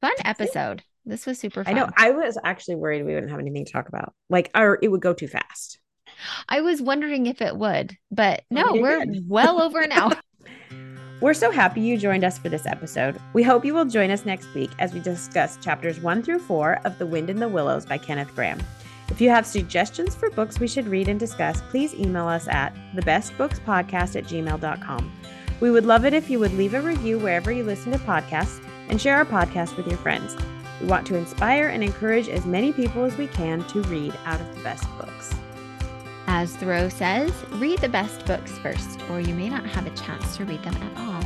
fun 0.00 0.12
episode. 0.24 0.82
This 1.06 1.24
was 1.26 1.38
super 1.38 1.64
fun. 1.64 1.74
I 1.74 1.78
know. 1.78 1.90
I 1.96 2.10
was 2.10 2.36
actually 2.44 2.76
worried 2.76 3.04
we 3.04 3.14
wouldn't 3.14 3.30
have 3.30 3.40
anything 3.40 3.64
to 3.64 3.72
talk 3.72 3.88
about. 3.88 4.12
Like, 4.28 4.50
or 4.54 4.78
it 4.82 4.88
would 4.88 5.00
go 5.00 5.14
too 5.14 5.28
fast. 5.28 5.78
I 6.48 6.60
was 6.60 6.82
wondering 6.82 7.26
if 7.26 7.40
it 7.40 7.56
would, 7.56 7.96
but 8.10 8.42
oh, 8.50 8.54
no, 8.54 8.74
you 8.74 8.82
we're 8.82 9.04
did. 9.04 9.24
well 9.28 9.62
over 9.62 9.80
an 9.80 9.92
hour. 9.92 10.12
We're 11.20 11.34
so 11.34 11.50
happy 11.50 11.82
you 11.82 11.98
joined 11.98 12.24
us 12.24 12.38
for 12.38 12.48
this 12.48 12.64
episode. 12.64 13.20
We 13.34 13.42
hope 13.42 13.62
you 13.62 13.74
will 13.74 13.84
join 13.84 14.10
us 14.10 14.24
next 14.24 14.54
week 14.54 14.70
as 14.78 14.94
we 14.94 15.00
discuss 15.00 15.58
chapters 15.58 16.00
one 16.00 16.22
through 16.22 16.38
four 16.38 16.80
of 16.86 16.98
The 16.98 17.04
Wind 17.04 17.28
in 17.28 17.38
the 17.38 17.46
Willows 17.48 17.84
by 17.84 17.98
Kenneth 17.98 18.34
Grahame. 18.34 18.62
If 19.10 19.20
you 19.20 19.28
have 19.30 19.44
suggestions 19.44 20.14
for 20.14 20.30
books 20.30 20.60
we 20.60 20.68
should 20.68 20.86
read 20.86 21.08
and 21.08 21.18
discuss, 21.18 21.62
please 21.70 21.94
email 21.94 22.28
us 22.28 22.48
at 22.48 22.74
thebestbookspodcast 22.94 24.16
at 24.16 24.24
gmail.com. 24.24 25.12
We 25.60 25.70
would 25.70 25.84
love 25.84 26.06
it 26.06 26.14
if 26.14 26.30
you 26.30 26.38
would 26.38 26.54
leave 26.54 26.74
a 26.74 26.80
review 26.80 27.18
wherever 27.18 27.52
you 27.52 27.64
listen 27.64 27.92
to 27.92 27.98
podcasts 27.98 28.64
and 28.88 29.00
share 29.00 29.16
our 29.16 29.26
podcast 29.26 29.76
with 29.76 29.86
your 29.86 29.98
friends. 29.98 30.36
We 30.80 30.86
want 30.86 31.06
to 31.08 31.16
inspire 31.16 31.68
and 31.68 31.84
encourage 31.84 32.28
as 32.28 32.46
many 32.46 32.72
people 32.72 33.04
as 33.04 33.16
we 33.18 33.26
can 33.26 33.64
to 33.68 33.82
read 33.82 34.16
out 34.24 34.40
of 34.40 34.56
the 34.56 34.62
best 34.62 34.84
books. 34.96 35.34
As 36.26 36.56
Thoreau 36.56 36.88
says, 36.88 37.32
read 37.52 37.80
the 37.80 37.88
best 37.88 38.24
books 38.24 38.52
first, 38.58 39.00
or 39.10 39.20
you 39.20 39.34
may 39.34 39.50
not 39.50 39.66
have 39.66 39.86
a 39.86 39.90
chance 39.90 40.36
to 40.36 40.44
read 40.44 40.62
them 40.62 40.76
at 40.76 40.96
all. 40.96 41.22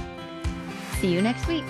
See 0.99 1.13
you 1.13 1.23
next 1.23 1.47
week. 1.47 1.65